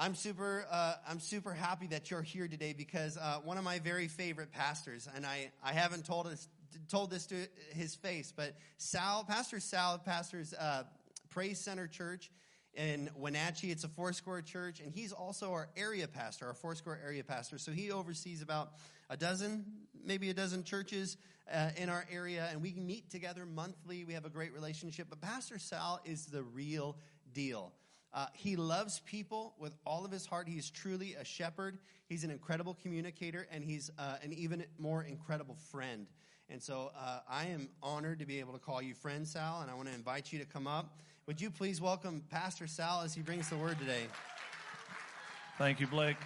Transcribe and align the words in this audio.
I'm 0.00 0.14
super, 0.14 0.64
uh, 0.70 0.94
I'm 1.08 1.18
super 1.18 1.52
happy 1.52 1.88
that 1.88 2.08
you're 2.08 2.22
here 2.22 2.46
today 2.46 2.72
because 2.72 3.16
uh, 3.16 3.40
one 3.42 3.58
of 3.58 3.64
my 3.64 3.80
very 3.80 4.06
favorite 4.06 4.52
pastors, 4.52 5.08
and 5.12 5.26
I, 5.26 5.50
I 5.60 5.72
haven't 5.72 6.06
told 6.06 6.28
us, 6.28 6.46
told 6.88 7.10
this 7.10 7.26
to 7.26 7.34
his 7.72 7.96
face, 7.96 8.32
but 8.34 8.54
Sal, 8.76 9.24
Pastor 9.24 9.58
Sal, 9.58 9.98
pastors 9.98 10.54
uh, 10.54 10.84
Praise 11.30 11.58
Center 11.58 11.88
Church 11.88 12.30
in 12.74 13.10
Wenatchee. 13.16 13.72
It's 13.72 13.82
a 13.82 13.88
four 13.88 14.12
Foursquare 14.12 14.42
church, 14.42 14.78
and 14.78 14.92
he's 14.92 15.12
also 15.12 15.50
our 15.50 15.68
area 15.76 16.06
pastor, 16.06 16.46
our 16.46 16.54
four 16.54 16.70
Foursquare 16.76 17.00
area 17.04 17.24
pastor. 17.24 17.58
So 17.58 17.72
he 17.72 17.90
oversees 17.90 18.40
about 18.40 18.74
a 19.10 19.16
dozen, 19.16 19.64
maybe 20.04 20.30
a 20.30 20.34
dozen 20.34 20.62
churches 20.62 21.16
uh, 21.52 21.70
in 21.76 21.88
our 21.88 22.06
area, 22.08 22.46
and 22.52 22.62
we 22.62 22.72
meet 22.74 23.10
together 23.10 23.44
monthly. 23.44 24.04
We 24.04 24.14
have 24.14 24.24
a 24.24 24.30
great 24.30 24.54
relationship. 24.54 25.08
But 25.10 25.20
Pastor 25.20 25.58
Sal 25.58 26.00
is 26.04 26.26
the 26.26 26.44
real 26.44 26.96
deal. 27.34 27.72
Uh, 28.12 28.26
he 28.32 28.56
loves 28.56 29.00
people 29.00 29.54
with 29.58 29.72
all 29.84 30.04
of 30.04 30.10
his 30.10 30.26
heart. 30.26 30.48
He's 30.48 30.70
truly 30.70 31.14
a 31.14 31.24
shepherd. 31.24 31.78
He's 32.08 32.24
an 32.24 32.30
incredible 32.30 32.76
communicator, 32.82 33.46
and 33.52 33.62
he's 33.62 33.90
uh, 33.98 34.16
an 34.22 34.32
even 34.32 34.64
more 34.78 35.02
incredible 35.02 35.56
friend. 35.70 36.06
And 36.48 36.62
so 36.62 36.90
uh, 36.98 37.20
I 37.28 37.46
am 37.46 37.68
honored 37.82 38.20
to 38.20 38.26
be 38.26 38.40
able 38.40 38.54
to 38.54 38.58
call 38.58 38.80
you 38.80 38.94
friend, 38.94 39.28
Sal, 39.28 39.60
and 39.60 39.70
I 39.70 39.74
want 39.74 39.88
to 39.88 39.94
invite 39.94 40.32
you 40.32 40.38
to 40.38 40.46
come 40.46 40.66
up. 40.66 40.98
Would 41.26 41.42
you 41.42 41.50
please 41.50 41.78
welcome 41.78 42.22
Pastor 42.30 42.66
Sal 42.66 43.02
as 43.02 43.14
he 43.14 43.20
brings 43.20 43.50
the 43.50 43.56
word 43.58 43.78
today? 43.78 44.04
Thank 45.58 45.78
you, 45.78 45.86
Blake. 45.86 46.16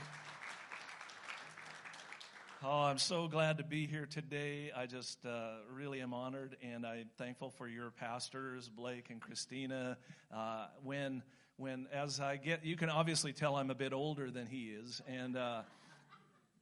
Oh, 2.65 2.83
I'm 2.83 2.99
so 2.99 3.27
glad 3.27 3.59
to 3.59 3.65
be 3.65 3.89
here 3.89 4.07
today. 4.07 4.71
I 4.77 4.87
just 4.87 5.27
uh, 5.27 5.55
really 5.69 6.01
am 6.01 6.15
honored, 6.15 6.57
and 6.63 6.87
I'm 6.87 7.11
thankful 7.19 7.51
for 7.51 7.67
your 7.67 7.91
pastors, 7.91 8.69
Blake 8.69 9.11
and 9.11 9.21
Christina. 9.21 9.99
Uh, 10.33 10.67
when 10.85 11.25
when 11.57 11.87
as 11.93 12.21
I 12.21 12.37
get, 12.37 12.65
you 12.65 12.77
can 12.77 12.91
obviously 12.91 13.33
tell 13.33 13.57
I'm 13.57 13.71
a 13.71 13.75
bit 13.75 13.93
older 13.93 14.31
than 14.31 14.47
he 14.47 14.71
is, 14.71 15.01
and. 15.07 15.37
Uh, 15.37 15.63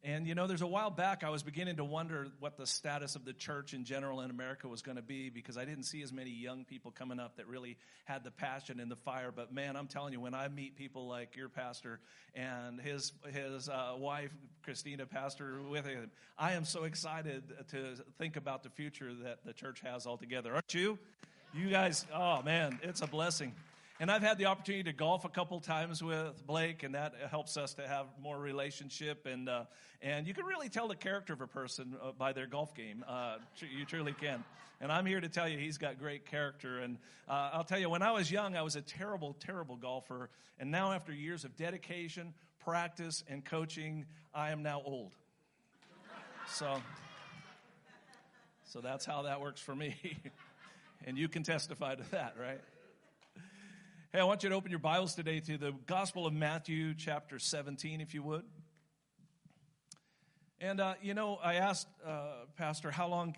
and 0.02 0.26
you 0.26 0.34
know, 0.34 0.46
there's 0.46 0.62
a 0.62 0.66
while 0.66 0.88
back 0.88 1.24
I 1.24 1.28
was 1.28 1.42
beginning 1.42 1.76
to 1.76 1.84
wonder 1.84 2.28
what 2.38 2.56
the 2.56 2.66
status 2.66 3.16
of 3.16 3.26
the 3.26 3.34
church 3.34 3.74
in 3.74 3.84
general 3.84 4.22
in 4.22 4.30
America 4.30 4.66
was 4.66 4.80
going 4.80 4.96
to 4.96 5.02
be 5.02 5.28
because 5.28 5.58
I 5.58 5.66
didn't 5.66 5.82
see 5.82 6.00
as 6.02 6.10
many 6.10 6.30
young 6.30 6.64
people 6.64 6.90
coming 6.90 7.20
up 7.20 7.36
that 7.36 7.46
really 7.46 7.76
had 8.06 8.24
the 8.24 8.30
passion 8.30 8.80
and 8.80 8.90
the 8.90 8.96
fire. 8.96 9.30
But 9.34 9.52
man, 9.52 9.76
I'm 9.76 9.88
telling 9.88 10.14
you, 10.14 10.20
when 10.20 10.32
I 10.32 10.48
meet 10.48 10.74
people 10.74 11.06
like 11.06 11.36
your 11.36 11.50
pastor 11.50 12.00
and 12.34 12.80
his 12.80 13.12
his 13.30 13.68
uh, 13.68 13.92
wife 13.98 14.30
Christina, 14.62 15.04
pastor 15.04 15.60
with 15.68 15.84
him, 15.84 16.10
I 16.38 16.52
am 16.52 16.64
so 16.64 16.84
excited 16.84 17.42
to 17.68 17.96
think 18.16 18.36
about 18.36 18.62
the 18.62 18.70
future 18.70 19.12
that 19.24 19.44
the 19.44 19.52
church 19.52 19.80
has 19.80 20.06
altogether. 20.06 20.54
Aren't 20.54 20.72
you? 20.72 20.98
You 21.52 21.68
guys, 21.68 22.06
oh 22.14 22.40
man, 22.42 22.78
it's 22.82 23.02
a 23.02 23.06
blessing. 23.06 23.52
And 24.00 24.10
I've 24.10 24.22
had 24.22 24.38
the 24.38 24.46
opportunity 24.46 24.84
to 24.84 24.94
golf 24.94 25.26
a 25.26 25.28
couple 25.28 25.60
times 25.60 26.02
with 26.02 26.46
Blake, 26.46 26.84
and 26.84 26.94
that 26.94 27.12
helps 27.30 27.58
us 27.58 27.74
to 27.74 27.86
have 27.86 28.06
more 28.22 28.38
relationship. 28.38 29.26
And 29.26 29.46
uh, 29.46 29.64
and 30.00 30.26
you 30.26 30.32
can 30.32 30.46
really 30.46 30.70
tell 30.70 30.88
the 30.88 30.96
character 30.96 31.34
of 31.34 31.42
a 31.42 31.46
person 31.46 31.94
uh, 32.02 32.12
by 32.12 32.32
their 32.32 32.46
golf 32.46 32.74
game. 32.74 33.04
Uh, 33.06 33.36
you 33.60 33.84
truly 33.84 34.14
can. 34.14 34.42
And 34.80 34.90
I'm 34.90 35.04
here 35.04 35.20
to 35.20 35.28
tell 35.28 35.46
you 35.46 35.58
he's 35.58 35.76
got 35.76 35.98
great 35.98 36.24
character. 36.24 36.78
And 36.78 36.96
uh, 37.28 37.50
I'll 37.52 37.64
tell 37.64 37.78
you, 37.78 37.90
when 37.90 38.00
I 38.00 38.12
was 38.12 38.30
young, 38.30 38.56
I 38.56 38.62
was 38.62 38.74
a 38.74 38.80
terrible, 38.80 39.36
terrible 39.38 39.76
golfer. 39.76 40.30
And 40.58 40.70
now, 40.70 40.92
after 40.92 41.12
years 41.12 41.44
of 41.44 41.54
dedication, 41.58 42.32
practice, 42.64 43.22
and 43.28 43.44
coaching, 43.44 44.06
I 44.34 44.52
am 44.52 44.62
now 44.62 44.80
old. 44.82 45.14
So, 46.48 46.80
so 48.64 48.80
that's 48.80 49.04
how 49.04 49.22
that 49.22 49.42
works 49.42 49.60
for 49.60 49.74
me. 49.74 49.94
and 51.04 51.18
you 51.18 51.28
can 51.28 51.42
testify 51.42 51.96
to 51.96 52.10
that, 52.12 52.36
right? 52.40 52.62
Hey, 54.12 54.18
I 54.18 54.24
want 54.24 54.42
you 54.42 54.48
to 54.48 54.56
open 54.56 54.72
your 54.72 54.80
Bibles 54.80 55.14
today 55.14 55.38
to 55.38 55.56
the 55.56 55.70
Gospel 55.86 56.26
of 56.26 56.32
Matthew, 56.32 56.94
chapter 56.94 57.38
17, 57.38 58.00
if 58.00 58.12
you 58.12 58.24
would. 58.24 58.42
And, 60.60 60.80
uh, 60.80 60.94
you 61.00 61.14
know, 61.14 61.38
I 61.40 61.54
asked 61.54 61.86
uh, 62.04 62.32
Pastor 62.56 62.90
how 62.90 63.06
long 63.06 63.36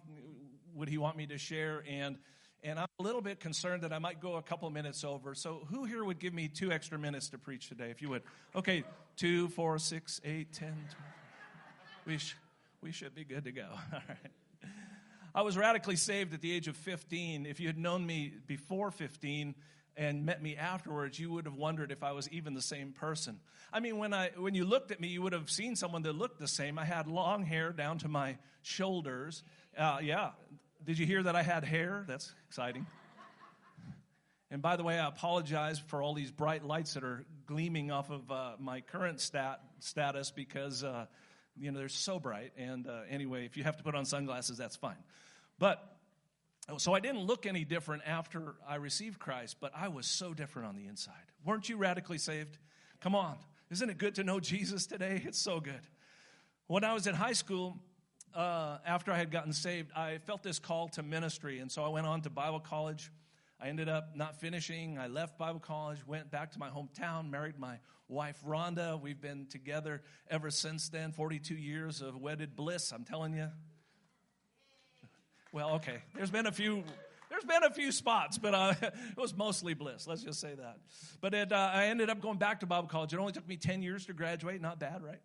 would 0.74 0.88
he 0.88 0.96
want 0.96 1.18
me 1.18 1.26
to 1.26 1.36
share, 1.36 1.84
and, 1.86 2.16
and 2.62 2.78
I'm 2.78 2.86
a 2.98 3.02
little 3.02 3.20
bit 3.20 3.38
concerned 3.38 3.82
that 3.82 3.92
I 3.92 3.98
might 3.98 4.18
go 4.18 4.36
a 4.36 4.42
couple 4.42 4.70
minutes 4.70 5.04
over. 5.04 5.34
So, 5.34 5.68
who 5.70 5.84
here 5.84 6.02
would 6.02 6.18
give 6.18 6.32
me 6.32 6.48
two 6.48 6.72
extra 6.72 6.98
minutes 6.98 7.28
to 7.28 7.38
preach 7.38 7.68
today, 7.68 7.90
if 7.90 8.00
you 8.00 8.08
would? 8.08 8.22
Okay, 8.56 8.82
two, 9.18 9.48
four, 9.48 9.78
six, 9.78 10.22
eight, 10.24 10.54
ten. 10.54 10.74
We, 12.06 12.16
sh- 12.16 12.38
we 12.80 12.92
should 12.92 13.14
be 13.14 13.24
good 13.24 13.44
to 13.44 13.52
go. 13.52 13.66
All 13.92 14.00
right. 14.08 14.70
I 15.34 15.42
was 15.42 15.54
radically 15.54 15.96
saved 15.96 16.32
at 16.32 16.40
the 16.40 16.50
age 16.50 16.66
of 16.66 16.78
15. 16.78 17.44
If 17.44 17.60
you 17.60 17.66
had 17.66 17.76
known 17.76 18.06
me 18.06 18.32
before 18.46 18.90
15, 18.90 19.54
and 19.96 20.24
met 20.24 20.42
me 20.42 20.56
afterwards, 20.56 21.18
you 21.18 21.30
would 21.30 21.44
have 21.44 21.54
wondered 21.54 21.92
if 21.92 22.02
I 22.02 22.12
was 22.12 22.28
even 22.30 22.54
the 22.54 22.62
same 22.62 22.92
person. 22.92 23.38
I 23.72 23.80
mean, 23.80 23.98
when 23.98 24.14
I 24.14 24.30
when 24.36 24.54
you 24.54 24.64
looked 24.64 24.90
at 24.90 25.00
me, 25.00 25.08
you 25.08 25.22
would 25.22 25.32
have 25.32 25.50
seen 25.50 25.76
someone 25.76 26.02
that 26.02 26.14
looked 26.14 26.38
the 26.38 26.48
same. 26.48 26.78
I 26.78 26.84
had 26.84 27.06
long 27.06 27.44
hair 27.44 27.72
down 27.72 27.98
to 27.98 28.08
my 28.08 28.36
shoulders. 28.62 29.42
Uh, 29.76 29.98
yeah, 30.02 30.30
did 30.84 30.98
you 30.98 31.06
hear 31.06 31.22
that 31.22 31.36
I 31.36 31.42
had 31.42 31.64
hair? 31.64 32.04
That's 32.08 32.32
exciting. 32.48 32.86
And 34.50 34.60
by 34.60 34.76
the 34.76 34.84
way, 34.84 34.98
I 34.98 35.08
apologize 35.08 35.78
for 35.78 36.02
all 36.02 36.12
these 36.12 36.30
bright 36.30 36.62
lights 36.62 36.92
that 36.92 37.04
are 37.04 37.24
gleaming 37.46 37.90
off 37.90 38.10
of 38.10 38.30
uh, 38.30 38.52
my 38.58 38.82
current 38.82 39.18
stat 39.18 39.60
status 39.78 40.30
because 40.30 40.84
uh, 40.84 41.06
you 41.56 41.70
know 41.70 41.78
they're 41.78 41.88
so 41.88 42.18
bright. 42.18 42.52
And 42.58 42.86
uh, 42.86 43.00
anyway, 43.08 43.46
if 43.46 43.56
you 43.56 43.64
have 43.64 43.78
to 43.78 43.82
put 43.82 43.94
on 43.94 44.04
sunglasses, 44.04 44.58
that's 44.58 44.76
fine. 44.76 44.98
But 45.58 45.91
so 46.78 46.94
I 46.94 47.00
didn't 47.00 47.22
look 47.22 47.46
any 47.46 47.64
different 47.64 48.02
after 48.06 48.54
I 48.66 48.76
received 48.76 49.18
Christ, 49.18 49.56
but 49.60 49.72
I 49.74 49.88
was 49.88 50.06
so 50.06 50.34
different 50.34 50.68
on 50.68 50.76
the 50.76 50.86
inside. 50.86 51.14
Weren't 51.44 51.68
you 51.68 51.76
radically 51.76 52.18
saved? 52.18 52.58
Come 53.00 53.14
on. 53.14 53.36
Isn't 53.70 53.88
it 53.90 53.98
good 53.98 54.14
to 54.16 54.24
know 54.24 54.38
Jesus 54.40 54.86
today? 54.86 55.22
It's 55.24 55.38
so 55.38 55.60
good. 55.60 55.80
When 56.66 56.84
I 56.84 56.94
was 56.94 57.06
in 57.06 57.14
high 57.14 57.32
school, 57.32 57.78
uh, 58.34 58.78
after 58.86 59.12
I 59.12 59.16
had 59.18 59.30
gotten 59.30 59.52
saved, 59.52 59.90
I 59.96 60.18
felt 60.18 60.42
this 60.42 60.58
call 60.58 60.88
to 60.90 61.02
ministry. 61.02 61.58
And 61.58 61.70
so 61.70 61.84
I 61.84 61.88
went 61.88 62.06
on 62.06 62.22
to 62.22 62.30
Bible 62.30 62.60
college. 62.60 63.10
I 63.60 63.68
ended 63.68 63.88
up 63.88 64.16
not 64.16 64.40
finishing. 64.40 64.98
I 64.98 65.06
left 65.06 65.38
Bible 65.38 65.60
college, 65.60 65.98
went 66.06 66.30
back 66.30 66.50
to 66.52 66.58
my 66.58 66.68
hometown, 66.68 67.30
married 67.30 67.58
my 67.58 67.78
wife, 68.08 68.42
Rhonda. 68.46 69.00
We've 69.00 69.20
been 69.20 69.46
together 69.46 70.02
ever 70.28 70.50
since 70.50 70.88
then 70.88 71.12
42 71.12 71.54
years 71.54 72.02
of 72.02 72.16
wedded 72.16 72.56
bliss, 72.56 72.92
I'm 72.92 73.04
telling 73.04 73.34
you. 73.34 73.48
Well, 75.52 75.72
okay. 75.74 75.98
There's 76.14 76.30
been 76.30 76.46
a 76.46 76.52
few. 76.52 76.82
There's 77.28 77.44
been 77.44 77.62
a 77.62 77.70
few 77.70 77.92
spots, 77.92 78.38
but 78.38 78.54
uh, 78.54 78.74
it 78.82 79.16
was 79.18 79.36
mostly 79.36 79.74
bliss. 79.74 80.06
Let's 80.06 80.22
just 80.22 80.40
say 80.40 80.54
that. 80.54 80.78
But 81.20 81.34
it, 81.34 81.52
uh, 81.52 81.70
I 81.72 81.86
ended 81.86 82.08
up 82.08 82.22
going 82.22 82.38
back 82.38 82.60
to 82.60 82.66
Bible 82.66 82.88
college. 82.88 83.12
It 83.12 83.18
only 83.18 83.32
took 83.32 83.46
me 83.46 83.56
10 83.56 83.82
years 83.82 84.06
to 84.06 84.14
graduate. 84.14 84.62
Not 84.62 84.78
bad, 84.78 85.02
right? 85.02 85.20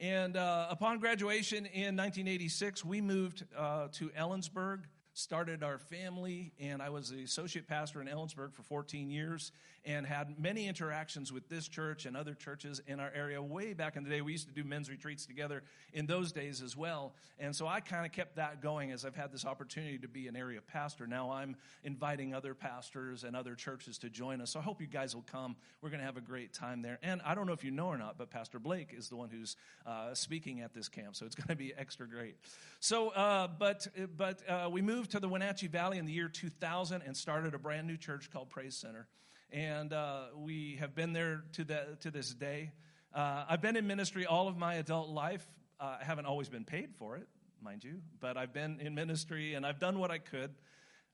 And 0.00 0.36
uh, 0.36 0.68
upon 0.70 1.00
graduation 1.00 1.66
in 1.66 1.96
1986, 1.96 2.84
we 2.84 3.00
moved 3.02 3.44
uh, 3.56 3.88
to 3.92 4.08
Ellensburg, 4.10 4.84
started 5.12 5.62
our 5.62 5.78
family, 5.78 6.52
and 6.60 6.80
I 6.80 6.88
was 6.88 7.10
the 7.10 7.22
associate 7.22 7.66
pastor 7.66 8.00
in 8.00 8.08
Ellensburg 8.08 8.54
for 8.54 8.62
14 8.62 9.10
years 9.10 9.52
and 9.84 10.06
had 10.06 10.38
many 10.38 10.66
interactions 10.68 11.32
with 11.32 11.48
this 11.48 11.66
church 11.68 12.06
and 12.06 12.16
other 12.16 12.34
churches 12.34 12.80
in 12.86 13.00
our 13.00 13.10
area 13.14 13.42
way 13.42 13.72
back 13.72 13.96
in 13.96 14.04
the 14.04 14.10
day. 14.10 14.20
We 14.20 14.32
used 14.32 14.46
to 14.48 14.52
do 14.52 14.64
men's 14.64 14.90
retreats 14.90 15.26
together 15.26 15.62
in 15.92 16.06
those 16.06 16.32
days 16.32 16.62
as 16.62 16.76
well. 16.76 17.14
And 17.38 17.54
so 17.54 17.66
I 17.66 17.80
kind 17.80 18.04
of 18.04 18.12
kept 18.12 18.36
that 18.36 18.60
going 18.60 18.92
as 18.92 19.04
I've 19.04 19.14
had 19.14 19.32
this 19.32 19.44
opportunity 19.44 19.98
to 19.98 20.08
be 20.08 20.28
an 20.28 20.36
area 20.36 20.60
pastor. 20.60 21.06
Now 21.06 21.30
I'm 21.30 21.56
inviting 21.84 22.34
other 22.34 22.54
pastors 22.54 23.24
and 23.24 23.34
other 23.34 23.54
churches 23.54 23.98
to 23.98 24.10
join 24.10 24.40
us. 24.40 24.50
So 24.50 24.60
I 24.60 24.62
hope 24.62 24.80
you 24.80 24.86
guys 24.86 25.14
will 25.14 25.24
come. 25.30 25.56
We're 25.80 25.90
going 25.90 26.00
to 26.00 26.06
have 26.06 26.16
a 26.16 26.22
great 26.22 26.52
time 26.52 26.82
there. 26.82 26.98
And 27.02 27.20
I 27.24 27.34
don't 27.34 27.46
know 27.46 27.52
if 27.52 27.64
you 27.64 27.70
know 27.70 27.86
or 27.86 27.98
not, 27.98 28.18
but 28.18 28.30
Pastor 28.30 28.58
Blake 28.58 28.94
is 28.96 29.08
the 29.08 29.16
one 29.16 29.30
who's 29.30 29.56
uh, 29.86 30.14
speaking 30.14 30.60
at 30.60 30.74
this 30.74 30.88
camp. 30.88 31.16
So 31.16 31.26
it's 31.26 31.34
going 31.34 31.48
to 31.48 31.56
be 31.56 31.72
extra 31.76 32.06
great. 32.06 32.36
So, 32.80 33.10
uh, 33.10 33.48
but, 33.58 33.86
but 34.16 34.48
uh, 34.48 34.68
we 34.70 34.82
moved 34.82 35.12
to 35.12 35.20
the 35.20 35.28
Wenatchee 35.28 35.68
Valley 35.68 35.98
in 35.98 36.06
the 36.06 36.12
year 36.12 36.28
2000 36.28 37.02
and 37.02 37.16
started 37.16 37.54
a 37.54 37.58
brand 37.58 37.86
new 37.86 37.96
church 37.96 38.30
called 38.30 38.50
Praise 38.50 38.76
Center 38.76 39.06
and 39.52 39.92
uh, 39.92 40.24
we 40.36 40.76
have 40.80 40.94
been 40.94 41.12
there 41.12 41.44
to, 41.52 41.64
the, 41.64 41.96
to 42.00 42.10
this 42.10 42.32
day. 42.34 42.72
Uh, 43.14 43.44
I've 43.48 43.62
been 43.62 43.76
in 43.76 43.86
ministry 43.86 44.26
all 44.26 44.48
of 44.48 44.56
my 44.56 44.74
adult 44.74 45.08
life. 45.08 45.46
Uh, 45.80 45.96
I 46.00 46.04
haven't 46.04 46.26
always 46.26 46.48
been 46.48 46.64
paid 46.64 46.94
for 46.98 47.16
it, 47.16 47.26
mind 47.62 47.84
you, 47.84 48.00
but 48.20 48.36
I've 48.36 48.52
been 48.52 48.80
in 48.80 48.94
ministry 48.94 49.54
and 49.54 49.64
I've 49.64 49.78
done 49.78 49.98
what 49.98 50.10
I 50.10 50.18
could. 50.18 50.50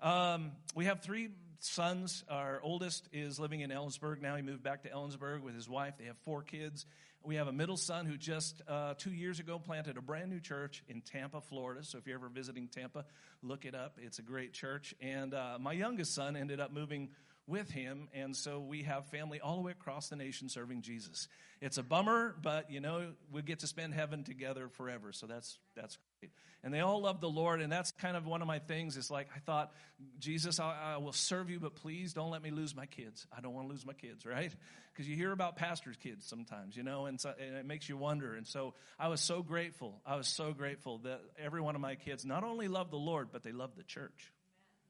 Um, 0.00 0.52
we 0.74 0.86
have 0.86 1.02
three 1.02 1.30
sons. 1.60 2.24
Our 2.28 2.60
oldest 2.62 3.08
is 3.12 3.38
living 3.38 3.60
in 3.60 3.70
Ellensburg 3.70 4.20
now. 4.20 4.36
He 4.36 4.42
moved 4.42 4.62
back 4.62 4.82
to 4.82 4.88
Ellensburg 4.88 5.42
with 5.42 5.54
his 5.54 5.68
wife. 5.68 5.94
They 5.98 6.06
have 6.06 6.18
four 6.24 6.42
kids. 6.42 6.86
We 7.22 7.36
have 7.36 7.48
a 7.48 7.52
middle 7.52 7.78
son 7.78 8.04
who 8.04 8.18
just 8.18 8.60
uh, 8.68 8.94
two 8.98 9.12
years 9.12 9.40
ago 9.40 9.58
planted 9.58 9.96
a 9.96 10.02
brand 10.02 10.28
new 10.28 10.40
church 10.40 10.82
in 10.88 11.00
Tampa, 11.00 11.40
Florida. 11.40 11.82
So 11.82 11.96
if 11.96 12.06
you're 12.06 12.18
ever 12.18 12.28
visiting 12.28 12.68
Tampa, 12.68 13.06
look 13.42 13.64
it 13.64 13.74
up. 13.74 13.98
It's 14.02 14.18
a 14.18 14.22
great 14.22 14.52
church. 14.52 14.94
And 15.00 15.32
uh, 15.32 15.56
my 15.58 15.72
youngest 15.72 16.14
son 16.14 16.36
ended 16.36 16.60
up 16.60 16.70
moving 16.70 17.08
with 17.46 17.70
him, 17.70 18.08
and 18.14 18.34
so 18.34 18.58
we 18.58 18.84
have 18.84 19.06
family 19.06 19.40
all 19.40 19.56
the 19.56 19.62
way 19.62 19.72
across 19.72 20.08
the 20.08 20.16
nation 20.16 20.48
serving 20.48 20.80
Jesus. 20.80 21.28
It's 21.60 21.76
a 21.76 21.82
bummer, 21.82 22.34
but 22.42 22.70
you 22.70 22.80
know 22.80 23.08
we 23.32 23.42
get 23.42 23.60
to 23.60 23.66
spend 23.66 23.92
heaven 23.94 24.24
together 24.24 24.68
forever, 24.68 25.12
so 25.12 25.26
that's 25.26 25.58
that's 25.76 25.98
great. 26.20 26.32
And 26.62 26.72
they 26.72 26.80
all 26.80 27.02
love 27.02 27.20
the 27.20 27.28
Lord, 27.28 27.60
and 27.60 27.70
that's 27.70 27.90
kind 27.92 28.16
of 28.16 28.26
one 28.26 28.40
of 28.40 28.48
my 28.48 28.58
things. 28.60 28.96
Is 28.96 29.10
like 29.10 29.28
I 29.36 29.40
thought, 29.40 29.72
Jesus, 30.18 30.58
I, 30.58 30.94
I 30.94 30.96
will 30.96 31.12
serve 31.12 31.50
you, 31.50 31.60
but 31.60 31.74
please 31.74 32.14
don't 32.14 32.30
let 32.30 32.42
me 32.42 32.50
lose 32.50 32.74
my 32.74 32.86
kids. 32.86 33.26
I 33.36 33.42
don't 33.42 33.52
want 33.52 33.68
to 33.68 33.72
lose 33.72 33.84
my 33.84 33.92
kids, 33.92 34.24
right? 34.26 34.52
Because 34.92 35.06
you 35.06 35.16
hear 35.16 35.32
about 35.32 35.56
pastors' 35.56 35.96
kids 35.96 36.24
sometimes, 36.24 36.76
you 36.76 36.82
know, 36.82 37.06
and, 37.06 37.20
so, 37.20 37.34
and 37.38 37.56
it 37.56 37.66
makes 37.66 37.88
you 37.88 37.96
wonder. 37.96 38.34
And 38.34 38.46
so 38.46 38.74
I 38.98 39.08
was 39.08 39.20
so 39.20 39.42
grateful. 39.42 40.00
I 40.06 40.16
was 40.16 40.28
so 40.28 40.52
grateful 40.52 40.98
that 40.98 41.20
every 41.36 41.60
one 41.60 41.74
of 41.74 41.80
my 41.80 41.96
kids 41.96 42.24
not 42.24 42.44
only 42.44 42.68
love 42.68 42.90
the 42.90 42.96
Lord, 42.96 43.28
but 43.32 43.42
they 43.42 43.52
love 43.52 43.72
the 43.76 43.82
church, 43.82 44.32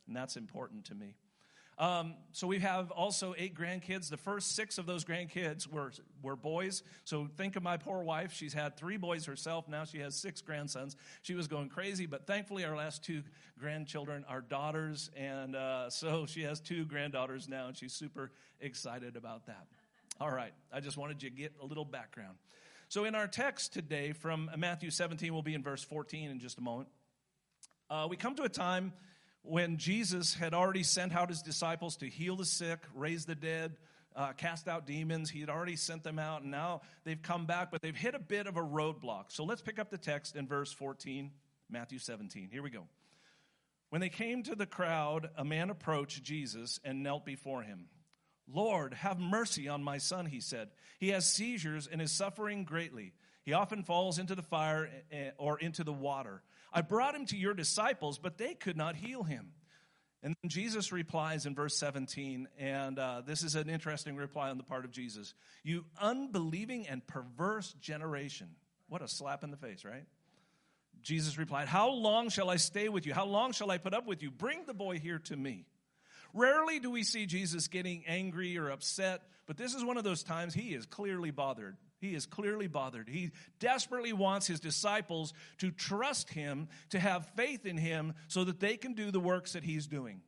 and 0.06 0.14
that's 0.14 0.36
important 0.36 0.84
to 0.86 0.94
me. 0.94 1.16
Um, 1.78 2.14
so 2.32 2.46
we 2.46 2.60
have 2.60 2.90
also 2.92 3.34
eight 3.36 3.56
grandkids. 3.58 4.08
The 4.08 4.16
first 4.16 4.54
six 4.54 4.78
of 4.78 4.86
those 4.86 5.04
grandkids 5.04 5.66
were, 5.66 5.90
were 6.22 6.36
boys. 6.36 6.82
So 7.04 7.28
think 7.36 7.56
of 7.56 7.62
my 7.62 7.76
poor 7.76 8.02
wife. 8.02 8.32
She's 8.32 8.54
had 8.54 8.76
three 8.76 8.96
boys 8.96 9.26
herself. 9.26 9.68
Now 9.68 9.84
she 9.84 9.98
has 9.98 10.14
six 10.14 10.40
grandsons. 10.40 10.96
She 11.22 11.34
was 11.34 11.48
going 11.48 11.68
crazy, 11.68 12.06
but 12.06 12.26
thankfully 12.26 12.64
our 12.64 12.76
last 12.76 13.02
two 13.02 13.22
grandchildren 13.58 14.24
are 14.28 14.40
daughters. 14.40 15.10
And 15.16 15.56
uh, 15.56 15.90
so 15.90 16.26
she 16.26 16.42
has 16.42 16.60
two 16.60 16.84
granddaughters 16.84 17.48
now, 17.48 17.66
and 17.66 17.76
she's 17.76 17.92
super 17.92 18.30
excited 18.60 19.16
about 19.16 19.46
that. 19.46 19.66
All 20.20 20.30
right. 20.30 20.52
I 20.72 20.78
just 20.80 20.96
wanted 20.96 21.22
you 21.22 21.30
to 21.30 21.36
get 21.36 21.52
a 21.60 21.66
little 21.66 21.84
background. 21.84 22.36
So 22.88 23.04
in 23.04 23.16
our 23.16 23.26
text 23.26 23.72
today 23.72 24.12
from 24.12 24.48
Matthew 24.56 24.90
17, 24.90 25.32
we'll 25.32 25.42
be 25.42 25.54
in 25.54 25.62
verse 25.62 25.82
14 25.82 26.30
in 26.30 26.38
just 26.38 26.58
a 26.58 26.60
moment. 26.60 26.88
Uh, 27.90 28.06
we 28.08 28.16
come 28.16 28.36
to 28.36 28.44
a 28.44 28.48
time 28.48 28.92
when 29.44 29.76
Jesus 29.76 30.34
had 30.34 30.54
already 30.54 30.82
sent 30.82 31.14
out 31.14 31.28
his 31.28 31.42
disciples 31.42 31.96
to 31.98 32.08
heal 32.08 32.34
the 32.34 32.46
sick, 32.46 32.80
raise 32.94 33.26
the 33.26 33.34
dead, 33.34 33.76
uh, 34.16 34.32
cast 34.32 34.68
out 34.68 34.86
demons. 34.86 35.28
He 35.28 35.40
had 35.40 35.50
already 35.50 35.76
sent 35.76 36.02
them 36.02 36.18
out, 36.18 36.42
and 36.42 36.50
now 36.50 36.80
they've 37.04 37.20
come 37.20 37.44
back, 37.44 37.70
but 37.70 37.82
they've 37.82 37.94
hit 37.94 38.14
a 38.14 38.18
bit 38.18 38.46
of 38.46 38.56
a 38.56 38.62
roadblock. 38.62 39.24
So 39.28 39.44
let's 39.44 39.60
pick 39.60 39.78
up 39.78 39.90
the 39.90 39.98
text 39.98 40.34
in 40.34 40.46
verse 40.46 40.72
14, 40.72 41.30
Matthew 41.68 41.98
17. 41.98 42.48
Here 42.50 42.62
we 42.62 42.70
go. 42.70 42.86
When 43.90 44.00
they 44.00 44.08
came 44.08 44.42
to 44.44 44.54
the 44.54 44.66
crowd, 44.66 45.28
a 45.36 45.44
man 45.44 45.68
approached 45.68 46.22
Jesus 46.22 46.80
and 46.82 47.02
knelt 47.02 47.26
before 47.26 47.62
him. 47.62 47.86
Lord, 48.52 48.94
have 48.94 49.20
mercy 49.20 49.68
on 49.68 49.82
my 49.82 49.98
son, 49.98 50.26
he 50.26 50.40
said. 50.40 50.70
He 50.98 51.10
has 51.10 51.30
seizures 51.30 51.86
and 51.86 52.00
is 52.00 52.12
suffering 52.12 52.64
greatly. 52.64 53.12
He 53.44 53.52
often 53.52 53.82
falls 53.82 54.18
into 54.18 54.34
the 54.34 54.42
fire 54.42 54.90
eh, 55.12 55.30
or 55.36 55.58
into 55.58 55.84
the 55.84 55.92
water. 55.92 56.42
I 56.74 56.80
brought 56.82 57.14
him 57.14 57.24
to 57.26 57.36
your 57.36 57.54
disciples, 57.54 58.18
but 58.18 58.36
they 58.36 58.54
could 58.54 58.76
not 58.76 58.96
heal 58.96 59.22
him. 59.22 59.52
And 60.24 60.34
then 60.42 60.48
Jesus 60.48 60.90
replies 60.90 61.46
in 61.46 61.54
verse 61.54 61.76
17, 61.76 62.48
and 62.58 62.98
uh, 62.98 63.22
this 63.24 63.42
is 63.42 63.54
an 63.54 63.68
interesting 63.68 64.16
reply 64.16 64.50
on 64.50 64.56
the 64.56 64.64
part 64.64 64.84
of 64.84 64.90
Jesus. 64.90 65.34
You 65.62 65.84
unbelieving 66.00 66.88
and 66.88 67.06
perverse 67.06 67.74
generation. 67.74 68.48
What 68.88 69.02
a 69.02 69.08
slap 69.08 69.44
in 69.44 69.50
the 69.50 69.56
face, 69.56 69.84
right? 69.84 70.04
Jesus 71.02 71.38
replied, 71.38 71.68
How 71.68 71.90
long 71.90 72.30
shall 72.30 72.50
I 72.50 72.56
stay 72.56 72.88
with 72.88 73.06
you? 73.06 73.14
How 73.14 73.26
long 73.26 73.52
shall 73.52 73.70
I 73.70 73.78
put 73.78 73.94
up 73.94 74.06
with 74.06 74.22
you? 74.22 74.30
Bring 74.30 74.64
the 74.66 74.74
boy 74.74 74.98
here 74.98 75.18
to 75.20 75.36
me. 75.36 75.66
Rarely 76.32 76.80
do 76.80 76.90
we 76.90 77.04
see 77.04 77.26
Jesus 77.26 77.68
getting 77.68 78.04
angry 78.06 78.58
or 78.58 78.70
upset, 78.70 79.22
but 79.46 79.56
this 79.56 79.74
is 79.74 79.84
one 79.84 79.98
of 79.98 80.04
those 80.04 80.24
times 80.24 80.54
he 80.54 80.74
is 80.74 80.86
clearly 80.86 81.30
bothered. 81.30 81.76
He 82.04 82.14
is 82.14 82.26
clearly 82.26 82.66
bothered. 82.66 83.08
He 83.08 83.30
desperately 83.60 84.12
wants 84.12 84.46
his 84.46 84.60
disciples 84.60 85.32
to 85.58 85.70
trust 85.70 86.28
him, 86.30 86.68
to 86.90 87.00
have 87.00 87.26
faith 87.34 87.64
in 87.64 87.78
him, 87.78 88.12
so 88.28 88.44
that 88.44 88.60
they 88.60 88.76
can 88.76 88.92
do 88.92 89.10
the 89.10 89.20
works 89.20 89.54
that 89.54 89.64
he's 89.64 89.86
doing. 89.86 90.20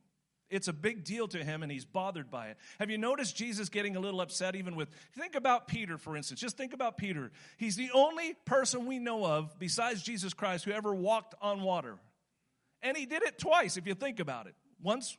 It's 0.49 0.67
a 0.67 0.73
big 0.73 1.03
deal 1.03 1.27
to 1.27 1.43
him, 1.43 1.61
and 1.61 1.71
he's 1.71 1.85
bothered 1.85 2.31
by 2.31 2.47
it. 2.47 2.57
Have 2.79 2.89
you 2.89 2.97
noticed 2.97 3.35
Jesus 3.35 3.69
getting 3.69 3.95
a 3.95 3.99
little 3.99 4.21
upset 4.21 4.55
even 4.55 4.75
with, 4.75 4.89
think 5.13 5.35
about 5.35 5.67
Peter, 5.67 5.99
for 5.99 6.17
instance. 6.17 6.39
Just 6.39 6.57
think 6.57 6.73
about 6.73 6.97
Peter. 6.97 7.31
He's 7.57 7.75
the 7.75 7.91
only 7.93 8.33
person 8.45 8.87
we 8.87 8.97
know 8.97 9.23
of, 9.23 9.59
besides 9.59 10.01
Jesus 10.01 10.33
Christ, 10.33 10.65
who 10.65 10.71
ever 10.71 10.95
walked 10.95 11.35
on 11.43 11.61
water. 11.61 11.97
And 12.81 12.97
he 12.97 13.05
did 13.05 13.21
it 13.21 13.37
twice, 13.37 13.77
if 13.77 13.85
you 13.85 13.93
think 13.93 14.19
about 14.19 14.47
it. 14.47 14.55
Once 14.81 15.15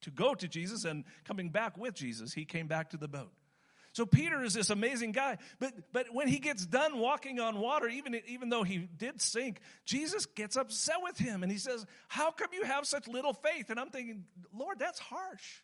to 0.00 0.10
go 0.10 0.34
to 0.34 0.48
Jesus, 0.48 0.86
and 0.86 1.04
coming 1.24 1.50
back 1.50 1.76
with 1.76 1.92
Jesus, 1.92 2.32
he 2.32 2.46
came 2.46 2.68
back 2.68 2.88
to 2.90 2.96
the 2.96 3.08
boat. 3.08 3.32
So 3.92 4.06
Peter 4.06 4.42
is 4.44 4.54
this 4.54 4.70
amazing 4.70 5.12
guy, 5.12 5.38
but 5.58 5.72
but 5.92 6.06
when 6.12 6.28
he 6.28 6.38
gets 6.38 6.64
done 6.64 6.98
walking 6.98 7.40
on 7.40 7.58
water, 7.58 7.88
even 7.88 8.14
even 8.26 8.48
though 8.48 8.62
he 8.62 8.78
did 8.78 9.20
sink, 9.20 9.60
Jesus 9.84 10.26
gets 10.26 10.56
upset 10.56 10.96
with 11.02 11.18
him 11.18 11.42
and 11.42 11.50
he 11.50 11.58
says, 11.58 11.84
"How 12.08 12.30
come 12.30 12.48
you 12.52 12.62
have 12.64 12.86
such 12.86 13.08
little 13.08 13.32
faith?" 13.32 13.68
And 13.70 13.80
I'm 13.80 13.90
thinking, 13.90 14.24
"Lord, 14.52 14.78
that's 14.78 15.00
harsh." 15.00 15.62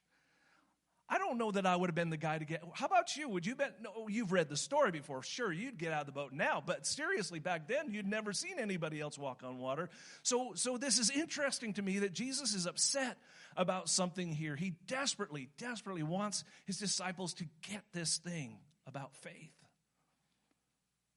I 1.08 1.18
don't 1.18 1.38
know 1.38 1.52
that 1.52 1.66
I 1.66 1.76
would 1.76 1.88
have 1.88 1.94
been 1.94 2.10
the 2.10 2.16
guy 2.16 2.36
to 2.36 2.44
get. 2.44 2.64
How 2.74 2.86
about 2.86 3.16
you? 3.16 3.28
Would 3.28 3.46
you 3.46 3.54
bet? 3.54 3.76
No, 3.80 4.08
you've 4.08 4.32
read 4.32 4.48
the 4.48 4.56
story 4.56 4.90
before. 4.90 5.22
Sure, 5.22 5.52
you'd 5.52 5.78
get 5.78 5.92
out 5.92 6.00
of 6.00 6.06
the 6.06 6.12
boat 6.12 6.32
now, 6.32 6.60
but 6.64 6.84
seriously, 6.84 7.38
back 7.38 7.68
then 7.68 7.92
you'd 7.92 8.08
never 8.08 8.32
seen 8.32 8.58
anybody 8.58 9.00
else 9.00 9.16
walk 9.16 9.42
on 9.44 9.58
water. 9.58 9.88
So, 10.22 10.52
so 10.54 10.78
this 10.78 10.98
is 10.98 11.10
interesting 11.10 11.74
to 11.74 11.82
me 11.82 12.00
that 12.00 12.12
Jesus 12.12 12.54
is 12.54 12.66
upset 12.66 13.18
about 13.56 13.88
something 13.88 14.32
here. 14.32 14.56
He 14.56 14.74
desperately, 14.88 15.48
desperately 15.58 16.02
wants 16.02 16.42
his 16.64 16.78
disciples 16.78 17.34
to 17.34 17.44
get 17.70 17.82
this 17.92 18.16
thing 18.18 18.58
about 18.86 19.14
faith. 19.14 19.52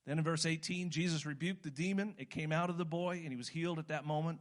Then 0.05 0.19
in 0.19 0.23
verse 0.23 0.45
18, 0.45 0.91
Jesus 0.91 1.25
rebuked 1.25 1.63
the 1.63 1.71
demon. 1.71 2.13
It 2.19 2.29
came 2.29 2.51
out 2.51 2.69
of 2.69 2.77
the 2.77 2.85
boy, 2.85 3.21
and 3.23 3.29
he 3.29 3.35
was 3.35 3.47
healed 3.47 3.79
at 3.79 3.87
that 3.87 4.05
moment. 4.05 4.39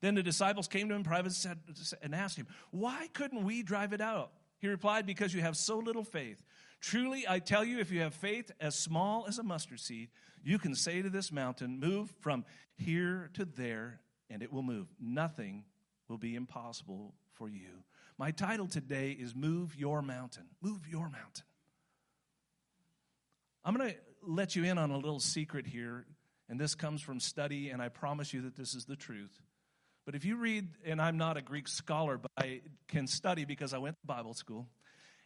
Then 0.00 0.14
the 0.14 0.22
disciples 0.22 0.66
came 0.66 0.88
to 0.88 0.94
him 0.94 1.04
private 1.04 1.32
and 2.02 2.14
asked 2.14 2.36
him, 2.36 2.46
Why 2.70 3.08
couldn't 3.12 3.44
we 3.44 3.62
drive 3.62 3.92
it 3.92 4.00
out? 4.00 4.32
He 4.60 4.68
replied, 4.68 5.06
Because 5.06 5.34
you 5.34 5.40
have 5.40 5.56
so 5.56 5.78
little 5.78 6.04
faith. 6.04 6.44
Truly, 6.80 7.24
I 7.28 7.38
tell 7.38 7.64
you, 7.64 7.78
if 7.78 7.90
you 7.90 8.00
have 8.00 8.14
faith 8.14 8.50
as 8.60 8.74
small 8.74 9.26
as 9.26 9.38
a 9.38 9.42
mustard 9.42 9.80
seed, 9.80 10.10
you 10.42 10.58
can 10.58 10.74
say 10.74 11.02
to 11.02 11.10
this 11.10 11.32
mountain, 11.32 11.80
Move 11.80 12.12
from 12.20 12.44
here 12.76 13.30
to 13.34 13.44
there, 13.44 14.00
and 14.28 14.42
it 14.42 14.52
will 14.52 14.62
move. 14.62 14.88
Nothing 15.00 15.64
will 16.08 16.18
be 16.18 16.34
impossible 16.34 17.14
for 17.34 17.48
you. 17.48 17.84
My 18.18 18.30
title 18.30 18.66
today 18.66 19.12
is 19.12 19.34
Move 19.34 19.74
Your 19.76 20.02
Mountain. 20.02 20.44
Move 20.60 20.86
Your 20.88 21.08
Mountain. 21.08 21.44
I'm 23.64 23.74
going 23.74 23.90
to 23.90 23.96
let 24.22 24.56
you 24.56 24.64
in 24.64 24.78
on 24.78 24.90
a 24.90 24.96
little 24.96 25.20
secret 25.20 25.66
here, 25.66 26.06
and 26.48 26.58
this 26.58 26.74
comes 26.74 27.00
from 27.02 27.20
study, 27.20 27.70
and 27.70 27.80
I 27.80 27.88
promise 27.88 28.32
you 28.32 28.42
that 28.42 28.56
this 28.56 28.74
is 28.74 28.84
the 28.84 28.96
truth. 28.96 29.40
But 30.06 30.14
if 30.14 30.24
you 30.24 30.36
read, 30.36 30.68
and 30.84 31.00
I'm 31.00 31.18
not 31.18 31.36
a 31.36 31.42
Greek 31.42 31.68
scholar, 31.68 32.18
but 32.18 32.30
I 32.36 32.62
can 32.88 33.06
study 33.06 33.44
because 33.44 33.74
I 33.74 33.78
went 33.78 33.96
to 34.00 34.06
Bible 34.06 34.34
school, 34.34 34.66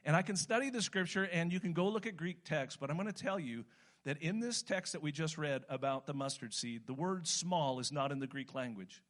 and 0.04 0.14
I 0.14 0.22
can 0.22 0.36
study 0.36 0.70
the 0.70 0.82
scripture, 0.82 1.24
and 1.24 1.52
you 1.52 1.60
can 1.60 1.72
go 1.72 1.88
look 1.88 2.06
at 2.06 2.16
Greek 2.16 2.44
text, 2.44 2.80
but 2.80 2.90
I'm 2.90 2.96
going 2.96 3.10
to 3.10 3.12
tell 3.12 3.38
you 3.38 3.64
that 4.04 4.20
in 4.20 4.40
this 4.40 4.62
text 4.62 4.92
that 4.92 5.02
we 5.02 5.12
just 5.12 5.38
read 5.38 5.62
about 5.68 6.06
the 6.06 6.12
mustard 6.12 6.52
seed, 6.52 6.82
the 6.86 6.92
word 6.92 7.26
small 7.26 7.78
is 7.80 7.90
not 7.90 8.12
in 8.12 8.18
the 8.18 8.26
Greek 8.26 8.54
language. 8.54 9.02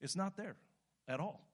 It's 0.00 0.16
not 0.16 0.36
there 0.36 0.56
at 1.06 1.20
all. 1.20 1.48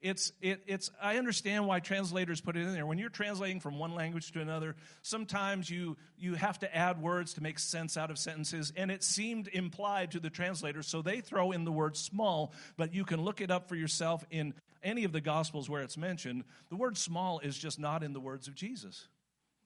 It's, 0.00 0.32
it, 0.40 0.62
it's, 0.66 0.92
I 1.02 1.16
understand 1.16 1.66
why 1.66 1.80
translators 1.80 2.40
put 2.40 2.56
it 2.56 2.60
in 2.60 2.72
there. 2.72 2.86
When 2.86 2.98
you're 2.98 3.08
translating 3.08 3.58
from 3.58 3.78
one 3.80 3.94
language 3.94 4.30
to 4.32 4.40
another, 4.40 4.76
sometimes 5.02 5.68
you, 5.68 5.96
you 6.16 6.34
have 6.34 6.60
to 6.60 6.76
add 6.76 7.02
words 7.02 7.34
to 7.34 7.42
make 7.42 7.58
sense 7.58 7.96
out 7.96 8.10
of 8.10 8.18
sentences, 8.18 8.72
and 8.76 8.92
it 8.92 9.02
seemed 9.02 9.48
implied 9.48 10.12
to 10.12 10.20
the 10.20 10.30
translator, 10.30 10.84
so 10.84 11.02
they 11.02 11.20
throw 11.20 11.50
in 11.50 11.64
the 11.64 11.72
word 11.72 11.96
small, 11.96 12.52
but 12.76 12.94
you 12.94 13.04
can 13.04 13.20
look 13.22 13.40
it 13.40 13.50
up 13.50 13.68
for 13.68 13.74
yourself 13.74 14.24
in 14.30 14.54
any 14.84 15.02
of 15.02 15.10
the 15.10 15.20
Gospels 15.20 15.68
where 15.68 15.82
it's 15.82 15.96
mentioned. 15.96 16.44
The 16.70 16.76
word 16.76 16.96
small 16.96 17.40
is 17.40 17.58
just 17.58 17.80
not 17.80 18.04
in 18.04 18.12
the 18.12 18.20
words 18.20 18.46
of 18.46 18.54
Jesus. 18.54 19.08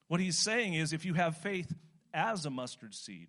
What 0.08 0.20
he's 0.20 0.38
saying 0.38 0.74
is 0.74 0.94
if 0.94 1.04
you 1.04 1.12
have 1.14 1.36
faith 1.36 1.70
as 2.14 2.46
a 2.46 2.50
mustard 2.50 2.94
seed, 2.94 3.28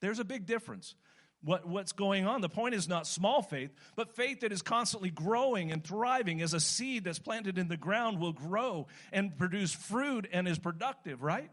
there's 0.00 0.20
a 0.20 0.24
big 0.24 0.46
difference 0.46 0.94
what, 1.42 1.66
what's 1.66 1.92
going 1.92 2.26
on. 2.26 2.40
The 2.40 2.48
point 2.48 2.74
is 2.74 2.88
not 2.88 3.06
small 3.06 3.42
faith, 3.42 3.70
but 3.96 4.14
faith 4.14 4.40
that 4.40 4.52
is 4.52 4.62
constantly 4.62 5.10
growing 5.10 5.72
and 5.72 5.82
thriving 5.82 6.42
as 6.42 6.54
a 6.54 6.60
seed 6.60 7.04
that's 7.04 7.18
planted 7.18 7.58
in 7.58 7.68
the 7.68 7.76
ground 7.76 8.18
will 8.18 8.32
grow 8.32 8.86
and 9.12 9.36
produce 9.36 9.72
fruit 9.72 10.28
and 10.32 10.46
is 10.46 10.58
productive, 10.58 11.22
right? 11.22 11.50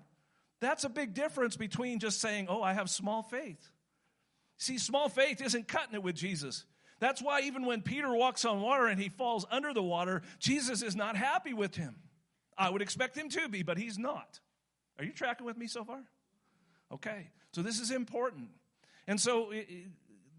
That's 0.60 0.84
a 0.84 0.90
big 0.90 1.14
difference 1.14 1.56
between 1.56 2.00
just 2.00 2.20
saying, 2.20 2.48
oh, 2.50 2.62
I 2.62 2.74
have 2.74 2.90
small 2.90 3.24
faith. 3.24 3.72
See, 4.58 4.78
small 4.78 5.08
faith 5.08 5.42
isn't 5.42 5.68
cutting 5.68 5.94
it 5.94 6.04
with 6.04 6.16
Jesus. 6.16 6.66
That's 7.00 7.22
why 7.22 7.42
even 7.42 7.66
when 7.66 7.84
Peter 7.84 8.14
walks 8.14 8.44
on 8.44 8.62
water 8.62 8.88
and 8.88 9.00
he 9.00 9.10
falls 9.10 9.46
under 9.52 9.74
the 9.74 9.84
water, 9.84 10.24
Jesus 10.40 10.82
is 10.82 10.96
not 10.96 11.16
happy 11.16 11.54
with 11.54 11.76
him. 11.76 11.96
I 12.58 12.72
would 12.72 12.82
expect 12.82 13.16
him 13.16 13.30
to 13.30 13.48
be, 13.48 13.62
but 13.62 13.78
he's 13.78 14.00
not. 14.00 14.40
Are 14.98 15.06
you 15.06 15.12
tracking 15.14 15.46
with 15.46 15.58
me 15.58 15.68
so 15.68 15.84
far? 15.84 16.02
Okay, 16.92 17.30
so 17.52 17.62
this 17.62 17.80
is 17.80 17.92
important. 17.92 18.50
And 19.08 19.20
so 19.20 19.54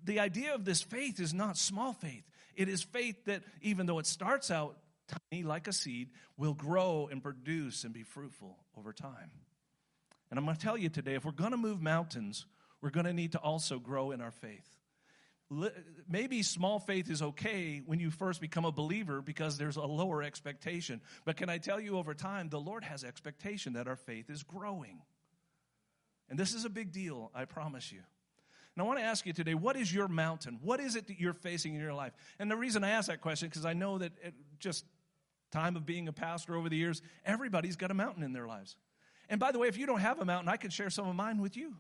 the 0.05 0.21
idea 0.21 0.55
of 0.55 0.65
this 0.65 0.83
faith 0.83 1.21
is 1.21 1.33
not 1.33 1.57
small 1.57 1.93
faith. 1.93 2.25
It 2.55 2.69
is 2.69 2.83
faith 2.83 3.25
that, 3.27 3.43
even 3.63 3.87
though 3.87 3.99
it 3.99 4.07
starts 4.07 4.51
out 4.51 4.79
tiny 5.31 5.43
like 5.43 5.69
a 5.69 5.73
seed, 5.73 6.11
will 6.37 6.55
grow 6.55 7.09
and 7.11 7.23
produce 7.23 7.85
and 7.85 7.95
be 7.95 8.03
fruitful 8.03 8.59
over 8.77 8.93
time. 8.93 9.31
And 10.31 10.39
I'm 10.39 10.45
going 10.45 10.57
to 10.57 10.63
tell 10.63 10.77
you 10.77 10.89
today 10.89 11.15
if 11.15 11.25
we're 11.25 11.33
going 11.33 11.53
to 11.53 11.57
move 11.57 11.81
mountains, 11.81 12.47
we're 12.83 12.91
going 12.91 13.07
to 13.07 13.13
need 13.13 13.33
to 13.33 13.39
also 13.39 13.79
grow 13.79 14.11
in 14.11 14.21
our 14.21 14.31
faith. 14.31 14.69
maybe 16.07 16.43
small 16.43 16.79
faith 16.79 17.11
is 17.11 17.23
okay 17.23 17.81
when 17.87 17.99
you 17.99 18.11
first 18.11 18.41
become 18.41 18.67
a 18.67 18.73
believer 18.73 19.23
because 19.23 19.57
there's 19.57 19.77
a 19.77 19.83
lower 19.83 20.23
expectation. 20.23 21.01
But 21.25 21.37
can 21.37 21.49
I 21.49 21.59
tell 21.59 21.81
you 21.81 21.97
over 21.97 22.13
time, 22.13 22.51
the 22.51 22.61
Lord 22.61 22.85
has 22.85 23.03
expectation 23.03 23.73
that 23.73 23.89
our 23.89 23.97
faith 23.97 24.29
is 24.29 24.43
growing. 24.43 25.01
And 26.29 26.39
this 26.39 26.53
is 26.53 26.67
a 26.67 26.71
big 26.71 26.93
deal, 26.93 27.31
I 27.35 27.47
promise 27.47 27.91
you. 27.91 28.01
And 28.79 28.85
I 28.85 28.87
want 28.87 29.01
to 29.01 29.05
ask 29.05 29.27
you 29.27 29.33
today, 29.33 29.55
what 29.55 29.75
is 29.75 29.93
your 29.93 30.07
mountain? 30.07 30.61
What 30.63 30.79
is 30.79 30.95
it 30.95 31.09
that 31.09 31.19
you're 31.19 31.33
facing 31.33 31.75
in 31.75 31.81
your 31.81 31.95
life? 31.95 32.13
And 32.39 32.49
the 32.49 32.55
reason 32.55 32.85
I 32.85 32.91
ask 32.91 33.09
that 33.09 33.21
question, 33.21 33.47
is 33.47 33.51
because 33.51 33.67
I 33.67 33.73
know 33.73 33.99
that 33.99 34.13
just 34.61 34.85
time 35.51 35.75
of 35.75 35.85
being 35.85 36.07
a 36.07 36.13
pastor 36.13 36.55
over 36.55 36.69
the 36.69 36.77
years, 36.77 37.03
everybody's 37.27 37.75
got 37.75 37.91
a 37.91 37.95
mountain 37.95 38.23
in 38.23 38.33
their 38.33 38.47
lives. 38.47 38.77
And 39.29 39.41
by 39.41 39.51
the 39.51 39.59
way, 39.59 39.67
if 39.67 39.77
you 39.77 39.85
don't 39.85 39.99
have 39.99 40.21
a 40.21 40.25
mountain, 40.25 40.49
I 40.49 40.57
can 40.59 40.71
share 40.71 40.91
some 40.91 41.09
of 41.09 41.17
mine 41.17 41.43
with 41.43 41.57
you. 41.57 41.75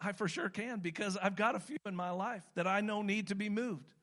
I 0.00 0.10
for 0.10 0.26
sure 0.26 0.48
can 0.48 0.80
because 0.80 1.16
I've 1.16 1.36
got 1.36 1.54
a 1.54 1.60
few 1.60 1.78
in 1.86 1.94
my 1.94 2.10
life 2.10 2.42
that 2.56 2.66
I 2.66 2.80
know 2.80 3.02
need 3.02 3.28
to 3.28 3.36
be 3.36 3.48
moved. 3.48 3.94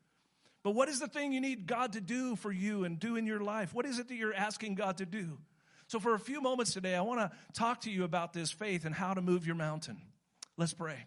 But 0.63 0.71
what 0.71 0.87
is 0.87 1.01
the 1.01 1.09
thing 1.09 1.33
you 1.33 1.41
need 1.41 1.67
God 1.67 1.91
to 1.93 1.99
do 1.99 2.37
for 2.37 2.53
you 2.53 2.85
and 2.85 2.97
do 2.97 3.17
in 3.17 3.25
your 3.25 3.41
life? 3.41 3.73
What 3.73 3.85
is 3.85 3.99
it 3.99 4.07
that 4.07 4.15
you're 4.15 4.33
asking 4.33 4.75
God 4.75 4.99
to 4.99 5.05
do? 5.05 5.37
So, 5.87 5.99
for 5.99 6.13
a 6.13 6.19
few 6.19 6.39
moments 6.39 6.71
today, 6.71 6.95
I 6.95 7.01
want 7.01 7.19
to 7.19 7.31
talk 7.51 7.81
to 7.81 7.91
you 7.91 8.05
about 8.05 8.31
this 8.31 8.51
faith 8.51 8.85
and 8.85 8.95
how 8.95 9.13
to 9.13 9.21
move 9.21 9.45
your 9.45 9.55
mountain. 9.57 9.97
Let's 10.59 10.73
pray. 10.73 11.05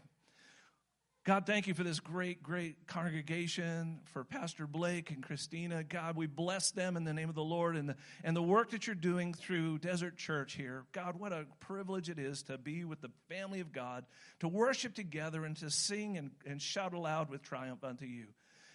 God, 1.27 1.45
thank 1.45 1.67
you 1.67 1.75
for 1.75 1.85
this 1.85 2.01
great, 2.01 2.43
great 2.43 2.87
congregation, 2.87 4.01
for 4.07 4.25
Pastor 4.25 4.67
Blake 4.67 5.11
and 5.11 5.23
Christina. 5.23 5.85
God, 5.85 6.17
we 6.17 6.27
bless 6.27 6.71
them 6.71 6.97
in 6.97 7.05
the 7.05 7.13
name 7.13 7.29
of 7.29 7.35
the 7.35 7.45
Lord 7.45 7.77
and 7.77 7.91
the, 7.91 7.97
and 8.25 8.35
the 8.35 8.43
work 8.43 8.71
that 8.71 8.87
you're 8.87 8.97
doing 8.97 9.35
through 9.35 9.81
Desert 9.81 10.17
Church 10.17 10.55
here. 10.55 10.87
God, 10.93 11.21
what 11.21 11.35
a 11.35 11.45
privilege 11.61 12.09
it 12.09 12.19
is 12.19 12.45
to 12.45 12.57
be 12.57 12.87
with 12.87 13.03
the 13.03 13.11
family 13.29 13.61
of 13.61 13.73
God, 13.73 14.07
to 14.41 14.49
worship 14.49 14.95
together 14.95 15.45
and 15.45 15.55
to 15.59 15.69
sing 15.69 16.17
and, 16.17 16.31
and 16.47 16.63
shout 16.63 16.95
aloud 16.95 17.29
with 17.29 17.43
triumph 17.43 17.85
unto 17.85 18.07
you. 18.07 18.29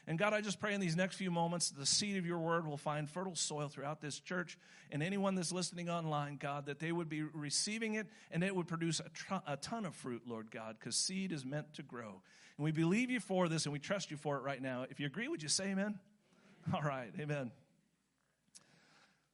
And 0.10 0.18
God, 0.18 0.34
I 0.34 0.40
just 0.40 0.62
pray 0.62 0.74
in 0.74 0.80
these 0.80 0.96
next 0.96 1.18
few 1.18 1.30
moments, 1.30 1.70
the 1.70 1.86
seed 1.86 2.16
of 2.16 2.26
your 2.26 2.40
word 2.40 2.66
will 2.66 2.78
find 2.78 3.10
fertile 3.10 3.36
soil 3.36 3.68
throughout 3.68 4.00
this 4.00 4.20
church 4.22 4.58
and 4.90 5.04
anyone 5.04 5.36
that's 5.36 5.52
listening 5.52 5.90
online, 5.90 6.38
God, 6.38 6.68
that 6.68 6.80
they 6.80 6.94
would 6.94 7.10
be 7.10 7.24
receiving 7.24 7.96
it 7.96 8.08
and 8.32 8.42
it 8.42 8.56
would 8.56 8.70
produce 8.70 9.02
a, 9.02 9.10
tr- 9.10 9.34
a 9.46 9.58
ton 9.58 9.86
of 9.86 9.94
fruit, 9.94 10.22
Lord 10.26 10.50
God, 10.50 10.78
because 10.80 10.96
seed 10.96 11.34
is 11.34 11.46
meant 11.46 11.74
to 11.74 11.84
grow. 11.84 12.22
And 12.58 12.64
we 12.64 12.72
believe 12.72 13.12
you 13.12 13.20
for 13.20 13.50
this 13.50 13.66
and 13.66 13.74
we 13.74 13.80
trust 13.80 14.10
you 14.10 14.16
for 14.16 14.38
it 14.38 14.44
right 14.44 14.62
now. 14.62 14.86
If 14.90 15.02
you 15.02 15.08
agree, 15.08 15.28
would 15.28 15.44
you 15.44 15.50
say 15.50 15.72
amen? 15.72 16.00
All 16.74 16.82
right, 16.82 17.12
amen. 17.20 17.52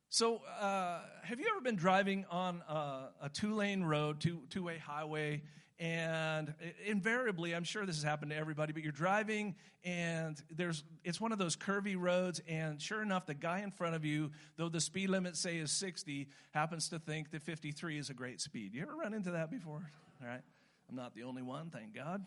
So, 0.09 0.41
uh, 0.59 1.01
have 1.23 1.39
you 1.39 1.47
ever 1.51 1.61
been 1.61 1.75
driving 1.75 2.25
on 2.29 2.61
a, 2.67 3.09
a 3.23 3.29
two 3.29 3.53
lane 3.53 3.83
road, 3.83 4.19
two 4.19 4.63
way 4.63 4.77
highway, 4.79 5.41
and 5.83 6.53
invariably 6.85 7.53
i'm 7.53 7.65
sure 7.65 7.85
this 7.85 7.97
has 7.97 8.03
happened 8.03 8.31
to 8.31 8.37
everybody 8.37 8.71
but 8.71 8.81
you're 8.81 8.91
driving 8.93 9.53
and 9.83 10.41
there's 10.49 10.85
it's 11.03 11.19
one 11.19 11.33
of 11.33 11.37
those 11.37 11.57
curvy 11.57 11.95
roads 11.99 12.41
and 12.47 12.81
sure 12.81 13.01
enough 13.01 13.25
the 13.25 13.33
guy 13.33 13.59
in 13.59 13.69
front 13.69 13.93
of 13.93 14.05
you 14.05 14.31
though 14.55 14.69
the 14.69 14.79
speed 14.79 15.09
limit 15.09 15.35
say 15.35 15.57
is 15.57 15.71
60 15.73 16.29
happens 16.51 16.87
to 16.87 16.99
think 16.99 17.31
that 17.31 17.41
53 17.41 17.97
is 17.97 18.09
a 18.09 18.13
great 18.13 18.39
speed. 18.39 18.73
You 18.73 18.81
ever 18.83 18.95
run 18.95 19.13
into 19.13 19.31
that 19.31 19.51
before? 19.51 19.91
All 20.21 20.27
right. 20.27 20.41
I'm 20.89 20.95
not 20.95 21.13
the 21.15 21.23
only 21.23 21.41
one 21.41 21.69
thank 21.69 21.93
god. 21.93 22.25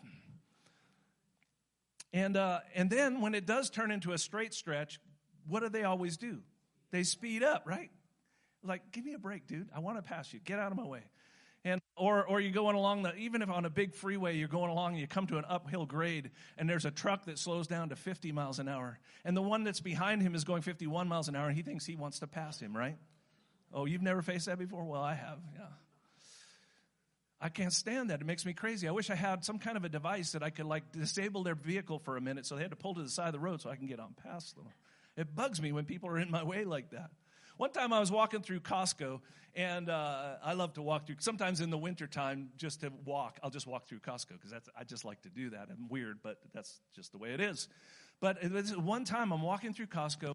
And 2.13 2.37
uh, 2.37 2.59
and 2.75 2.91
then 2.91 3.21
when 3.21 3.33
it 3.33 3.47
does 3.47 3.71
turn 3.71 3.89
into 3.89 4.11
a 4.11 4.19
straight 4.19 4.53
stretch 4.53 4.99
what 5.47 5.61
do 5.61 5.69
they 5.69 5.83
always 5.83 6.17
do? 6.17 6.41
They 6.91 7.01
speed 7.01 7.41
up 7.41 7.63
right? 7.65 7.89
Like 8.63 8.91
give 8.91 9.03
me 9.03 9.13
a 9.13 9.19
break 9.19 9.47
dude. 9.47 9.69
I 9.75 9.79
want 9.79 9.97
to 9.97 10.03
pass 10.03 10.31
you. 10.31 10.39
Get 10.45 10.59
out 10.59 10.71
of 10.71 10.77
my 10.77 10.85
way 10.85 11.01
and, 11.67 11.81
or, 11.97 12.25
or 12.25 12.39
you're 12.39 12.53
going 12.53 12.77
along 12.77 13.03
the, 13.03 13.13
even 13.15 13.41
if 13.41 13.49
on 13.49 13.65
a 13.65 13.69
big 13.69 13.93
freeway, 13.93 14.37
you're 14.37 14.47
going 14.47 14.71
along 14.71 14.93
and 14.93 15.01
you 15.01 15.07
come 15.07 15.27
to 15.27 15.37
an 15.37 15.43
uphill 15.47 15.85
grade 15.85 16.31
and 16.57 16.69
there's 16.69 16.85
a 16.85 16.91
truck 16.91 17.25
that 17.25 17.37
slows 17.37 17.67
down 17.67 17.89
to 17.89 17.95
50 17.97 18.31
miles 18.31 18.59
an 18.59 18.69
hour. 18.69 18.99
And 19.25 19.35
the 19.35 19.41
one 19.41 19.65
that's 19.65 19.81
behind 19.81 20.21
him 20.21 20.33
is 20.33 20.45
going 20.45 20.61
51 20.61 21.09
miles 21.09 21.27
an 21.27 21.35
hour 21.35 21.47
and 21.47 21.57
he 21.57 21.63
thinks 21.63 21.85
he 21.85 21.97
wants 21.97 22.19
to 22.19 22.27
pass 22.27 22.59
him, 22.59 22.75
right? 22.75 22.97
Oh, 23.73 23.85
you've 23.85 24.01
never 24.01 24.21
faced 24.21 24.45
that 24.45 24.57
before? 24.57 24.85
Well, 24.85 25.01
I 25.01 25.15
have, 25.15 25.39
yeah. 25.55 25.65
I 27.41 27.49
can't 27.49 27.73
stand 27.73 28.09
that. 28.09 28.21
It 28.21 28.25
makes 28.25 28.45
me 28.45 28.53
crazy. 28.53 28.87
I 28.87 28.91
wish 28.91 29.09
I 29.09 29.15
had 29.15 29.43
some 29.43 29.59
kind 29.59 29.75
of 29.75 29.83
a 29.83 29.89
device 29.89 30.31
that 30.31 30.41
I 30.41 30.49
could 30.49 30.65
like 30.65 30.93
disable 30.93 31.43
their 31.43 31.55
vehicle 31.55 31.99
for 31.99 32.15
a 32.15 32.21
minute 32.21 32.45
so 32.45 32.55
they 32.55 32.61
had 32.61 32.71
to 32.71 32.77
pull 32.77 32.95
to 32.95 33.03
the 33.03 33.09
side 33.09 33.27
of 33.27 33.33
the 33.33 33.39
road 33.39 33.61
so 33.61 33.69
I 33.69 33.75
can 33.75 33.87
get 33.87 33.99
on 33.99 34.15
past 34.23 34.55
them. 34.55 34.65
It 35.17 35.35
bugs 35.35 35.61
me 35.61 35.73
when 35.73 35.83
people 35.83 36.09
are 36.09 36.17
in 36.17 36.31
my 36.31 36.43
way 36.43 36.63
like 36.63 36.91
that. 36.91 37.11
One 37.57 37.71
time 37.71 37.91
I 37.91 37.99
was 37.99 38.11
walking 38.11 38.41
through 38.41 38.59
Costco, 38.59 39.19
and 39.55 39.89
uh, 39.89 40.35
I 40.43 40.53
love 40.53 40.73
to 40.73 40.83
walk 40.83 41.07
through. 41.07 41.15
Sometimes 41.19 41.59
in 41.59 41.71
the 41.71 41.77
wintertime, 41.77 42.49
just 42.55 42.81
to 42.81 42.91
walk, 43.03 43.39
I'll 43.41 43.49
just 43.49 43.65
walk 43.65 43.87
through 43.87 43.99
Costco 43.99 44.33
because 44.33 44.53
I 44.53 44.83
just 44.83 45.03
like 45.03 45.23
to 45.23 45.29
do 45.29 45.49
that. 45.49 45.69
I'm 45.71 45.89
weird, 45.89 46.19
but 46.21 46.37
that's 46.53 46.81
just 46.95 47.11
the 47.11 47.17
way 47.17 47.31
it 47.31 47.41
is. 47.41 47.67
But 48.19 48.37
one 48.77 49.05
time 49.05 49.33
I'm 49.33 49.41
walking 49.41 49.73
through 49.73 49.87
Costco, 49.87 50.33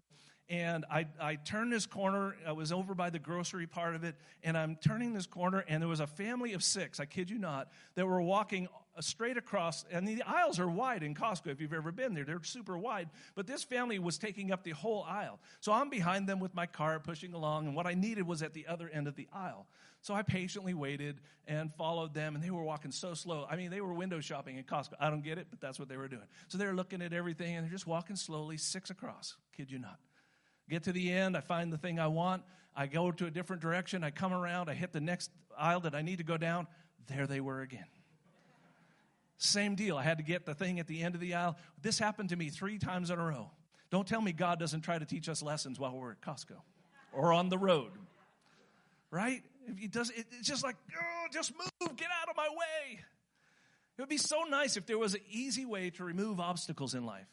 and 0.49 0.85
I, 0.91 1.07
I 1.19 1.35
turned 1.35 1.71
this 1.71 1.85
corner. 1.85 2.35
I 2.45 2.51
was 2.51 2.71
over 2.71 2.93
by 2.93 3.09
the 3.09 3.19
grocery 3.19 3.67
part 3.67 3.95
of 3.95 4.03
it, 4.03 4.15
and 4.43 4.57
I'm 4.57 4.75
turning 4.75 5.13
this 5.13 5.25
corner, 5.25 5.63
and 5.67 5.81
there 5.81 5.89
was 5.89 5.99
a 5.99 6.07
family 6.07 6.53
of 6.53 6.63
six, 6.63 6.99
I 6.99 7.05
kid 7.05 7.29
you 7.29 7.37
not, 7.37 7.69
that 7.95 8.05
were 8.05 8.21
walking 8.21 8.67
straight 8.99 9.37
across, 9.37 9.85
and 9.91 10.07
the 10.07 10.21
aisles 10.23 10.59
are 10.59 10.69
wide 10.69 11.01
in 11.01 11.15
Costco 11.15 11.47
if 11.47 11.59
you've 11.59 11.73
ever 11.73 11.91
been 11.91 12.13
there. 12.13 12.25
They're 12.25 12.43
super 12.43 12.77
wide, 12.77 13.09
but 13.35 13.47
this 13.47 13.63
family 13.63 13.97
was 13.97 14.17
taking 14.17 14.51
up 14.51 14.63
the 14.63 14.71
whole 14.71 15.03
aisle. 15.07 15.39
So 15.61 15.71
I'm 15.71 15.89
behind 15.89 16.27
them 16.27 16.39
with 16.39 16.53
my 16.53 16.67
car 16.67 16.99
pushing 16.99 17.33
along, 17.33 17.65
and 17.67 17.75
what 17.75 17.87
I 17.87 17.95
needed 17.95 18.27
was 18.27 18.43
at 18.43 18.53
the 18.53 18.67
other 18.67 18.89
end 18.93 19.07
of 19.07 19.15
the 19.15 19.27
aisle. 19.33 19.65
So 20.01 20.13
I 20.13 20.21
patiently 20.21 20.73
waited 20.73 21.21
and 21.47 21.73
followed 21.75 22.13
them, 22.13 22.35
and 22.35 22.43
they 22.43 22.51
were 22.51 22.63
walking 22.63 22.91
so 22.91 23.13
slow. 23.13 23.47
I 23.49 23.55
mean, 23.55 23.71
they 23.71 23.79
were 23.79 23.93
window 23.93 24.19
shopping 24.19 24.59
at 24.59 24.67
Costco. 24.67 24.93
I 24.99 25.09
don't 25.09 25.23
get 25.23 25.37
it, 25.37 25.47
but 25.49 25.61
that's 25.61 25.79
what 25.79 25.87
they 25.87 25.97
were 25.97 26.09
doing. 26.09 26.25
So 26.49 26.57
they're 26.57 26.75
looking 26.75 27.01
at 27.01 27.13
everything, 27.13 27.55
and 27.55 27.65
they're 27.65 27.71
just 27.71 27.87
walking 27.87 28.17
slowly, 28.17 28.57
six 28.57 28.89
across. 28.89 29.37
Kid 29.55 29.71
you 29.71 29.79
not. 29.79 29.97
Get 30.69 30.83
to 30.83 30.91
the 30.91 31.11
end, 31.11 31.35
I 31.35 31.41
find 31.41 31.71
the 31.71 31.77
thing 31.77 31.99
I 31.99 32.07
want. 32.07 32.43
I 32.75 32.87
go 32.87 33.11
to 33.11 33.25
a 33.25 33.31
different 33.31 33.61
direction. 33.61 34.03
I 34.03 34.11
come 34.11 34.33
around. 34.33 34.69
I 34.69 34.73
hit 34.73 34.91
the 34.91 35.01
next 35.01 35.29
aisle 35.57 35.81
that 35.81 35.93
I 35.93 36.01
need 36.01 36.17
to 36.17 36.23
go 36.23 36.37
down. 36.37 36.67
There 37.07 37.27
they 37.27 37.39
were 37.39 37.61
again. 37.61 37.85
Same 39.37 39.75
deal. 39.75 39.97
I 39.97 40.03
had 40.03 40.17
to 40.17 40.23
get 40.23 40.45
the 40.45 40.55
thing 40.55 40.79
at 40.79 40.87
the 40.87 41.01
end 41.01 41.15
of 41.15 41.21
the 41.21 41.33
aisle. 41.33 41.57
This 41.81 41.99
happened 41.99 42.29
to 42.29 42.35
me 42.35 42.49
three 42.49 42.77
times 42.77 43.09
in 43.09 43.19
a 43.19 43.23
row. 43.23 43.51
Don't 43.91 44.07
tell 44.07 44.21
me 44.21 44.31
God 44.31 44.57
doesn't 44.57 44.81
try 44.81 44.97
to 44.97 45.05
teach 45.05 45.29
us 45.29 45.43
lessons 45.43 45.79
while 45.79 45.95
we're 45.95 46.11
at 46.11 46.21
Costco 46.21 46.55
or 47.11 47.33
on 47.33 47.49
the 47.49 47.57
road. 47.57 47.91
Right? 49.11 49.43
If 49.67 49.77
he 49.77 49.87
does, 49.87 50.11
it's 50.15 50.47
just 50.47 50.63
like, 50.63 50.75
oh, 50.97 51.27
just 51.31 51.51
move, 51.51 51.95
get 51.95 52.07
out 52.21 52.29
of 52.29 52.35
my 52.35 52.47
way. 52.49 52.99
It 53.97 54.01
would 54.01 54.09
be 54.09 54.17
so 54.17 54.43
nice 54.49 54.77
if 54.77 54.87
there 54.87 54.97
was 54.97 55.13
an 55.13 55.21
easy 55.29 55.65
way 55.65 55.91
to 55.91 56.03
remove 56.03 56.39
obstacles 56.39 56.95
in 56.95 57.05
life. 57.05 57.27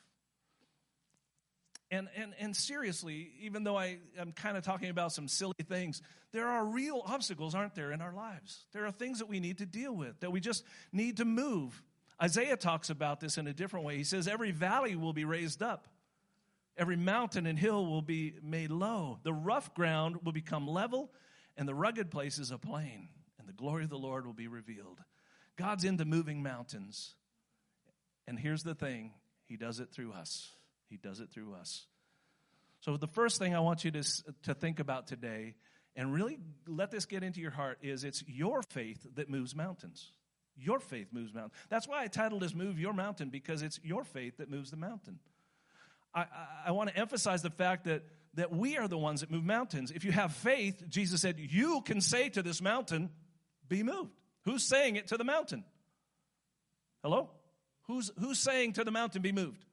And, 1.91 2.09
and, 2.15 2.35
and 2.39 2.55
seriously, 2.55 3.33
even 3.41 3.65
though 3.65 3.77
I 3.77 3.99
am 4.17 4.33
kind 4.33 4.57
of 4.57 4.63
talking 4.63 4.91
about 4.91 5.13
some 5.13 5.27
silly 5.27 5.55
things, 5.69 6.03
there 6.33 6.47
are 6.47 6.65
real 6.65 7.03
obstacles, 7.05 7.55
aren't 7.55 7.75
there, 7.75 7.91
in 7.91 8.01
our 8.01 8.15
lives? 8.15 8.65
There 8.73 8.87
are 8.87 8.93
things 8.93 9.19
that 9.19 9.29
we 9.29 9.41
need 9.41 9.59
to 9.59 9.67
deal 9.67 9.93
with, 9.93 10.21
that 10.21 10.31
we 10.31 10.39
just 10.41 10.65
need 10.93 11.17
to 11.17 11.25
move. 11.25 11.83
Isaiah 12.23 12.57
talks 12.57 12.91
about 12.91 13.19
this 13.19 13.39
in 13.39 13.49
a 13.49 13.53
different 13.53 13.87
way. 13.87 13.97
He 13.97 14.05
says, 14.05 14.29
Every 14.29 14.53
valley 14.53 14.95
will 14.95 15.13
be 15.13 15.25
raised 15.25 15.63
up, 15.63 15.89
every 16.77 16.97
mountain 16.97 17.47
and 17.47 17.59
hill 17.59 17.85
will 17.87 18.03
be 18.03 18.35
made 18.41 18.71
low. 18.71 19.19
The 19.25 19.33
rough 19.33 19.75
ground 19.75 20.19
will 20.23 20.33
become 20.33 20.69
level, 20.69 21.11
and 21.57 21.67
the 21.67 21.75
rugged 21.75 22.13
places 22.13 22.53
a 22.53 22.59
plain, 22.59 23.09
and 23.41 23.49
the 23.49 23.53
glory 23.53 23.83
of 23.83 23.91
the 23.91 23.99
Lord 23.99 24.27
will 24.27 24.33
be 24.33 24.49
revealed. 24.49 25.01
God's 25.57 25.85
into 25.85 26.05
moving 26.05 26.41
mountains. 26.41 27.15
And 28.29 28.39
here's 28.39 28.63
the 28.63 28.77
thing 28.77 29.13
He 29.47 29.57
does 29.57 29.81
it 29.81 29.91
through 29.91 30.13
us. 30.13 30.53
He 30.91 30.97
does 30.97 31.21
it 31.21 31.31
through 31.31 31.55
us. 31.55 31.87
So, 32.81 32.97
the 32.97 33.07
first 33.07 33.39
thing 33.39 33.55
I 33.55 33.61
want 33.61 33.85
you 33.85 33.91
to, 33.93 34.03
to 34.45 34.55
think 34.55 34.81
about 34.81 35.07
today, 35.07 35.55
and 35.97 36.13
really 36.13 36.39
let 36.67 36.91
this 36.91 37.07
get 37.07 37.23
into 37.23 37.41
your 37.41 37.51
heart, 37.51 37.79
is 37.83 38.05
it's 38.05 38.25
your 38.27 38.63
faith 38.63 39.07
that 39.15 39.31
moves 39.31 39.55
mountains. 39.55 40.13
Your 40.57 40.81
faith 40.81 41.09
moves 41.13 41.33
mountains. 41.33 41.55
That's 41.69 41.87
why 41.87 42.03
I 42.03 42.09
titled 42.09 42.43
this 42.43 42.55
Move 42.55 42.79
Your 42.79 42.93
Mountain, 42.93 43.31
because 43.31 43.63
it's 43.63 43.79
your 43.83 44.05
faith 44.05 44.39
that 44.39 44.51
moves 44.51 44.71
the 44.71 44.77
mountain. 44.77 45.19
I, 46.15 46.23
I, 46.23 46.27
I 46.67 46.71
want 46.73 46.91
to 46.91 46.97
emphasize 46.97 47.43
the 47.43 47.51
fact 47.51 47.85
that, 47.85 48.03
that 48.35 48.53
we 48.53 48.77
are 48.77 48.89
the 48.89 48.99
ones 48.99 49.21
that 49.21 49.31
move 49.31 49.45
mountains. 49.45 49.91
If 49.91 50.05
you 50.05 50.13
have 50.13 50.35
faith, 50.35 50.83
Jesus 50.89 51.21
said, 51.21 51.39
you 51.39 51.83
can 51.83 52.01
say 52.01 52.29
to 52.31 52.43
this 52.43 52.61
mountain, 52.61 53.11
be 53.69 53.83
moved. 53.83 54.11
Who's 54.45 54.67
saying 54.67 54.97
it 54.97 55.09
to 55.09 55.17
the 55.17 55.25
mountain? 55.25 55.65
Hello? 57.03 57.31
Who's, 57.87 58.11
who's 58.19 58.39
saying 58.39 58.75
to 58.75 58.85
the 58.85 58.91
mountain, 58.91 59.23
be 59.23 59.33
moved? 59.33 59.65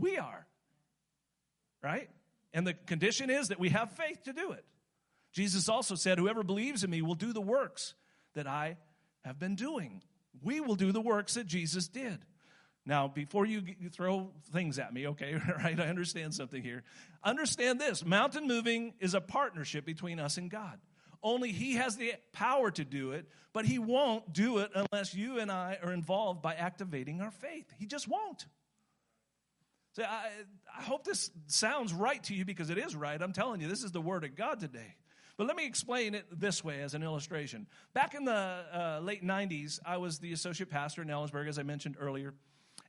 We 0.00 0.18
are. 0.18 0.46
Right? 1.82 2.08
And 2.52 2.66
the 2.66 2.74
condition 2.74 3.30
is 3.30 3.48
that 3.48 3.60
we 3.60 3.68
have 3.70 3.92
faith 3.92 4.24
to 4.24 4.32
do 4.32 4.52
it. 4.52 4.64
Jesus 5.32 5.68
also 5.68 5.94
said, 5.94 6.18
Whoever 6.18 6.42
believes 6.42 6.82
in 6.82 6.90
me 6.90 7.02
will 7.02 7.14
do 7.14 7.32
the 7.32 7.40
works 7.40 7.94
that 8.34 8.46
I 8.46 8.76
have 9.24 9.38
been 9.38 9.54
doing. 9.54 10.02
We 10.42 10.60
will 10.60 10.76
do 10.76 10.92
the 10.92 11.00
works 11.00 11.34
that 11.34 11.46
Jesus 11.46 11.88
did. 11.88 12.18
Now, 12.86 13.06
before 13.06 13.44
you 13.44 13.62
throw 13.92 14.30
things 14.50 14.78
at 14.78 14.94
me, 14.94 15.08
okay, 15.08 15.34
right? 15.62 15.78
I 15.78 15.88
understand 15.88 16.34
something 16.34 16.62
here. 16.62 16.84
Understand 17.22 17.80
this 17.80 18.04
mountain 18.04 18.46
moving 18.46 18.94
is 18.98 19.14
a 19.14 19.20
partnership 19.20 19.84
between 19.84 20.18
us 20.18 20.38
and 20.38 20.50
God. 20.50 20.78
Only 21.22 21.52
He 21.52 21.74
has 21.74 21.96
the 21.96 22.14
power 22.32 22.70
to 22.70 22.84
do 22.84 23.10
it, 23.10 23.26
but 23.52 23.66
He 23.66 23.78
won't 23.78 24.32
do 24.32 24.58
it 24.58 24.70
unless 24.74 25.14
you 25.14 25.38
and 25.38 25.50
I 25.50 25.78
are 25.82 25.92
involved 25.92 26.40
by 26.40 26.54
activating 26.54 27.20
our 27.20 27.30
faith. 27.30 27.66
He 27.78 27.86
just 27.86 28.08
won't. 28.08 28.46
So 29.92 30.02
I, 30.02 30.28
I 30.76 30.82
hope 30.82 31.04
this 31.04 31.30
sounds 31.46 31.92
right 31.92 32.22
to 32.24 32.34
you 32.34 32.44
because 32.44 32.70
it 32.70 32.78
is 32.78 32.94
right. 32.94 33.20
I'm 33.20 33.32
telling 33.32 33.60
you, 33.60 33.68
this 33.68 33.82
is 33.82 33.92
the 33.92 34.00
Word 34.00 34.24
of 34.24 34.36
God 34.36 34.60
today. 34.60 34.94
But 35.36 35.46
let 35.46 35.56
me 35.56 35.66
explain 35.66 36.14
it 36.14 36.26
this 36.32 36.64
way 36.64 36.82
as 36.82 36.94
an 36.94 37.02
illustration. 37.02 37.66
Back 37.94 38.14
in 38.14 38.24
the 38.24 38.32
uh, 38.32 39.00
late 39.02 39.24
90s, 39.24 39.78
I 39.86 39.96
was 39.98 40.18
the 40.18 40.32
associate 40.32 40.68
pastor 40.68 41.02
in 41.02 41.08
Ellensburg, 41.08 41.48
as 41.48 41.58
I 41.58 41.62
mentioned 41.62 41.96
earlier. 41.98 42.34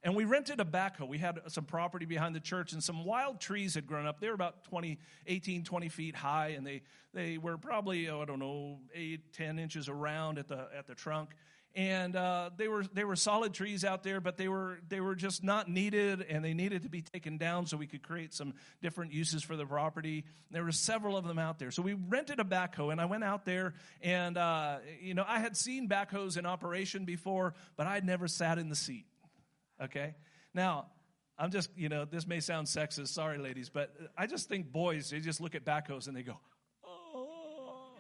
And 0.01 0.15
we 0.15 0.23
rented 0.23 0.59
a 0.59 0.65
backhoe. 0.65 1.07
We 1.07 1.17
had 1.17 1.39
some 1.47 1.65
property 1.65 2.05
behind 2.05 2.33
the 2.33 2.39
church, 2.39 2.71
and 2.73 2.83
some 2.83 3.03
wild 3.03 3.39
trees 3.39 3.75
had 3.75 3.85
grown 3.85 4.07
up. 4.07 4.19
They 4.19 4.29
were 4.29 4.33
about 4.33 4.63
20, 4.63 4.97
18, 5.27 5.63
20 5.63 5.89
feet 5.89 6.15
high, 6.15 6.49
and 6.49 6.65
they, 6.65 6.81
they 7.13 7.37
were 7.37 7.57
probably, 7.57 8.09
oh, 8.09 8.21
I 8.21 8.25
don't 8.25 8.39
know, 8.39 8.79
8, 8.95 9.33
10 9.33 9.59
inches 9.59 9.89
around 9.89 10.39
at 10.39 10.47
the, 10.47 10.69
at 10.75 10.87
the 10.87 10.95
trunk. 10.95 11.31
And 11.75 12.15
uh, 12.15 12.49
they, 12.57 12.67
were, 12.67 12.83
they 12.93 13.03
were 13.03 13.15
solid 13.15 13.53
trees 13.53 13.85
out 13.85 14.03
there, 14.03 14.19
but 14.19 14.37
they 14.37 14.47
were, 14.47 14.79
they 14.89 14.99
were 14.99 15.15
just 15.15 15.43
not 15.43 15.69
needed, 15.69 16.25
and 16.27 16.43
they 16.43 16.53
needed 16.53 16.83
to 16.83 16.89
be 16.89 17.03
taken 17.03 17.37
down 17.37 17.67
so 17.67 17.77
we 17.77 17.85
could 17.85 18.01
create 18.01 18.33
some 18.33 18.53
different 18.81 19.13
uses 19.13 19.43
for 19.43 19.55
the 19.55 19.65
property. 19.65 20.25
There 20.49 20.63
were 20.63 20.71
several 20.71 21.15
of 21.15 21.25
them 21.25 21.37
out 21.37 21.59
there. 21.59 21.69
So 21.71 21.81
we 21.81 21.93
rented 21.93 22.39
a 22.39 22.43
backhoe, 22.43 22.91
and 22.91 22.99
I 22.99 23.05
went 23.05 23.23
out 23.23 23.45
there, 23.45 23.75
and, 24.01 24.37
uh, 24.37 24.77
you 24.99 25.13
know, 25.13 25.23
I 25.27 25.39
had 25.39 25.55
seen 25.55 25.87
backhoes 25.87 26.37
in 26.37 26.45
operation 26.45 27.05
before, 27.05 27.53
but 27.77 27.85
I'd 27.85 28.05
never 28.05 28.27
sat 28.27 28.57
in 28.57 28.69
the 28.69 28.75
seat 28.75 29.05
okay? 29.81 30.15
Now, 30.53 30.87
I'm 31.37 31.51
just, 31.51 31.69
you 31.77 31.89
know, 31.89 32.05
this 32.05 32.27
may 32.27 32.39
sound 32.39 32.67
sexist, 32.67 33.09
sorry, 33.09 33.37
ladies, 33.37 33.69
but 33.69 33.95
I 34.17 34.27
just 34.27 34.49
think 34.49 34.71
boys, 34.71 35.09
they 35.09 35.19
just 35.19 35.39
look 35.39 35.55
at 35.55 35.63
backhoes 35.63 36.07
and 36.07 36.15
they 36.15 36.23
go, 36.23 36.37
oh, 36.85 37.95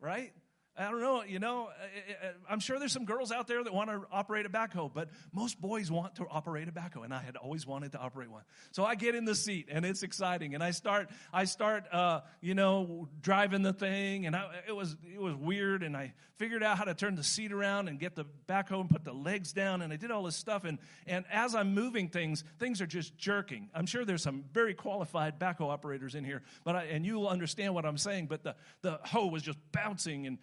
right? 0.00 0.32
I 0.76 0.90
don't 0.90 1.00
know, 1.00 1.22
you 1.22 1.38
know, 1.38 1.66
uh, 1.66 1.68
uh, 1.68 2.26
uh, 2.26 2.32
I'm 2.50 2.58
sure 2.58 2.80
there's 2.80 2.92
some 2.92 3.04
girls 3.04 3.30
out 3.30 3.46
there 3.46 3.62
that 3.62 3.72
want 3.72 3.90
to 3.90 4.02
operate 4.10 4.44
a 4.44 4.48
backhoe, 4.48 4.92
but 4.92 5.08
most 5.32 5.60
boys 5.60 5.88
want 5.88 6.16
to 6.16 6.26
operate 6.28 6.66
a 6.66 6.72
backhoe, 6.72 7.04
and 7.04 7.14
I 7.14 7.22
had 7.22 7.36
always 7.36 7.64
wanted 7.64 7.92
to 7.92 7.98
operate 7.98 8.28
one. 8.28 8.42
So 8.72 8.84
I 8.84 8.96
get 8.96 9.14
in 9.14 9.24
the 9.24 9.36
seat, 9.36 9.68
and 9.70 9.84
it's 9.84 10.02
exciting, 10.02 10.54
and 10.54 10.64
I 10.64 10.72
start, 10.72 11.10
I 11.32 11.44
start, 11.44 11.84
uh, 11.92 12.22
you 12.40 12.54
know, 12.54 13.08
driving 13.20 13.62
the 13.62 13.72
thing, 13.72 14.26
and 14.26 14.34
I, 14.34 14.50
it 14.66 14.74
was, 14.74 14.96
it 15.12 15.20
was 15.20 15.36
weird, 15.36 15.84
and 15.84 15.96
I 15.96 16.12
figured 16.38 16.64
out 16.64 16.76
how 16.76 16.84
to 16.84 16.94
turn 16.94 17.14
the 17.14 17.22
seat 17.22 17.52
around 17.52 17.86
and 17.86 18.00
get 18.00 18.16
the 18.16 18.24
backhoe 18.48 18.80
and 18.80 18.90
put 18.90 19.04
the 19.04 19.12
legs 19.12 19.52
down, 19.52 19.80
and 19.80 19.92
I 19.92 19.96
did 19.96 20.10
all 20.10 20.24
this 20.24 20.34
stuff, 20.34 20.64
and, 20.64 20.78
and 21.06 21.24
as 21.30 21.54
I'm 21.54 21.72
moving 21.72 22.08
things, 22.08 22.42
things 22.58 22.80
are 22.80 22.86
just 22.86 23.16
jerking. 23.16 23.70
I'm 23.72 23.86
sure 23.86 24.04
there's 24.04 24.24
some 24.24 24.44
very 24.52 24.74
qualified 24.74 25.38
backhoe 25.38 25.70
operators 25.70 26.16
in 26.16 26.24
here, 26.24 26.42
but 26.64 26.74
I, 26.74 26.84
and 26.86 27.06
you 27.06 27.14
will 27.14 27.28
understand 27.28 27.74
what 27.74 27.86
I'm 27.86 27.98
saying, 27.98 28.26
but 28.26 28.42
the, 28.42 28.56
the 28.82 28.98
hoe 29.04 29.28
was 29.28 29.44
just 29.44 29.58
bouncing 29.70 30.26
and 30.26 30.38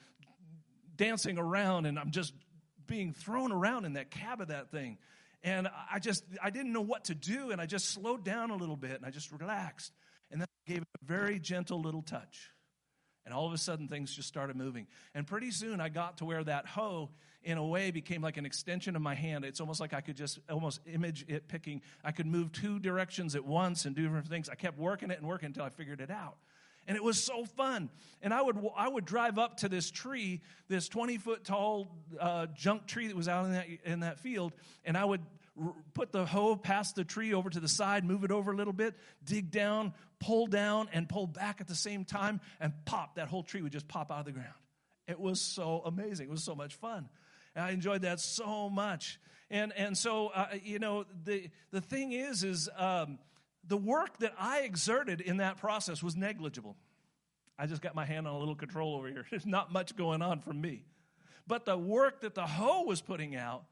dancing 1.02 1.40
around 1.40 1.88
and 1.88 1.98
I'm 1.98 2.12
just 2.12 2.32
being 2.86 3.12
thrown 3.12 3.52
around 3.52 3.86
in 3.86 3.94
that 3.94 4.12
cab 4.12 4.40
of 4.40 4.50
that 4.50 4.70
thing. 4.70 5.00
And 5.44 5.68
I 5.92 5.98
just, 5.98 6.24
I 6.44 6.52
didn't 6.52 6.74
know 6.74 6.82
what 6.82 7.06
to 7.06 7.16
do. 7.16 7.50
And 7.50 7.60
I 7.60 7.66
just 7.66 7.90
slowed 7.90 8.24
down 8.24 8.52
a 8.52 8.56
little 8.56 8.76
bit 8.76 8.92
and 8.92 9.06
I 9.06 9.10
just 9.10 9.32
relaxed. 9.32 9.92
And 10.30 10.40
then 10.40 10.48
I 10.68 10.72
gave 10.72 10.84
it 10.84 10.88
a 11.02 11.06
very 11.06 11.40
gentle 11.40 11.82
little 11.82 12.04
touch. 12.04 12.52
And 13.26 13.34
all 13.34 13.48
of 13.48 13.54
a 13.54 13.58
sudden, 13.58 13.88
things 13.88 14.16
just 14.16 14.28
started 14.28 14.56
moving. 14.56 14.88
And 15.16 15.26
pretty 15.26 15.50
soon, 15.50 15.82
I 15.82 15.90
got 15.90 16.18
to 16.18 16.26
where 16.26 16.44
that 16.44 16.68
hoe, 16.68 17.10
in 17.44 17.58
a 17.58 17.66
way, 17.66 17.90
became 17.90 18.22
like 18.22 18.38
an 18.38 18.46
extension 18.46 18.96
of 18.96 19.02
my 19.02 19.16
hand. 19.16 19.44
It's 19.44 19.60
almost 19.60 19.80
like 19.80 19.94
I 19.94 20.02
could 20.02 20.16
just 20.16 20.40
almost 20.50 20.82
image 20.92 21.26
it 21.28 21.48
picking. 21.48 21.82
I 22.04 22.12
could 22.12 22.26
move 22.28 22.52
two 22.52 22.80
directions 22.80 23.36
at 23.36 23.46
once 23.46 23.86
and 23.86 23.96
do 23.96 24.04
different 24.04 24.28
things. 24.28 24.50
I 24.50 24.56
kept 24.56 24.78
working 24.78 25.12
it 25.12 25.20
and 25.20 25.28
working 25.28 25.48
until 25.48 25.64
I 25.64 25.70
figured 25.70 26.02
it 26.02 26.12
out 26.12 26.38
and 26.88 26.98
it 26.98 27.04
was 27.04 27.22
so 27.22 27.46
fun. 27.46 27.90
And 28.22 28.34
I 28.34 28.42
would 28.42 28.58
I 28.76 28.88
would 28.88 29.06
drive 29.06 29.38
up 29.38 29.58
to 29.58 29.70
this 29.70 29.90
tree, 29.92 30.42
this 30.68 30.90
twenty 30.90 31.18
foot 31.18 31.44
tall 31.44 31.96
uh, 32.20 32.48
junk 32.56 32.86
tree 32.86 33.08
that 33.08 33.16
was 33.16 33.28
out 33.28 33.46
in 33.46 33.52
that 33.54 33.68
in 33.86 34.00
that 34.02 34.20
field, 34.20 34.54
and 34.86 34.98
I 34.98 35.06
would 35.06 35.22
put 35.94 36.12
the 36.12 36.26
hoe 36.26 36.56
past 36.56 36.96
the 36.96 37.04
tree 37.04 37.34
over 37.34 37.50
to 37.50 37.60
the 37.60 37.68
side, 37.68 38.06
move 38.06 38.24
it 38.24 38.32
over 38.32 38.52
a 38.52 38.56
little 38.56 38.74
bit, 38.74 38.96
dig 39.24 39.52
down, 39.52 39.94
pull 40.20 40.48
down, 40.48 40.88
and 40.94 41.10
pull 41.10 41.28
back 41.28 41.62
at 41.62 41.68
the 41.68 41.76
same 41.76 42.06
time, 42.06 42.40
and 42.60 42.74
pop 42.86 43.16
that 43.16 43.28
whole 43.28 43.44
tree 43.44 43.62
would 43.62 43.72
just 43.72 43.88
pop 43.88 44.12
out 44.12 44.20
of 44.20 44.26
the 44.26 44.32
ground. 44.32 44.54
It 45.08 45.20
was 45.20 45.42
so 45.42 45.82
amazing. 45.86 46.28
It 46.28 46.32
was 46.32 46.44
so 46.44 46.56
much 46.56 46.76
fun. 46.76 47.10
And 47.56 47.66
I 47.66 47.72
enjoyed 47.72 48.04
that 48.04 48.20
so 48.20 48.70
much. 48.70 49.20
And 49.50 49.74
and 49.76 49.98
so 49.98 50.28
uh, 50.28 50.48
you 50.64 50.80
know 50.80 51.06
the 51.24 51.50
the 51.72 51.82
thing 51.82 52.12
is 52.12 52.44
is. 52.44 52.70
Um, 52.78 53.20
the 53.68 53.78
work 53.78 54.18
that 54.20 54.34
I 54.40 54.62
exerted 54.62 55.22
in 55.22 55.38
that 55.38 55.58
process 55.58 56.02
was 56.02 56.16
negligible. 56.16 56.76
I 57.58 57.68
just 57.68 57.82
got 57.82 57.94
my 57.94 58.06
hand 58.06 58.28
on 58.28 58.34
a 58.34 58.40
little 58.40 58.56
control 58.56 58.96
over 58.96 59.08
here. 59.08 59.26
There's 59.30 59.46
not 59.46 59.72
much 59.72 59.96
going 59.96 60.22
on 60.22 60.40
from 60.40 60.60
me. 60.60 60.86
But 61.48 61.66
the 61.66 61.78
work 61.78 62.22
that 62.22 62.36
the 62.36 62.46
hoe 62.46 62.84
was 62.84 63.02
putting 63.02 63.36
out 63.36 63.66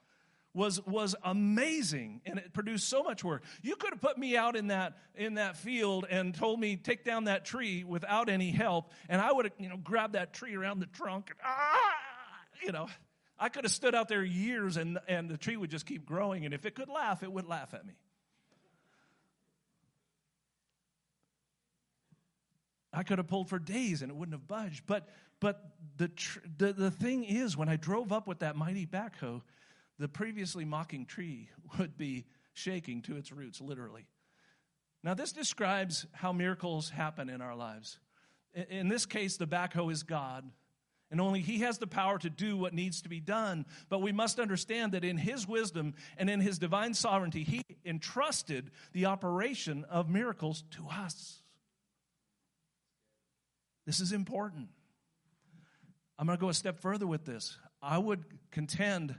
was, 0.54 0.86
was 0.86 1.16
amazing 1.24 2.22
and 2.26 2.40
it 2.40 2.54
produced 2.54 2.90
so 2.90 3.04
much 3.04 3.24
work. 3.24 3.44
You 3.62 3.76
could 3.76 3.92
have 3.92 4.02
put 4.02 4.18
me 4.18 4.36
out 4.36 4.56
in 4.56 4.68
that, 4.68 4.98
in 5.16 5.36
that 5.36 5.56
field 5.56 6.06
and 6.10 6.34
told 6.34 6.60
me 6.60 6.76
take 6.76 7.04
down 7.06 7.26
that 7.26 7.46
tree 7.46 7.84
without 7.84 8.30
any 8.30 8.52
help, 8.52 8.92
and 9.08 9.22
I 9.22 9.32
would 9.32 9.46
have 9.46 9.54
you 9.60 9.70
know, 9.70 9.78
grabbed 9.78 10.14
that 10.14 10.34
tree 10.34 10.56
around 10.56 10.80
the 10.80 10.88
trunk 10.88 11.30
and 11.30 11.40
ah, 11.46 11.96
you 12.64 12.72
know, 12.72 12.88
I 13.38 13.50
could 13.50 13.64
have 13.64 13.72
stood 13.72 13.96
out 13.96 14.08
there 14.10 14.24
years 14.24 14.76
and, 14.76 15.00
and 15.08 15.30
the 15.30 15.38
tree 15.38 15.56
would 15.56 15.70
just 15.70 15.86
keep 15.86 16.06
growing, 16.06 16.46
and 16.46 16.54
if 16.54 16.66
it 16.66 16.76
could 16.76 16.90
laugh, 16.90 17.24
it 17.24 17.32
would 17.32 17.48
laugh 17.48 17.74
at 17.74 17.86
me. 17.86 17.94
I 22.92 23.04
could 23.04 23.20
have 23.20 23.28
pulled 23.28 23.50
for 23.50 23.60
days 23.60 24.02
and 24.02 24.12
it 24.12 24.16
wouldn't 24.16 24.34
have 24.34 24.48
budged. 24.48 24.84
But, 24.88 25.08
but 25.40 25.74
the, 25.98 26.08
tr- 26.08 26.40
the, 26.58 26.74
the 26.74 26.92
thing 26.92 27.24
is, 27.24 27.56
when 27.56 27.70
I 27.70 27.76
drove 27.76 28.12
up 28.12 28.28
with 28.28 28.40
that 28.40 28.56
mighty 28.56 28.86
backhoe, 28.86 29.42
the 30.00 30.08
previously 30.08 30.66
mocking 30.66 31.06
tree 31.06 31.50
would 31.80 31.98
be 31.98 32.26
shaking 32.54 33.02
to 33.04 33.18
its 33.18 33.32
roots, 33.32 33.62
literally. 33.62 34.08
Now, 35.04 35.14
this 35.14 35.32
describes 35.32 36.06
how 36.14 36.34
miracles 36.34 36.90
happen 36.90 37.30
in 37.30 37.42
our 37.42 37.56
lives. 37.56 38.00
In 38.54 38.90
this 38.90 39.06
case, 39.06 39.38
the 39.38 39.48
backhoe 39.48 39.92
is 39.92 40.04
God, 40.04 40.50
and 41.12 41.22
only 41.22 41.40
He 41.40 41.60
has 41.60 41.78
the 41.78 41.88
power 41.88 42.18
to 42.20 42.30
do 42.30 42.58
what 42.58 42.74
needs 42.74 43.02
to 43.04 43.10
be 43.10 43.22
done. 43.22 43.66
But 43.88 44.02
we 44.02 44.12
must 44.12 44.40
understand 44.40 44.92
that 44.92 45.06
in 45.06 45.18
His 45.18 45.48
wisdom 45.48 45.94
and 46.18 46.30
in 46.30 46.42
His 46.42 46.60
divine 46.60 46.94
sovereignty, 46.94 47.44
He 47.44 47.64
entrusted 47.86 48.72
the 48.92 49.06
operation 49.06 49.86
of 49.86 50.10
miracles 50.10 50.64
to 50.72 50.88
us. 50.88 51.42
This 53.90 54.02
is 54.02 54.12
important. 54.12 54.68
I'm 56.20 56.28
going 56.28 56.38
to 56.38 56.40
go 56.40 56.50
a 56.50 56.54
step 56.54 56.80
further 56.80 57.08
with 57.08 57.26
this. 57.26 57.58
I 57.82 57.98
would 57.98 58.24
contend, 58.52 59.16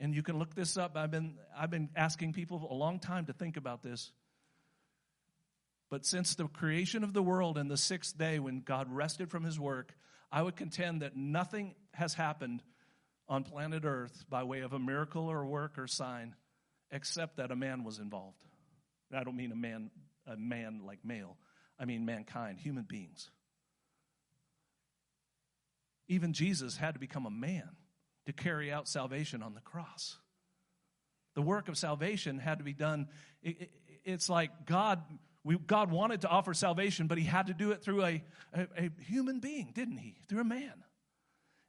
and 0.00 0.12
you 0.12 0.20
can 0.20 0.36
look 0.36 0.52
this 0.52 0.76
up. 0.76 0.96
I've 0.96 1.12
been, 1.12 1.36
I've 1.56 1.70
been 1.70 1.90
asking 1.94 2.32
people 2.32 2.66
a 2.68 2.74
long 2.74 2.98
time 2.98 3.26
to 3.26 3.32
think 3.32 3.56
about 3.56 3.84
this. 3.84 4.10
But 5.92 6.04
since 6.04 6.34
the 6.34 6.48
creation 6.48 7.04
of 7.04 7.12
the 7.12 7.22
world 7.22 7.56
and 7.56 7.70
the 7.70 7.76
sixth 7.76 8.18
day 8.18 8.40
when 8.40 8.62
God 8.62 8.92
rested 8.92 9.30
from 9.30 9.44
his 9.44 9.60
work, 9.60 9.94
I 10.32 10.42
would 10.42 10.56
contend 10.56 11.02
that 11.02 11.16
nothing 11.16 11.76
has 11.92 12.14
happened 12.14 12.64
on 13.28 13.44
planet 13.44 13.84
Earth 13.84 14.24
by 14.28 14.42
way 14.42 14.62
of 14.62 14.72
a 14.72 14.78
miracle 14.80 15.30
or 15.30 15.46
work 15.46 15.78
or 15.78 15.86
sign 15.86 16.34
except 16.90 17.36
that 17.36 17.52
a 17.52 17.56
man 17.56 17.84
was 17.84 18.00
involved. 18.00 18.42
I 19.16 19.22
don't 19.22 19.36
mean 19.36 19.52
a 19.52 19.56
man, 19.56 19.92
a 20.26 20.36
man 20.36 20.80
like 20.84 21.04
male. 21.04 21.36
I 21.78 21.84
mean 21.84 22.04
mankind, 22.04 22.58
human 22.58 22.86
beings. 22.88 23.30
Even 26.08 26.32
Jesus 26.32 26.76
had 26.76 26.94
to 26.94 27.00
become 27.00 27.26
a 27.26 27.30
man 27.30 27.68
to 28.26 28.32
carry 28.32 28.72
out 28.72 28.88
salvation 28.88 29.42
on 29.42 29.54
the 29.54 29.60
cross. 29.60 30.16
The 31.34 31.42
work 31.42 31.68
of 31.68 31.76
salvation 31.76 32.38
had 32.38 32.58
to 32.58 32.64
be 32.64 32.72
done. 32.72 33.08
it's 34.04 34.28
like 34.28 34.66
God, 34.66 35.02
we, 35.42 35.56
God 35.58 35.90
wanted 35.90 36.22
to 36.22 36.28
offer 36.28 36.54
salvation, 36.54 37.06
but 37.06 37.18
he 37.18 37.24
had 37.24 37.48
to 37.48 37.54
do 37.54 37.72
it 37.72 37.82
through 37.82 38.04
a, 38.04 38.24
a, 38.52 38.66
a 38.76 38.90
human 39.00 39.40
being, 39.40 39.72
didn't 39.74 39.98
he? 39.98 40.16
Through 40.28 40.40
a 40.40 40.44
man. 40.44 40.72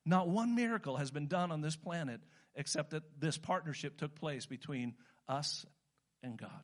Not 0.05 0.29
one 0.29 0.55
miracle 0.55 0.97
has 0.97 1.09
been 1.09 1.27
done 1.27 1.51
on 1.51 1.61
this 1.61 1.75
planet 1.75 2.21
except 2.55 2.91
that 2.91 3.03
this 3.19 3.37
partnership 3.37 3.97
took 3.97 4.15
place 4.15 4.45
between 4.45 4.93
us 5.27 5.65
and 6.21 6.37
God. 6.37 6.63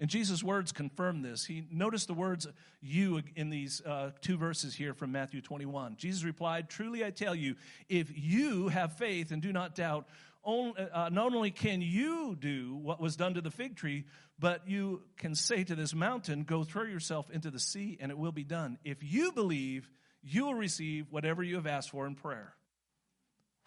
And 0.00 0.10
Jesus' 0.10 0.42
words 0.42 0.72
confirm 0.72 1.22
this. 1.22 1.44
He 1.44 1.66
noticed 1.70 2.08
the 2.08 2.14
words 2.14 2.48
you 2.80 3.22
in 3.36 3.50
these 3.50 3.80
uh, 3.82 4.10
two 4.20 4.36
verses 4.36 4.74
here 4.74 4.92
from 4.92 5.12
Matthew 5.12 5.40
21. 5.40 5.96
Jesus 5.96 6.24
replied, 6.24 6.68
Truly 6.68 7.04
I 7.04 7.10
tell 7.10 7.34
you, 7.34 7.54
if 7.88 8.10
you 8.14 8.68
have 8.68 8.98
faith 8.98 9.30
and 9.30 9.40
do 9.40 9.52
not 9.52 9.76
doubt, 9.76 10.08
only, 10.42 10.74
uh, 10.92 11.08
not 11.10 11.34
only 11.34 11.50
can 11.50 11.80
you 11.80 12.36
do 12.38 12.74
what 12.74 13.00
was 13.00 13.16
done 13.16 13.34
to 13.34 13.40
the 13.40 13.52
fig 13.52 13.76
tree, 13.76 14.04
but 14.38 14.68
you 14.68 15.02
can 15.16 15.34
say 15.34 15.62
to 15.64 15.74
this 15.74 15.94
mountain, 15.94 16.42
Go 16.42 16.64
throw 16.64 16.82
yourself 16.82 17.30
into 17.30 17.50
the 17.50 17.60
sea, 17.60 17.96
and 18.00 18.10
it 18.10 18.18
will 18.18 18.32
be 18.32 18.44
done. 18.44 18.78
If 18.84 18.98
you 19.00 19.32
believe, 19.32 19.88
you 20.22 20.46
will 20.46 20.54
receive 20.54 21.06
whatever 21.10 21.42
you 21.42 21.54
have 21.54 21.66
asked 21.66 21.90
for 21.90 22.06
in 22.06 22.14
prayer. 22.16 22.54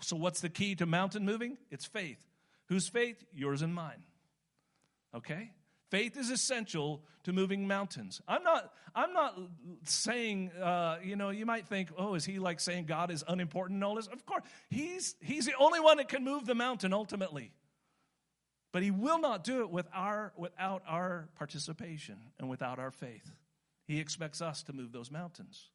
So, 0.01 0.15
what's 0.15 0.41
the 0.41 0.49
key 0.49 0.75
to 0.75 0.85
mountain 0.85 1.25
moving? 1.25 1.57
It's 1.71 1.85
faith. 1.85 2.19
Whose 2.65 2.87
faith? 2.87 3.23
Yours 3.33 3.61
and 3.61 3.73
mine. 3.73 4.03
Okay? 5.15 5.51
Faith 5.89 6.17
is 6.17 6.29
essential 6.29 7.01
to 7.23 7.31
moving 7.31 7.67
mountains. 7.67 8.21
I'm 8.27 8.43
not, 8.43 8.73
I'm 8.93 9.13
not 9.13 9.39
saying, 9.83 10.51
uh, 10.51 10.97
you 11.01 11.15
know, 11.15 11.29
you 11.29 11.45
might 11.45 11.65
think, 11.67 11.89
oh, 11.97 12.15
is 12.15 12.25
he 12.25 12.39
like 12.39 12.59
saying 12.59 12.85
God 12.85 13.09
is 13.09 13.23
unimportant 13.27 13.77
in 13.77 13.83
all 13.83 13.95
this? 13.95 14.07
Of 14.07 14.25
course, 14.25 14.43
he's, 14.69 15.15
he's 15.21 15.45
the 15.45 15.55
only 15.59 15.79
one 15.79 15.97
that 15.97 16.09
can 16.09 16.23
move 16.23 16.45
the 16.45 16.55
mountain 16.55 16.93
ultimately. 16.93 17.51
But 18.73 18.83
he 18.83 18.91
will 18.91 19.19
not 19.19 19.43
do 19.43 19.61
it 19.61 19.69
with 19.69 19.87
our, 19.93 20.33
without 20.35 20.83
our 20.87 21.29
participation 21.35 22.17
and 22.37 22.49
without 22.49 22.79
our 22.79 22.91
faith. 22.91 23.31
He 23.87 23.99
expects 23.99 24.41
us 24.41 24.63
to 24.63 24.73
move 24.73 24.91
those 24.91 25.09
mountains. 25.09 25.69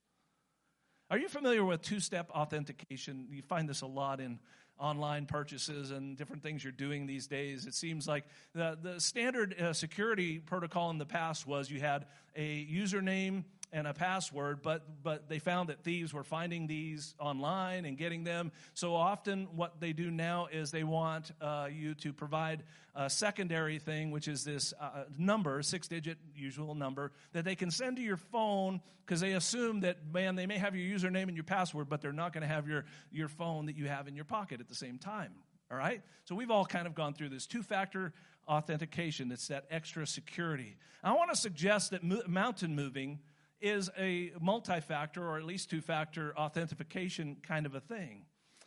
Are 1.11 1.18
you 1.18 1.29
familiar 1.29 1.64
with 1.64 1.83
two 1.83 2.01
step 2.01 2.31
authentication? 2.31 3.29
You 3.31 3.42
find 3.42 3.68
this 3.68 3.81
a 3.81 3.87
lot 3.87 4.20
in 4.20 4.38
online 4.83 5.27
purchases 5.27 5.92
and 5.92 6.16
different 6.16 6.42
things 6.42 6.64
you're 6.64 6.73
doing 6.73 7.07
these 7.07 7.27
days. 7.27 7.66
It 7.66 7.75
seems 7.75 8.09
like 8.09 8.25
the, 8.55 8.77
the 8.83 9.01
standard 9.01 9.59
uh, 9.59 9.73
security 9.73 10.40
protocol 10.40 10.90
in 10.90 10.99
the 10.99 11.07
past 11.07 11.47
was 11.47 11.71
you 11.71 11.81
had 11.81 12.07
a 12.35 12.66
username 12.66 13.45
and 13.73 13.87
a 13.87 13.95
password, 13.95 14.61
but, 14.63 15.03
but 15.03 15.29
they 15.29 15.39
found 15.39 15.71
that 15.71 15.83
thieves 15.83 16.13
were 16.13 16.23
finding 16.23 16.67
these 16.67 17.15
online 17.19 17.85
and 17.85 17.97
getting 17.97 18.23
them. 18.23 18.53
So 18.75 18.95
often, 18.95 19.49
what 19.57 19.81
they 19.81 19.93
do 19.93 20.11
now 20.11 20.49
is 20.53 20.71
they 20.71 20.85
want 20.85 21.33
uh, 21.41 21.69
you 21.73 21.95
to 21.95 22.13
provide 22.13 22.65
a 22.95 23.09
secondary 23.09 23.79
thing, 23.79 24.11
which 24.11 24.29
is 24.29 24.45
this 24.45 24.75
uh, 24.79 25.05
number, 25.17 25.63
six 25.63 25.89
digit 25.89 26.19
usual 26.37 26.75
number, 26.75 27.13
that 27.33 27.45
they 27.45 27.55
can 27.55 27.71
send 27.71 27.97
to 27.97 28.03
your 28.03 28.19
phone 28.19 28.81
because 29.07 29.21
they 29.21 29.33
assume 29.33 29.81
that, 29.81 29.97
man, 30.13 30.37
they 30.37 30.47
may 30.47 30.59
have 30.59 30.77
your 30.77 30.99
username 30.99 31.25
and 31.25 31.35
your 31.35 31.45
password, 31.45 31.89
but 31.89 32.03
they're 32.03 32.13
not 32.13 32.33
going 32.33 32.43
to 32.43 32.49
have 32.49 32.69
your, 32.69 32.85
your 33.11 33.29
phone 33.29 33.67
that 33.67 33.77
you 33.77 33.89
have 33.89 34.07
in 34.07 34.15
your 34.15 34.25
pocket 34.25 34.61
at 34.61 34.69
the 34.69 34.75
same 34.75 34.99
time. 34.99 35.33
All 35.71 35.79
right? 35.79 36.03
So 36.25 36.35
we've 36.35 36.51
all 36.51 36.67
kind 36.67 36.87
of 36.87 36.95
gone 36.95 37.15
through 37.15 37.31
this 37.31 37.47
two 37.47 37.63
factor 37.63 38.13
authentication. 38.47 39.33
It's 39.33 39.49
that 39.49 39.65
extra 39.71 40.07
security. 40.07 40.77
I 41.03 41.13
want 41.15 41.31
to 41.31 41.37
suggest 41.37 41.93
that 41.93 42.05
mo- 42.05 42.23
mountain 42.27 42.77
moving 42.77 43.21
is 43.62 43.88
a 43.96 44.33
multi 44.40 44.81
factor 44.81 45.27
or 45.27 45.38
at 45.38 45.44
least 45.44 45.70
two 45.70 45.81
factor 45.81 46.37
authentication 46.37 47.37
kind 47.42 47.64
of 47.64 47.75
a 47.75 47.81
thing. 47.81 48.25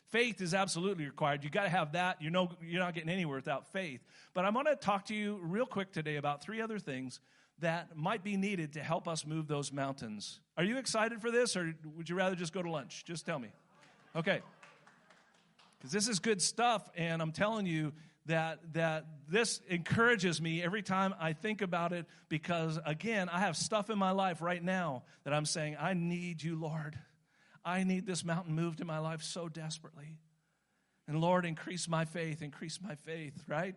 Faith 0.08 0.40
is 0.40 0.54
absolutely 0.54 1.04
required. 1.04 1.44
You 1.44 1.50
got 1.50 1.64
to 1.64 1.68
have 1.68 1.92
that. 1.92 2.22
You 2.22 2.30
know, 2.30 2.50
you're 2.62 2.80
not 2.80 2.94
getting 2.94 3.10
anywhere 3.10 3.36
without 3.36 3.72
faith. 3.72 4.00
But 4.34 4.44
I'm 4.44 4.54
going 4.54 4.66
to 4.66 4.76
talk 4.76 5.06
to 5.06 5.14
you 5.14 5.38
real 5.42 5.66
quick 5.66 5.92
today 5.92 6.16
about 6.16 6.42
three 6.42 6.60
other 6.60 6.78
things 6.78 7.20
that 7.58 7.96
might 7.96 8.22
be 8.22 8.36
needed 8.36 8.74
to 8.74 8.80
help 8.80 9.08
us 9.08 9.26
move 9.26 9.48
those 9.48 9.72
mountains. 9.72 10.40
Are 10.56 10.64
you 10.64 10.78
excited 10.78 11.20
for 11.20 11.30
this, 11.30 11.56
or 11.56 11.74
would 11.96 12.08
you 12.08 12.14
rather 12.14 12.36
just 12.36 12.52
go 12.52 12.62
to 12.62 12.70
lunch? 12.70 13.04
Just 13.04 13.26
tell 13.26 13.38
me. 13.38 13.48
Okay. 14.14 14.40
Because 15.78 15.92
this 15.92 16.08
is 16.08 16.18
good 16.18 16.40
stuff, 16.40 16.88
and 16.96 17.20
I'm 17.20 17.32
telling 17.32 17.66
you, 17.66 17.92
that 18.26 18.74
that 18.74 19.06
this 19.28 19.60
encourages 19.68 20.40
me 20.40 20.62
every 20.62 20.82
time 20.82 21.14
I 21.18 21.32
think 21.32 21.62
about 21.62 21.92
it 21.92 22.06
because 22.28 22.78
again, 22.84 23.28
I 23.28 23.40
have 23.40 23.56
stuff 23.56 23.90
in 23.90 23.98
my 23.98 24.10
life 24.12 24.40
right 24.40 24.62
now 24.62 25.02
that 25.24 25.32
I'm 25.32 25.46
saying, 25.46 25.76
I 25.80 25.94
need 25.94 26.42
you, 26.42 26.56
Lord. 26.56 26.98
I 27.64 27.82
need 27.82 28.06
this 28.06 28.24
mountain 28.24 28.54
moved 28.54 28.80
in 28.80 28.86
my 28.86 28.98
life 28.98 29.22
so 29.22 29.48
desperately. 29.48 30.18
And 31.08 31.20
Lord, 31.20 31.44
increase 31.44 31.88
my 31.88 32.04
faith, 32.04 32.42
increase 32.42 32.80
my 32.82 32.94
faith, 32.94 33.34
right? 33.46 33.74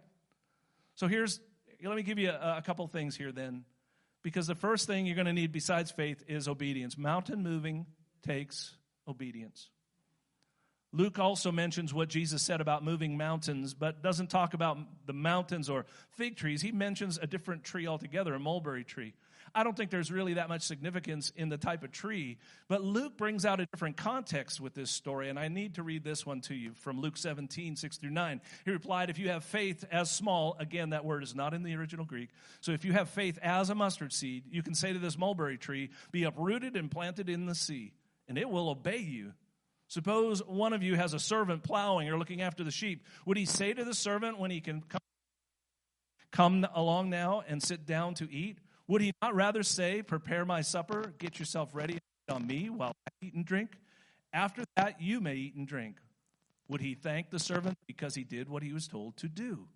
So 0.95 1.07
here's 1.07 1.39
let 1.83 1.95
me 1.95 2.03
give 2.03 2.19
you 2.19 2.29
a, 2.29 2.57
a 2.57 2.61
couple 2.61 2.85
things 2.87 3.15
here 3.15 3.31
then. 3.31 3.63
Because 4.21 4.47
the 4.47 4.55
first 4.55 4.85
thing 4.85 5.05
you're 5.05 5.15
going 5.15 5.27
to 5.27 5.33
need 5.33 5.51
besides 5.51 5.91
faith 5.91 6.23
is 6.27 6.47
obedience. 6.47 6.97
Mountain 6.97 7.41
moving 7.41 7.85
takes 8.21 8.75
obedience. 9.07 9.69
Luke 10.91 11.19
also 11.19 11.51
mentions 11.51 11.93
what 11.93 12.09
Jesus 12.09 12.41
said 12.41 12.61
about 12.61 12.83
moving 12.83 13.15
mountains, 13.15 13.75
but 13.75 14.01
doesn't 14.01 14.31
talk 14.31 14.55
about 14.55 14.77
the 15.05 15.13
mountains 15.13 15.69
or 15.69 15.85
fig 16.11 16.35
trees. 16.35 16.63
He 16.63 16.71
mentions 16.71 17.19
a 17.21 17.27
different 17.27 17.63
tree 17.63 17.85
altogether, 17.85 18.33
a 18.33 18.39
mulberry 18.39 18.83
tree. 18.83 19.13
I 19.53 19.63
don't 19.63 19.75
think 19.75 19.91
there's 19.91 20.11
really 20.11 20.35
that 20.35 20.49
much 20.49 20.63
significance 20.63 21.31
in 21.35 21.49
the 21.49 21.57
type 21.57 21.83
of 21.83 21.91
tree, 21.91 22.37
but 22.67 22.83
Luke 22.83 23.17
brings 23.17 23.45
out 23.45 23.59
a 23.59 23.65
different 23.65 23.97
context 23.97 24.59
with 24.59 24.73
this 24.73 24.91
story, 24.91 25.29
and 25.29 25.39
I 25.39 25.47
need 25.47 25.75
to 25.75 25.83
read 25.83 26.03
this 26.03 26.25
one 26.25 26.41
to 26.41 26.55
you 26.55 26.73
from 26.73 27.01
Luke 27.01 27.17
17, 27.17 27.75
6 27.75 27.97
through 27.97 28.11
9. 28.11 28.41
He 28.65 28.71
replied, 28.71 29.09
If 29.09 29.19
you 29.19 29.29
have 29.29 29.43
faith 29.43 29.85
as 29.91 30.11
small, 30.11 30.55
again, 30.59 30.91
that 30.91 31.05
word 31.05 31.23
is 31.23 31.35
not 31.35 31.53
in 31.53 31.63
the 31.63 31.75
original 31.75 32.05
Greek, 32.05 32.29
so 32.61 32.71
if 32.71 32.85
you 32.85 32.93
have 32.93 33.09
faith 33.09 33.39
as 33.41 33.69
a 33.69 33.75
mustard 33.75 34.13
seed, 34.13 34.43
you 34.51 34.61
can 34.61 34.75
say 34.75 34.93
to 34.93 34.99
this 34.99 35.17
mulberry 35.17 35.57
tree, 35.57 35.89
Be 36.11 36.23
uprooted 36.23 36.75
and 36.75 36.91
planted 36.91 37.29
in 37.29 37.45
the 37.45 37.55
sea, 37.55 37.93
and 38.27 38.37
it 38.37 38.49
will 38.49 38.69
obey 38.69 38.99
you 38.99 39.33
Suppose 39.89 40.41
one 40.45 40.71
of 40.73 40.83
you 40.83 40.95
has 40.95 41.15
a 41.15 41.19
servant 41.19 41.63
plowing 41.63 42.09
or 42.09 42.17
looking 42.17 42.41
after 42.41 42.63
the 42.63 42.71
sheep. 42.71 43.03
Would 43.25 43.37
he 43.37 43.45
say 43.45 43.73
to 43.73 43.83
the 43.83 43.95
servant 43.95 44.39
when 44.39 44.51
he 44.51 44.61
can 44.61 44.81
come, 44.81 45.01
come 46.31 46.67
along 46.75 47.09
now 47.09 47.43
and 47.47 47.61
sit 47.61 47.87
down 47.87 48.13
to 48.15 48.31
eat? 48.31 48.59
Would 48.87 49.01
he 49.01 49.11
not 49.19 49.33
rather 49.33 49.63
say, 49.63 50.03
Prepare 50.03 50.45
my 50.45 50.61
supper, 50.61 51.13
get 51.17 51.39
yourself 51.39 51.73
ready 51.73 51.97
on 52.29 52.45
me 52.45 52.69
while 52.69 52.93
I 53.07 53.25
eat 53.25 53.33
and 53.33 53.43
drink? 53.43 53.71
After 54.31 54.63
that, 54.77 55.01
you 55.01 55.19
may 55.21 55.33
eat 55.35 55.55
and 55.55 55.67
drink. 55.67 55.97
Would 56.67 56.81
he 56.81 56.93
thank 56.93 57.31
the 57.31 57.39
servant 57.39 57.79
because 57.87 58.13
he 58.13 58.23
did 58.23 58.47
what 58.47 58.61
he 58.61 58.73
was 58.73 58.87
told 58.87 59.17
to 59.17 59.27
do? 59.27 59.67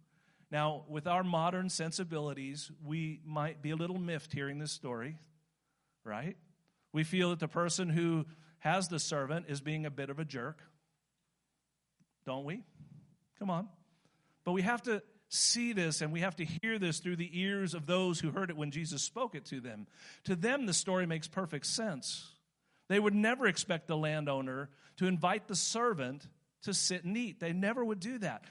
Now, 0.52 0.84
with 0.88 1.08
our 1.08 1.23
modern 1.23 1.69
sensibilities, 1.69 2.69
we 2.86 3.19
might 3.26 3.63
be 3.63 3.71
a 3.71 3.76
little 3.76 3.97
miffed 3.97 4.32
hearing 4.32 4.60
this 4.60 4.71
story, 4.71 5.17
right? 6.06 6.38
We 6.91 7.04
feel 7.04 7.32
that 7.32 7.39
the 7.39 7.47
person 7.47 7.89
who 7.89 8.28
has 8.63 8.88
the 8.88 8.99
servant 8.99 9.47
is 9.49 9.60
being 9.60 9.86
a 9.86 9.91
bit 9.91 10.10
of 10.10 10.19
a 10.19 10.26
jerk. 10.26 10.62
Don't 12.26 12.45
we? 12.45 12.63
Come 13.38 13.49
on. 13.49 13.67
But 14.45 14.54
we 14.54 14.62
have 14.62 14.82
to 14.84 15.04
see 15.28 15.73
this 15.73 15.99
and 16.02 16.13
we 16.13 16.21
have 16.21 16.38
to 16.38 16.45
hear 16.45 16.80
this 16.80 16.99
through 16.99 17.17
the 17.17 17.30
ears 17.41 17.73
of 17.73 17.86
those 17.86 18.21
who 18.21 18.32
heard 18.32 18.49
it 18.49 18.56
when 18.56 18.71
Jesus 18.71 19.04
spoke 19.04 19.36
it 19.36 19.43
to 19.45 19.60
them. 19.60 19.86
To 20.26 20.36
them, 20.38 20.65
the 20.65 20.73
story 20.73 21.06
makes 21.06 21.28
perfect 21.28 21.65
sense. 21.65 22.32
They 22.88 22.99
would 22.99 23.13
never 23.13 23.47
expect 23.47 23.88
the 23.88 23.97
landowner 23.97 24.69
to 24.97 25.08
invite 25.08 25.47
the 25.49 25.56
servant 25.58 26.26
to 26.62 26.73
sit 26.73 27.04
and 27.04 27.17
eat. 27.17 27.41
They 27.41 27.52
never 27.52 27.84
would 27.84 27.99
do 27.99 28.19
that. 28.19 28.45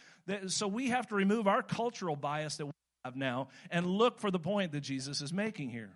So 0.48 0.68
we 0.68 0.90
have 0.90 1.06
to 1.06 1.14
remove 1.14 1.48
our 1.48 1.62
cultural 1.62 2.16
bias 2.16 2.56
that 2.56 2.66
we 2.66 2.72
have 3.06 3.16
now 3.16 3.48
and 3.70 3.86
look 3.86 4.20
for 4.20 4.30
the 4.30 4.38
point 4.38 4.72
that 4.72 4.80
Jesus 4.80 5.22
is 5.22 5.32
making 5.32 5.70
here. 5.70 5.94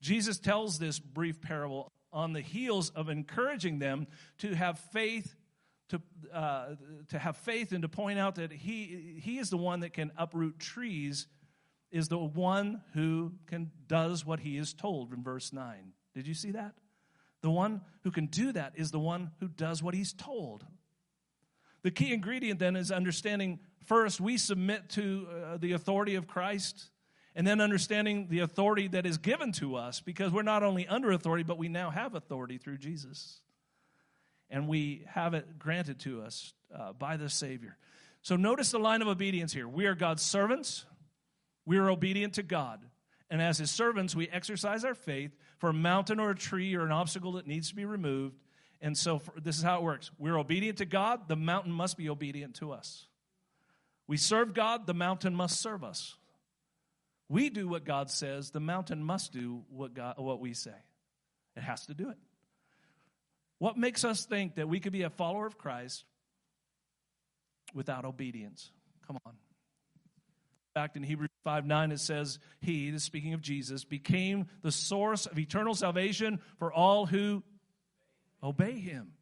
Jesus 0.00 0.38
tells 0.38 0.78
this 0.78 0.98
brief 0.98 1.42
parable 1.42 1.90
on 2.12 2.32
the 2.32 2.40
heels 2.40 2.90
of 2.90 3.08
encouraging 3.08 3.78
them 3.78 4.06
to 4.38 4.54
have 4.54 4.78
faith 4.78 5.36
to, 5.88 6.00
uh, 6.32 6.76
to 7.08 7.18
have 7.18 7.36
faith 7.36 7.72
and 7.72 7.82
to 7.82 7.88
point 7.88 8.18
out 8.18 8.36
that 8.36 8.52
he, 8.52 9.20
he 9.22 9.38
is 9.38 9.50
the 9.50 9.56
one 9.56 9.80
that 9.80 9.92
can 9.92 10.12
uproot 10.16 10.58
trees 10.58 11.26
is 11.90 12.08
the 12.08 12.18
one 12.18 12.82
who 12.94 13.32
can 13.46 13.72
does 13.88 14.24
what 14.24 14.38
he 14.40 14.56
is 14.56 14.72
told 14.72 15.12
in 15.12 15.24
verse 15.24 15.52
9 15.52 15.92
did 16.14 16.26
you 16.26 16.34
see 16.34 16.50
that? 16.52 16.74
The 17.42 17.50
one 17.50 17.82
who 18.02 18.10
can 18.10 18.26
do 18.26 18.52
that 18.52 18.72
is 18.76 18.90
the 18.90 18.98
one 18.98 19.30
who 19.40 19.48
does 19.48 19.82
what 19.82 19.94
he's 19.94 20.12
told. 20.12 20.66
The 21.82 21.90
key 21.90 22.12
ingredient 22.12 22.58
then 22.58 22.76
is 22.76 22.90
understanding 22.90 23.60
first 23.86 24.20
we 24.20 24.36
submit 24.36 24.90
to 24.90 25.26
uh, 25.30 25.56
the 25.56 25.72
authority 25.72 26.14
of 26.14 26.26
christ 26.26 26.89
and 27.34 27.46
then 27.46 27.60
understanding 27.60 28.26
the 28.28 28.40
authority 28.40 28.88
that 28.88 29.06
is 29.06 29.18
given 29.18 29.52
to 29.52 29.76
us 29.76 30.00
because 30.00 30.32
we're 30.32 30.42
not 30.42 30.62
only 30.62 30.86
under 30.88 31.12
authority, 31.12 31.44
but 31.44 31.58
we 31.58 31.68
now 31.68 31.90
have 31.90 32.14
authority 32.14 32.58
through 32.58 32.78
Jesus. 32.78 33.40
And 34.50 34.66
we 34.66 35.04
have 35.06 35.34
it 35.34 35.58
granted 35.58 36.00
to 36.00 36.22
us 36.22 36.54
uh, 36.76 36.92
by 36.92 37.16
the 37.16 37.28
Savior. 37.28 37.76
So 38.22 38.36
notice 38.36 38.72
the 38.72 38.78
line 38.78 39.00
of 39.00 39.08
obedience 39.08 39.52
here. 39.52 39.68
We 39.68 39.86
are 39.86 39.94
God's 39.94 40.22
servants, 40.22 40.84
we 41.64 41.78
are 41.78 41.90
obedient 41.90 42.34
to 42.34 42.42
God. 42.42 42.84
And 43.32 43.40
as 43.40 43.58
His 43.58 43.70
servants, 43.70 44.16
we 44.16 44.28
exercise 44.28 44.84
our 44.84 44.94
faith 44.94 45.30
for 45.58 45.70
a 45.70 45.74
mountain 45.74 46.18
or 46.18 46.30
a 46.30 46.34
tree 46.34 46.74
or 46.74 46.84
an 46.84 46.90
obstacle 46.90 47.32
that 47.32 47.46
needs 47.46 47.68
to 47.68 47.76
be 47.76 47.84
removed. 47.84 48.40
And 48.80 48.98
so 48.98 49.20
for, 49.20 49.38
this 49.40 49.56
is 49.56 49.62
how 49.62 49.78
it 49.78 49.82
works 49.82 50.10
we're 50.18 50.36
obedient 50.38 50.78
to 50.78 50.84
God, 50.84 51.28
the 51.28 51.36
mountain 51.36 51.72
must 51.72 51.96
be 51.96 52.10
obedient 52.10 52.56
to 52.56 52.72
us. 52.72 53.06
We 54.08 54.16
serve 54.16 54.52
God, 54.52 54.86
the 54.86 54.94
mountain 54.94 55.36
must 55.36 55.60
serve 55.60 55.84
us. 55.84 56.16
We 57.30 57.48
do 57.48 57.68
what 57.68 57.84
God 57.84 58.10
says, 58.10 58.50
the 58.50 58.58
mountain 58.58 59.04
must 59.04 59.32
do 59.32 59.62
what, 59.70 59.94
God, 59.94 60.16
what 60.18 60.40
we 60.40 60.52
say. 60.52 60.74
It 61.56 61.62
has 61.62 61.86
to 61.86 61.94
do 61.94 62.10
it. 62.10 62.16
What 63.58 63.76
makes 63.76 64.04
us 64.04 64.26
think 64.26 64.56
that 64.56 64.68
we 64.68 64.80
could 64.80 64.92
be 64.92 65.02
a 65.02 65.10
follower 65.10 65.46
of 65.46 65.56
Christ 65.56 66.04
without 67.72 68.04
obedience? 68.04 68.72
Come 69.06 69.16
on. 69.24 69.32
In 69.32 70.80
fact, 70.82 70.96
in 70.96 71.04
Hebrews 71.04 71.30
5 71.44 71.66
9, 71.66 71.92
it 71.92 72.00
says, 72.00 72.40
He, 72.60 72.98
speaking 72.98 73.32
of 73.32 73.40
Jesus, 73.40 73.84
became 73.84 74.48
the 74.62 74.72
source 74.72 75.26
of 75.26 75.38
eternal 75.38 75.76
salvation 75.76 76.40
for 76.58 76.72
all 76.72 77.06
who 77.06 77.44
obey 78.42 78.72
Him. 78.80 79.12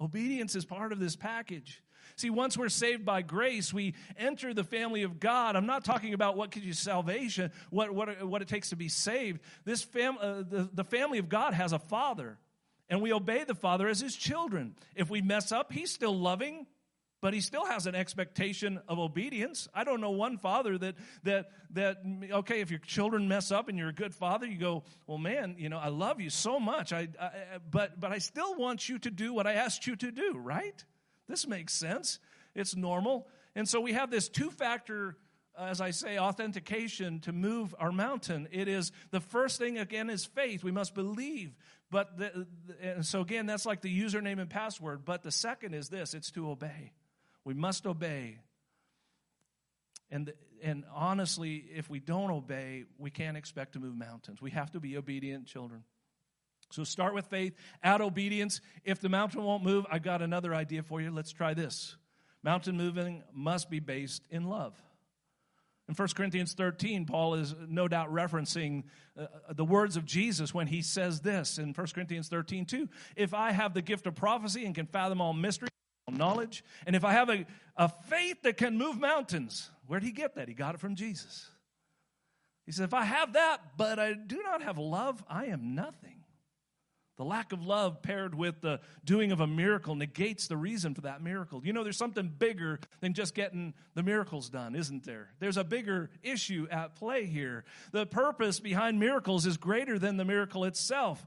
Obedience 0.00 0.54
is 0.54 0.64
part 0.64 0.92
of 0.92 1.00
this 1.00 1.16
package. 1.16 1.82
See, 2.20 2.28
once 2.28 2.58
we're 2.58 2.68
saved 2.68 3.06
by 3.06 3.22
grace, 3.22 3.72
we 3.72 3.94
enter 4.18 4.52
the 4.52 4.62
family 4.62 5.04
of 5.04 5.18
God. 5.18 5.56
I'm 5.56 5.64
not 5.64 5.86
talking 5.86 6.12
about 6.12 6.36
what 6.36 6.50
gives 6.50 6.66
you 6.66 6.74
salvation, 6.74 7.50
what, 7.70 7.94
what, 7.94 8.22
what 8.26 8.42
it 8.42 8.48
takes 8.48 8.68
to 8.70 8.76
be 8.76 8.90
saved. 8.90 9.40
This 9.64 9.82
fam, 9.82 10.18
uh, 10.20 10.42
the, 10.42 10.68
the 10.70 10.84
family 10.84 11.18
of 11.18 11.30
God 11.30 11.54
has 11.54 11.72
a 11.72 11.78
father, 11.78 12.36
and 12.90 13.00
we 13.00 13.10
obey 13.10 13.44
the 13.44 13.54
father 13.54 13.88
as 13.88 14.00
his 14.00 14.14
children. 14.14 14.74
If 14.94 15.08
we 15.08 15.22
mess 15.22 15.50
up, 15.50 15.72
he's 15.72 15.90
still 15.90 16.14
loving, 16.14 16.66
but 17.22 17.32
he 17.32 17.40
still 17.40 17.64
has 17.64 17.86
an 17.86 17.94
expectation 17.94 18.82
of 18.86 18.98
obedience. 18.98 19.66
I 19.72 19.84
don't 19.84 20.02
know 20.02 20.10
one 20.10 20.36
father 20.36 20.76
that 20.76 20.96
that 21.22 21.50
that 21.70 22.02
okay, 22.32 22.60
if 22.60 22.70
your 22.70 22.80
children 22.80 23.28
mess 23.28 23.50
up 23.50 23.70
and 23.70 23.78
you're 23.78 23.88
a 23.88 23.94
good 23.94 24.14
father, 24.14 24.46
you 24.46 24.58
go, 24.58 24.84
well, 25.06 25.18
man, 25.18 25.54
you 25.58 25.70
know, 25.70 25.78
I 25.78 25.88
love 25.88 26.20
you 26.20 26.28
so 26.28 26.60
much. 26.60 26.92
I, 26.92 27.08
I 27.18 27.30
but 27.70 27.98
but 27.98 28.12
I 28.12 28.18
still 28.18 28.56
want 28.56 28.90
you 28.90 28.98
to 28.98 29.10
do 29.10 29.32
what 29.32 29.46
I 29.46 29.54
asked 29.54 29.86
you 29.86 29.96
to 29.96 30.10
do. 30.10 30.36
Right? 30.36 30.84
This 31.30 31.46
makes 31.46 31.72
sense. 31.72 32.18
It's 32.54 32.76
normal, 32.76 33.28
and 33.54 33.68
so 33.68 33.80
we 33.80 33.92
have 33.92 34.10
this 34.10 34.28
two 34.28 34.50
factor. 34.50 35.16
Uh, 35.58 35.64
as 35.64 35.80
I 35.80 35.90
say, 35.90 36.16
authentication 36.16 37.20
to 37.20 37.32
move 37.32 37.74
our 37.78 37.90
mountain. 37.90 38.48
It 38.52 38.68
is 38.68 38.92
the 39.10 39.20
first 39.20 39.58
thing 39.58 39.78
again 39.78 40.08
is 40.08 40.24
faith. 40.24 40.62
We 40.62 40.70
must 40.70 40.94
believe. 40.94 41.56
But 41.90 42.18
the, 42.18 42.46
and 42.80 43.04
so 43.04 43.20
again, 43.20 43.46
that's 43.46 43.66
like 43.66 43.80
the 43.80 44.02
username 44.02 44.40
and 44.40 44.48
password. 44.48 45.04
But 45.04 45.22
the 45.22 45.32
second 45.32 45.74
is 45.74 45.88
this: 45.88 46.14
it's 46.14 46.30
to 46.32 46.50
obey. 46.50 46.92
We 47.44 47.54
must 47.54 47.86
obey. 47.86 48.38
And, 50.10 50.32
and 50.62 50.84
honestly, 50.94 51.64
if 51.74 51.88
we 51.88 52.00
don't 52.00 52.30
obey, 52.30 52.84
we 52.98 53.10
can't 53.10 53.36
expect 53.36 53.72
to 53.74 53.80
move 53.80 53.96
mountains. 53.96 54.42
We 54.42 54.50
have 54.50 54.72
to 54.72 54.80
be 54.80 54.96
obedient 54.96 55.46
children. 55.46 55.84
So 56.70 56.84
start 56.84 57.14
with 57.14 57.26
faith, 57.26 57.54
add 57.82 58.00
obedience. 58.00 58.60
If 58.84 59.00
the 59.00 59.08
mountain 59.08 59.42
won't 59.42 59.64
move, 59.64 59.86
I've 59.90 60.02
got 60.02 60.22
another 60.22 60.54
idea 60.54 60.82
for 60.82 61.00
you. 61.00 61.10
Let's 61.10 61.32
try 61.32 61.54
this. 61.54 61.96
Mountain 62.42 62.76
moving 62.76 63.22
must 63.32 63.68
be 63.68 63.80
based 63.80 64.26
in 64.30 64.44
love. 64.44 64.80
In 65.88 65.94
1 65.94 66.08
Corinthians 66.14 66.54
13, 66.54 67.04
Paul 67.04 67.34
is 67.34 67.54
no 67.68 67.88
doubt 67.88 68.12
referencing 68.12 68.84
uh, 69.18 69.26
the 69.52 69.64
words 69.64 69.96
of 69.96 70.04
Jesus 70.04 70.54
when 70.54 70.68
he 70.68 70.82
says 70.82 71.20
this 71.20 71.58
in 71.58 71.72
1 71.72 71.86
Corinthians 71.88 72.28
13, 72.28 72.64
2. 72.64 72.88
If 73.16 73.34
I 73.34 73.50
have 73.50 73.74
the 73.74 73.82
gift 73.82 74.06
of 74.06 74.14
prophecy 74.14 74.64
and 74.64 74.74
can 74.74 74.86
fathom 74.86 75.20
all 75.20 75.32
mysteries, 75.32 75.70
knowledge. 76.08 76.64
And 76.86 76.96
if 76.96 77.04
I 77.04 77.12
have 77.12 77.28
a, 77.28 77.46
a 77.76 77.88
faith 77.88 78.42
that 78.42 78.56
can 78.56 78.78
move 78.78 78.98
mountains, 78.98 79.70
where'd 79.86 80.02
he 80.02 80.12
get 80.12 80.36
that? 80.36 80.48
He 80.48 80.54
got 80.54 80.74
it 80.74 80.80
from 80.80 80.94
Jesus. 80.94 81.48
He 82.66 82.72
said, 82.72 82.84
If 82.84 82.94
I 82.94 83.02
have 83.02 83.32
that, 83.34 83.58
but 83.76 83.98
I 83.98 84.12
do 84.14 84.42
not 84.42 84.62
have 84.62 84.78
love, 84.78 85.24
I 85.28 85.46
am 85.46 85.74
nothing. 85.74 86.19
The 87.20 87.26
lack 87.26 87.52
of 87.52 87.62
love 87.62 88.00
paired 88.00 88.34
with 88.34 88.62
the 88.62 88.80
doing 89.04 89.30
of 89.30 89.42
a 89.42 89.46
miracle 89.46 89.94
negates 89.94 90.46
the 90.46 90.56
reason 90.56 90.94
for 90.94 91.02
that 91.02 91.22
miracle. 91.22 91.60
You 91.62 91.74
know, 91.74 91.84
there's 91.84 91.98
something 91.98 92.28
bigger 92.28 92.80
than 93.00 93.12
just 93.12 93.34
getting 93.34 93.74
the 93.92 94.02
miracles 94.02 94.48
done, 94.48 94.74
isn't 94.74 95.04
there? 95.04 95.28
There's 95.38 95.58
a 95.58 95.64
bigger 95.64 96.08
issue 96.22 96.66
at 96.70 96.94
play 96.94 97.26
here. 97.26 97.64
The 97.92 98.06
purpose 98.06 98.58
behind 98.58 98.98
miracles 98.98 99.44
is 99.44 99.58
greater 99.58 99.98
than 99.98 100.16
the 100.16 100.24
miracle 100.24 100.64
itself. 100.64 101.22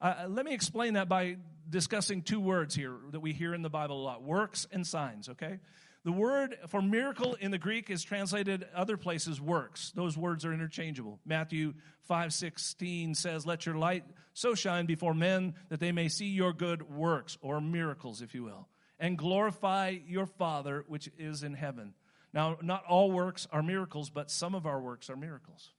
Uh, 0.00 0.24
let 0.26 0.44
me 0.44 0.54
explain 0.54 0.94
that 0.94 1.08
by 1.08 1.36
discussing 1.68 2.22
two 2.22 2.40
words 2.40 2.74
here 2.74 2.96
that 3.12 3.20
we 3.20 3.32
hear 3.32 3.54
in 3.54 3.62
the 3.62 3.70
Bible 3.70 4.02
a 4.02 4.02
lot 4.02 4.24
works 4.24 4.66
and 4.72 4.84
signs, 4.84 5.28
okay? 5.28 5.60
The 6.02 6.12
word 6.12 6.56
for 6.68 6.80
miracle 6.80 7.34
in 7.34 7.50
the 7.50 7.58
Greek 7.58 7.90
is 7.90 8.02
translated 8.02 8.66
other 8.74 8.96
places 8.96 9.38
works. 9.40 9.92
Those 9.94 10.16
words 10.16 10.46
are 10.46 10.52
interchangeable. 10.52 11.20
Matthew 11.26 11.74
5 12.04 12.32
16 12.32 13.14
says, 13.14 13.44
Let 13.44 13.66
your 13.66 13.74
light 13.74 14.04
so 14.32 14.54
shine 14.54 14.86
before 14.86 15.12
men 15.12 15.54
that 15.68 15.78
they 15.78 15.92
may 15.92 16.08
see 16.08 16.28
your 16.28 16.54
good 16.54 16.90
works, 16.90 17.36
or 17.42 17.60
miracles, 17.60 18.22
if 18.22 18.34
you 18.34 18.44
will, 18.44 18.68
and 18.98 19.18
glorify 19.18 19.94
your 20.06 20.26
Father 20.26 20.84
which 20.88 21.10
is 21.18 21.42
in 21.42 21.52
heaven. 21.52 21.94
Now, 22.32 22.58
not 22.62 22.84
all 22.86 23.10
works 23.10 23.46
are 23.52 23.62
miracles, 23.62 24.08
but 24.08 24.30
some 24.30 24.54
of 24.54 24.64
our 24.66 24.80
works 24.80 25.10
are 25.10 25.16
miracles. 25.16 25.70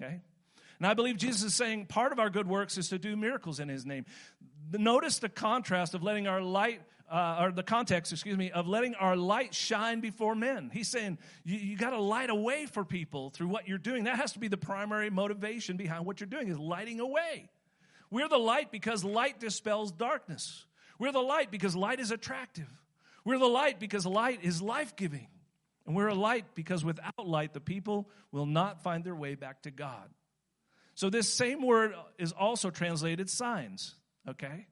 Okay? 0.00 0.20
And 0.78 0.86
I 0.86 0.94
believe 0.94 1.18
Jesus 1.18 1.42
is 1.42 1.54
saying 1.54 1.86
part 1.86 2.12
of 2.12 2.18
our 2.18 2.30
good 2.30 2.48
works 2.48 2.78
is 2.78 2.88
to 2.88 2.98
do 2.98 3.14
miracles 3.14 3.60
in 3.60 3.68
his 3.68 3.84
name. 3.84 4.06
Notice 4.72 5.18
the 5.18 5.28
contrast 5.28 5.94
of 5.94 6.02
letting 6.02 6.26
our 6.26 6.40
light, 6.40 6.80
uh, 7.10 7.38
or 7.40 7.52
the 7.52 7.62
context, 7.62 8.12
excuse 8.12 8.36
me, 8.36 8.50
of 8.52 8.68
letting 8.68 8.94
our 8.94 9.16
light 9.16 9.54
shine 9.54 10.00
before 10.00 10.34
men. 10.34 10.70
He's 10.72 10.88
saying 10.88 11.18
you, 11.44 11.58
you 11.58 11.76
got 11.76 11.90
to 11.90 12.00
light 12.00 12.30
a 12.30 12.34
way 12.34 12.66
for 12.66 12.84
people 12.84 13.30
through 13.30 13.48
what 13.48 13.66
you're 13.66 13.78
doing. 13.78 14.04
That 14.04 14.16
has 14.16 14.32
to 14.32 14.38
be 14.38 14.48
the 14.48 14.56
primary 14.56 15.10
motivation 15.10 15.76
behind 15.76 16.06
what 16.06 16.20
you're 16.20 16.28
doing 16.28 16.48
is 16.48 16.58
lighting 16.58 17.00
a 17.00 17.06
way. 17.06 17.48
We're 18.10 18.28
the 18.28 18.38
light 18.38 18.70
because 18.70 19.04
light 19.04 19.40
dispels 19.40 19.92
darkness. 19.92 20.64
We're 20.98 21.12
the 21.12 21.20
light 21.20 21.50
because 21.50 21.74
light 21.74 22.00
is 22.00 22.10
attractive. 22.10 22.68
We're 23.24 23.38
the 23.38 23.46
light 23.46 23.80
because 23.80 24.06
light 24.06 24.40
is 24.42 24.62
life 24.62 24.96
giving. 24.96 25.28
And 25.86 25.96
we're 25.96 26.08
a 26.08 26.14
light 26.14 26.54
because 26.54 26.84
without 26.84 27.26
light, 27.26 27.54
the 27.54 27.60
people 27.60 28.08
will 28.30 28.46
not 28.46 28.82
find 28.82 29.02
their 29.02 29.14
way 29.14 29.34
back 29.34 29.62
to 29.62 29.70
God. 29.70 30.08
So, 30.94 31.08
this 31.08 31.28
same 31.28 31.62
word 31.62 31.94
is 32.18 32.32
also 32.32 32.70
translated 32.70 33.30
signs, 33.30 33.96
okay? 34.28 34.66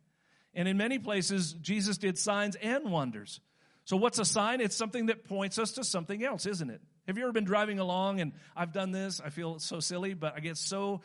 And 0.58 0.66
in 0.66 0.76
many 0.76 0.98
places, 0.98 1.52
Jesus 1.52 1.98
did 1.98 2.18
signs 2.18 2.56
and 2.56 2.90
wonders. 2.90 3.40
So, 3.84 3.96
what's 3.96 4.18
a 4.18 4.24
sign? 4.24 4.60
It's 4.60 4.74
something 4.74 5.06
that 5.06 5.24
points 5.24 5.56
us 5.56 5.72
to 5.74 5.84
something 5.84 6.24
else, 6.24 6.46
isn't 6.46 6.68
it? 6.68 6.82
Have 7.06 7.16
you 7.16 7.22
ever 7.22 7.32
been 7.32 7.44
driving 7.44 7.78
along 7.78 8.20
and 8.20 8.32
I've 8.56 8.72
done 8.72 8.90
this? 8.90 9.20
I 9.24 9.30
feel 9.30 9.60
so 9.60 9.78
silly, 9.78 10.14
but 10.14 10.34
I 10.34 10.40
get 10.40 10.56
so 10.56 11.00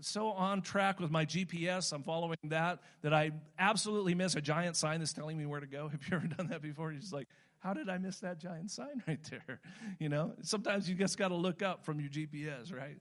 so 0.00 0.28
on 0.28 0.62
track 0.62 0.98
with 0.98 1.10
my 1.10 1.26
GPS, 1.26 1.92
I'm 1.92 2.02
following 2.02 2.38
that, 2.44 2.80
that 3.02 3.12
I 3.12 3.32
absolutely 3.58 4.14
miss 4.14 4.34
a 4.34 4.40
giant 4.40 4.76
sign 4.76 5.00
that's 5.00 5.12
telling 5.12 5.36
me 5.36 5.44
where 5.44 5.60
to 5.60 5.66
go. 5.66 5.88
Have 5.92 6.00
you 6.08 6.16
ever 6.16 6.26
done 6.26 6.46
that 6.48 6.62
before? 6.62 6.90
You're 6.90 7.02
just 7.02 7.12
like, 7.12 7.28
how 7.58 7.74
did 7.74 7.90
I 7.90 7.98
miss 7.98 8.20
that 8.20 8.38
giant 8.38 8.70
sign 8.70 9.02
right 9.06 9.20
there? 9.30 9.60
You 9.98 10.08
know, 10.08 10.32
sometimes 10.40 10.88
you 10.88 10.94
just 10.94 11.18
got 11.18 11.28
to 11.28 11.36
look 11.36 11.60
up 11.60 11.84
from 11.84 12.00
your 12.00 12.08
GPS, 12.08 12.74
right? 12.74 12.96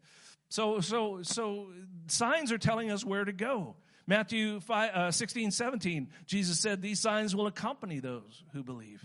So, 0.50 0.82
so, 0.82 1.20
so 1.22 1.70
signs 2.08 2.52
are 2.52 2.58
telling 2.58 2.92
us 2.92 3.06
where 3.06 3.24
to 3.24 3.32
go. 3.32 3.76
Matthew 4.10 4.60
5, 4.60 4.92
uh, 4.96 5.12
16, 5.12 5.52
17, 5.52 6.10
Jesus 6.26 6.60
said, 6.60 6.82
These 6.82 7.00
signs 7.00 7.36
will 7.36 7.46
accompany 7.46 8.00
those 8.00 8.44
who 8.54 8.64
believe. 8.64 9.04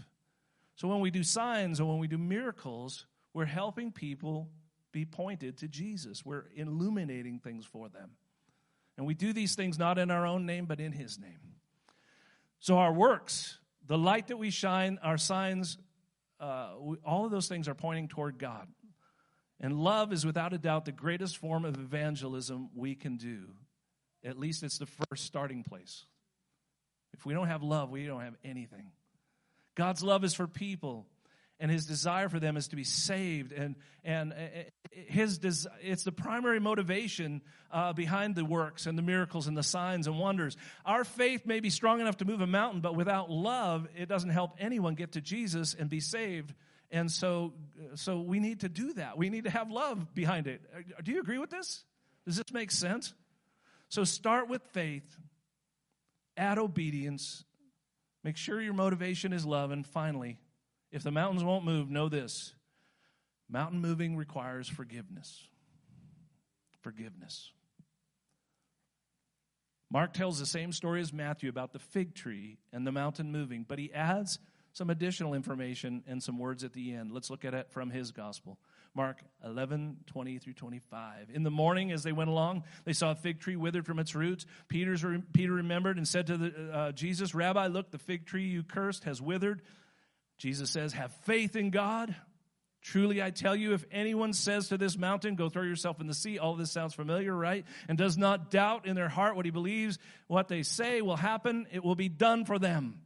So 0.76 0.88
when 0.88 1.00
we 1.00 1.10
do 1.10 1.22
signs 1.22 1.78
and 1.78 1.86
when 1.86 1.98
we 1.98 2.08
do 2.08 2.16
miracles, 2.16 3.04
we're 3.34 3.44
helping 3.44 3.92
people 3.92 4.48
be 4.92 5.04
pointed 5.04 5.58
to 5.58 5.68
Jesus. 5.68 6.24
We're 6.24 6.46
illuminating 6.56 7.40
things 7.40 7.66
for 7.66 7.90
them. 7.90 8.12
And 8.96 9.06
we 9.06 9.12
do 9.12 9.34
these 9.34 9.54
things 9.54 9.78
not 9.78 9.98
in 9.98 10.10
our 10.10 10.24
own 10.24 10.46
name, 10.46 10.64
but 10.64 10.80
in 10.80 10.92
His 10.92 11.18
name. 11.18 11.52
So 12.60 12.78
our 12.78 12.94
works, 12.94 13.58
the 13.86 13.98
light 13.98 14.28
that 14.28 14.38
we 14.38 14.48
shine, 14.48 14.98
our 15.02 15.18
signs, 15.18 15.76
uh, 16.40 16.76
we, 16.80 16.96
all 17.04 17.26
of 17.26 17.30
those 17.30 17.46
things 17.46 17.68
are 17.68 17.74
pointing 17.74 18.08
toward 18.08 18.38
God. 18.38 18.68
And 19.60 19.78
love 19.78 20.14
is 20.14 20.24
without 20.24 20.54
a 20.54 20.58
doubt 20.58 20.86
the 20.86 20.92
greatest 20.92 21.36
form 21.36 21.66
of 21.66 21.76
evangelism 21.76 22.70
we 22.74 22.94
can 22.94 23.18
do. 23.18 23.48
At 24.24 24.38
least 24.38 24.62
it's 24.62 24.78
the 24.78 24.86
first 24.86 25.24
starting 25.24 25.62
place. 25.62 26.04
If 27.12 27.24
we 27.24 27.34
don't 27.34 27.48
have 27.48 27.62
love, 27.62 27.90
we 27.90 28.06
don't 28.06 28.22
have 28.22 28.36
anything. 28.44 28.90
God's 29.74 30.02
love 30.02 30.24
is 30.24 30.34
for 30.34 30.46
people, 30.46 31.06
and 31.60 31.70
his 31.70 31.86
desire 31.86 32.28
for 32.28 32.40
them 32.40 32.56
is 32.56 32.68
to 32.68 32.76
be 32.76 32.84
saved. 32.84 33.52
And, 33.52 33.76
and 34.02 34.32
uh, 34.32 34.36
uh, 34.36 34.62
his 34.90 35.38
des- 35.38 35.68
it's 35.82 36.04
the 36.04 36.12
primary 36.12 36.60
motivation 36.60 37.42
uh, 37.70 37.92
behind 37.92 38.34
the 38.34 38.44
works 38.44 38.86
and 38.86 38.96
the 38.96 39.02
miracles 39.02 39.46
and 39.46 39.56
the 39.56 39.62
signs 39.62 40.06
and 40.06 40.18
wonders. 40.18 40.56
Our 40.84 41.04
faith 41.04 41.46
may 41.46 41.60
be 41.60 41.70
strong 41.70 42.00
enough 42.00 42.16
to 42.18 42.24
move 42.24 42.40
a 42.40 42.46
mountain, 42.46 42.80
but 42.80 42.96
without 42.96 43.30
love, 43.30 43.86
it 43.96 44.08
doesn't 44.08 44.30
help 44.30 44.56
anyone 44.58 44.94
get 44.94 45.12
to 45.12 45.20
Jesus 45.20 45.74
and 45.78 45.88
be 45.88 46.00
saved 46.00 46.54
and 46.94 47.10
so, 47.10 47.54
so 47.96 48.20
we 48.20 48.38
need 48.38 48.60
to 48.60 48.68
do 48.68 48.92
that. 48.94 49.18
We 49.18 49.28
need 49.28 49.44
to 49.44 49.50
have 49.50 49.68
love 49.68 50.14
behind 50.14 50.46
it. 50.46 50.60
Do 51.02 51.10
you 51.10 51.20
agree 51.20 51.38
with 51.38 51.50
this? 51.50 51.82
Does 52.24 52.36
this 52.36 52.52
make 52.52 52.70
sense? 52.70 53.12
So 53.94 54.02
start 54.02 54.48
with 54.48 54.60
faith, 54.72 55.04
add 56.36 56.58
obedience, 56.58 57.44
make 58.24 58.36
sure 58.36 58.60
your 58.60 58.72
motivation 58.72 59.32
is 59.32 59.46
love, 59.46 59.70
and 59.70 59.86
finally, 59.86 60.36
if 60.90 61.04
the 61.04 61.12
mountains 61.12 61.44
won't 61.44 61.64
move, 61.64 61.88
know 61.90 62.08
this 62.08 62.56
mountain 63.48 63.80
moving 63.80 64.16
requires 64.16 64.68
forgiveness. 64.68 65.46
Forgiveness. 66.80 67.52
Mark 69.92 70.12
tells 70.12 70.40
the 70.40 70.46
same 70.46 70.72
story 70.72 71.00
as 71.00 71.12
Matthew 71.12 71.48
about 71.48 71.72
the 71.72 71.78
fig 71.78 72.16
tree 72.16 72.58
and 72.72 72.84
the 72.84 72.90
mountain 72.90 73.30
moving, 73.30 73.64
but 73.68 73.78
he 73.78 73.92
adds 73.92 74.40
some 74.72 74.90
additional 74.90 75.34
information 75.34 76.02
and 76.08 76.20
some 76.20 76.40
words 76.40 76.64
at 76.64 76.72
the 76.72 76.92
end. 76.92 77.12
Let's 77.12 77.30
look 77.30 77.44
at 77.44 77.54
it 77.54 77.70
from 77.70 77.90
his 77.90 78.10
gospel. 78.10 78.58
Mark 78.94 79.22
11, 79.44 79.96
20 80.06 80.38
through 80.38 80.52
25. 80.52 81.30
In 81.34 81.42
the 81.42 81.50
morning, 81.50 81.90
as 81.90 82.04
they 82.04 82.12
went 82.12 82.30
along, 82.30 82.62
they 82.84 82.92
saw 82.92 83.10
a 83.10 83.16
fig 83.16 83.40
tree 83.40 83.56
withered 83.56 83.86
from 83.86 83.98
its 83.98 84.14
roots. 84.14 84.46
Peter's, 84.68 85.04
Peter 85.32 85.52
remembered 85.52 85.96
and 85.96 86.06
said 86.06 86.28
to 86.28 86.36
the, 86.36 86.70
uh, 86.72 86.92
Jesus, 86.92 87.34
Rabbi, 87.34 87.66
look, 87.66 87.90
the 87.90 87.98
fig 87.98 88.26
tree 88.26 88.46
you 88.46 88.62
cursed 88.62 89.04
has 89.04 89.20
withered. 89.20 89.62
Jesus 90.38 90.70
says, 90.70 90.92
Have 90.92 91.12
faith 91.24 91.56
in 91.56 91.70
God. 91.70 92.14
Truly, 92.82 93.22
I 93.22 93.30
tell 93.30 93.56
you, 93.56 93.72
if 93.72 93.84
anyone 93.90 94.32
says 94.32 94.68
to 94.68 94.76
this 94.76 94.96
mountain, 94.96 95.34
Go 95.34 95.48
throw 95.48 95.62
yourself 95.62 96.00
in 96.00 96.06
the 96.06 96.14
sea, 96.14 96.38
all 96.38 96.54
this 96.54 96.70
sounds 96.70 96.94
familiar, 96.94 97.34
right? 97.34 97.64
And 97.88 97.98
does 97.98 98.16
not 98.16 98.50
doubt 98.50 98.86
in 98.86 98.94
their 98.94 99.08
heart 99.08 99.34
what 99.34 99.44
he 99.44 99.50
believes, 99.50 99.98
what 100.28 100.46
they 100.46 100.62
say 100.62 101.00
will 101.00 101.16
happen, 101.16 101.66
it 101.72 101.82
will 101.82 101.96
be 101.96 102.08
done 102.08 102.44
for 102.44 102.58
them. 102.58 103.00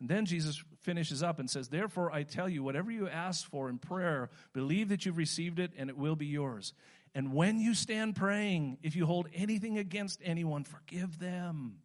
And 0.00 0.08
then 0.08 0.26
Jesus 0.26 0.62
finishes 0.82 1.22
up 1.22 1.38
and 1.38 1.50
says, 1.50 1.68
Therefore, 1.68 2.12
I 2.12 2.22
tell 2.22 2.48
you, 2.48 2.62
whatever 2.62 2.90
you 2.90 3.08
ask 3.08 3.48
for 3.48 3.68
in 3.68 3.78
prayer, 3.78 4.30
believe 4.52 4.90
that 4.90 5.04
you've 5.04 5.16
received 5.16 5.58
it 5.58 5.72
and 5.76 5.90
it 5.90 5.96
will 5.96 6.16
be 6.16 6.26
yours. 6.26 6.72
And 7.14 7.32
when 7.32 7.58
you 7.58 7.74
stand 7.74 8.16
praying, 8.16 8.78
if 8.82 8.94
you 8.94 9.06
hold 9.06 9.28
anything 9.34 9.78
against 9.78 10.20
anyone, 10.24 10.64
forgive 10.64 11.18
them, 11.18 11.78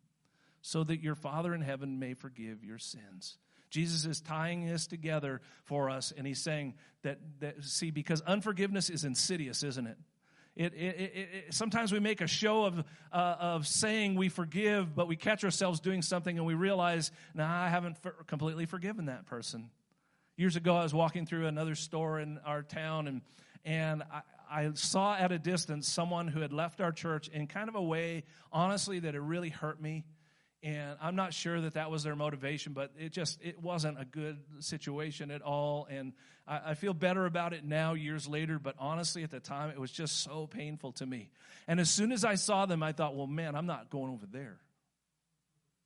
so 0.62 0.84
that 0.84 1.02
your 1.02 1.16
Father 1.16 1.54
in 1.54 1.62
heaven 1.62 2.00
may 2.00 2.14
forgive 2.14 2.64
your 2.64 2.78
sins. 2.78 3.38
Jesus 3.70 4.06
is 4.06 4.22
tying 4.22 4.68
this 4.68 4.86
together 4.86 5.42
for 5.64 5.90
us, 5.90 6.14
and 6.16 6.28
he's 6.28 6.42
saying 6.42 6.76
that, 7.02 7.18
that 7.40 7.64
see, 7.64 7.90
because 7.90 8.22
unforgiveness 8.22 8.90
is 8.92 9.04
insidious, 9.04 9.64
isn't 9.64 9.88
it? 9.88 9.98
It, 10.56 10.74
it, 10.76 11.12
it, 11.16 11.54
sometimes 11.54 11.92
we 11.92 12.00
make 12.00 12.22
a 12.22 12.28
show 12.28 12.66
of, 12.66 12.84
uh, 13.12 13.36
of 13.40 13.66
saying 13.66 14.16
we 14.16 14.30
forgive, 14.30 14.96
but 14.96 15.08
we 15.08 15.16
catch 15.16 15.44
ourselves 15.44 15.80
doing 15.80 16.04
something 16.04 16.38
and 16.38 16.46
we 16.46 16.54
realize, 16.54 17.12
nah, 17.34 17.64
I 17.64 17.70
haven't 17.70 17.98
for- 17.98 18.16
completely 18.28 18.68
forgiven 18.68 19.08
that 19.08 19.26
person. 19.26 19.72
Years 20.38 20.56
ago, 20.56 20.76
I 20.76 20.84
was 20.84 20.94
walking 20.94 21.26
through 21.26 21.48
another 21.48 21.74
store 21.74 22.20
in 22.20 22.38
our 22.46 22.62
town, 22.62 23.08
and, 23.08 23.22
and 23.66 24.04
I, 24.12 24.22
I 24.50 24.72
saw 24.76 25.16
at 25.16 25.32
a 25.32 25.40
distance 25.40 25.88
someone 25.88 26.28
who 26.28 26.42
had 26.42 26.54
left 26.54 26.82
our 26.82 26.92
church 26.92 27.30
in 27.30 27.48
kind 27.48 27.68
of 27.68 27.76
a 27.76 27.82
way, 27.82 28.24
honestly, 28.52 29.00
that 29.00 29.16
it 29.16 29.22
really 29.22 29.50
hurt 29.50 29.82
me 29.82 30.04
and 30.64 30.98
i'm 31.02 31.16
not 31.16 31.34
sure 31.34 31.60
that 31.62 31.74
that 31.74 31.92
was 31.92 32.04
their 32.04 32.16
motivation 32.16 32.74
but 32.74 32.92
it 32.98 33.12
just 33.12 33.38
it 33.44 33.62
wasn't 33.62 34.00
a 34.00 34.06
good 34.06 34.38
situation 34.60 35.30
at 35.30 35.42
all. 35.42 35.88
And 35.90 36.14
I, 36.48 36.72
I, 36.72 36.74
feel 36.74 36.94
better 36.94 37.26
about 37.26 37.54
it 37.54 37.64
now 37.64 37.94
years 37.94 38.28
later 38.28 38.58
but 38.60 38.76
honestly 38.80 39.24
at 39.24 39.32
the 39.32 39.40
time 39.40 39.70
it 39.70 39.80
was 39.80 39.92
just 39.92 40.24
so 40.24 40.48
painful 40.48 40.94
to 40.94 41.06
me. 41.06 41.30
And 41.68 41.80
as 41.80 41.90
soon 41.90 42.12
as 42.12 42.24
i 42.26 42.36
saw 42.36 42.66
them 42.66 42.82
i 42.82 42.94
thought 42.94 43.16
well 43.16 43.28
man 43.28 43.56
i'm 43.56 43.68
not 43.68 43.90
going 43.90 44.12
over 44.12 44.26
there. 44.26 44.58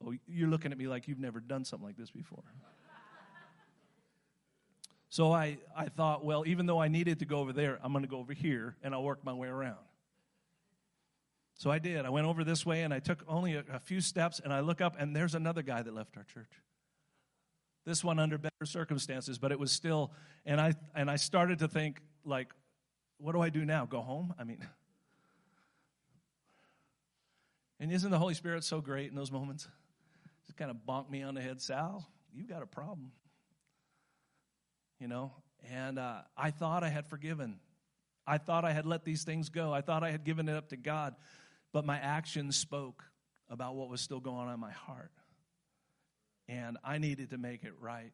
Oh 0.05 0.13
you're 0.27 0.49
looking 0.49 0.71
at 0.71 0.77
me 0.77 0.87
like 0.87 1.07
you've 1.07 1.19
never 1.19 1.39
done 1.39 1.65
something 1.65 1.87
like 1.87 1.97
this 1.97 2.11
before. 2.11 2.43
So 5.09 5.31
I, 5.31 5.57
I 5.75 5.85
thought 5.85 6.23
well 6.23 6.43
even 6.45 6.65
though 6.65 6.79
i 6.79 6.89
needed 6.89 7.19
to 7.19 7.25
go 7.25 7.39
over 7.39 7.53
there 7.53 7.79
i'm 7.81 7.93
going 7.93 8.03
to 8.03 8.09
go 8.09 8.17
over 8.17 8.33
here 8.33 8.75
and 8.83 8.93
i'll 8.93 9.03
work 9.03 9.23
my 9.23 9.33
way 9.33 9.47
around 9.47 9.77
so 11.57 11.71
I 11.71 11.79
did. 11.79 12.05
I 12.05 12.09
went 12.09 12.27
over 12.27 12.43
this 12.43 12.65
way 12.65 12.83
and 12.83 12.93
I 12.93 12.99
took 12.99 13.23
only 13.27 13.55
a, 13.55 13.63
a, 13.73 13.79
few 13.79 13.99
steps 13.99 14.39
and 14.43 14.53
I 14.53 14.59
look 14.59 14.79
up 14.79 14.95
and 14.99 15.15
there's 15.15 15.33
another 15.33 15.63
guy 15.63 15.81
that 15.81 15.93
left 15.93 16.15
our 16.15 16.23
church. 16.23 16.51
This 17.83 18.03
one 18.03 18.19
under 18.19 18.37
better 18.37 18.65
circumstances, 18.65 19.39
but 19.39 19.51
it 19.51 19.59
was 19.59 19.71
still 19.71 20.11
and 20.45 20.61
I 20.61 20.75
and 20.93 21.09
I 21.09 21.15
started 21.15 21.59
to 21.59 21.67
think 21.67 21.99
like 22.23 22.53
what 23.17 23.31
do 23.31 23.41
I 23.41 23.49
do 23.49 23.65
now? 23.65 23.87
Go 23.87 24.01
home? 24.01 24.35
I 24.39 24.43
mean 24.43 24.59
And 27.79 27.91
isn't 27.91 28.09
the 28.09 28.17
Holy 28.19 28.33
Spirit 28.33 28.63
so 28.63 28.81
great 28.81 29.09
in 29.09 29.15
those 29.15 29.31
moments? 29.31 29.67
Just 30.45 30.57
kind 30.57 30.71
of 30.71 30.77
bonk 30.87 31.09
me 31.09 31.21
on 31.21 31.35
the 31.35 31.41
head, 31.41 31.61
Sal, 31.61 32.07
you've 32.33 32.47
got 32.47 32.63
a 32.63 32.67
problem. 32.67 33.11
You 34.99 35.07
know? 35.07 35.31
And 35.71 35.99
uh, 35.99 36.21
I 36.35 36.49
thought 36.49 36.83
I 36.83 36.89
had 36.89 37.05
forgiven. 37.05 37.59
I 38.25 38.39
thought 38.39 38.65
I 38.65 38.73
had 38.73 38.87
let 38.87 39.05
these 39.05 39.23
things 39.23 39.49
go. 39.49 39.71
I 39.71 39.81
thought 39.81 40.03
I 40.03 40.09
had 40.09 40.23
given 40.23 40.49
it 40.49 40.55
up 40.55 40.69
to 40.69 40.77
God 40.77 41.15
but 41.73 41.85
my 41.85 41.97
actions 41.97 42.55
spoke 42.55 43.03
about 43.49 43.75
what 43.75 43.89
was 43.89 44.01
still 44.01 44.19
going 44.19 44.47
on 44.47 44.53
in 44.53 44.59
my 44.59 44.71
heart. 44.71 45.11
And 46.47 46.77
I 46.83 46.97
needed 46.97 47.31
to 47.31 47.37
make 47.37 47.63
it 47.63 47.73
right. 47.79 48.11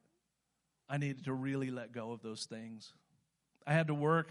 I 0.90 0.98
needed 0.98 1.26
to 1.26 1.34
really 1.34 1.72
let 1.72 1.92
go 1.92 2.12
of 2.12 2.22
those 2.22 2.46
things. 2.46 2.94
I 3.66 3.74
had 3.74 3.88
to 3.88 3.94
work. 3.94 4.30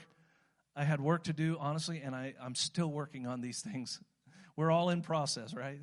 I 0.74 0.85
had 0.85 1.00
work 1.00 1.24
to 1.24 1.32
do, 1.32 1.56
honestly, 1.58 2.00
and 2.02 2.14
I, 2.14 2.35
I'm 2.40 2.54
still 2.54 2.90
working 2.90 3.26
on 3.26 3.40
these 3.40 3.61
things. 3.72 4.00
We're 4.56 4.70
all 4.70 4.90
in 4.90 5.02
process, 5.02 5.54
right? 5.54 5.80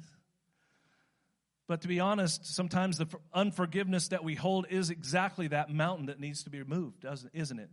But 1.68 1.82
to 1.82 1.88
be 1.88 2.00
honest, 2.00 2.46
sometimes 2.46 2.98
the 2.98 3.08
unforgiveness 3.34 4.08
that 4.08 4.24
we 4.24 4.36
hold 4.36 4.66
is 4.70 4.90
exactly 4.90 5.48
that 5.50 5.70
mountain 5.70 6.08
that 6.08 6.20
needs 6.20 6.44
to 6.44 6.50
be 6.50 6.60
removed, 6.60 7.02
doesn't, 7.02 7.32
isn't 7.34 7.60
it? 7.60 7.70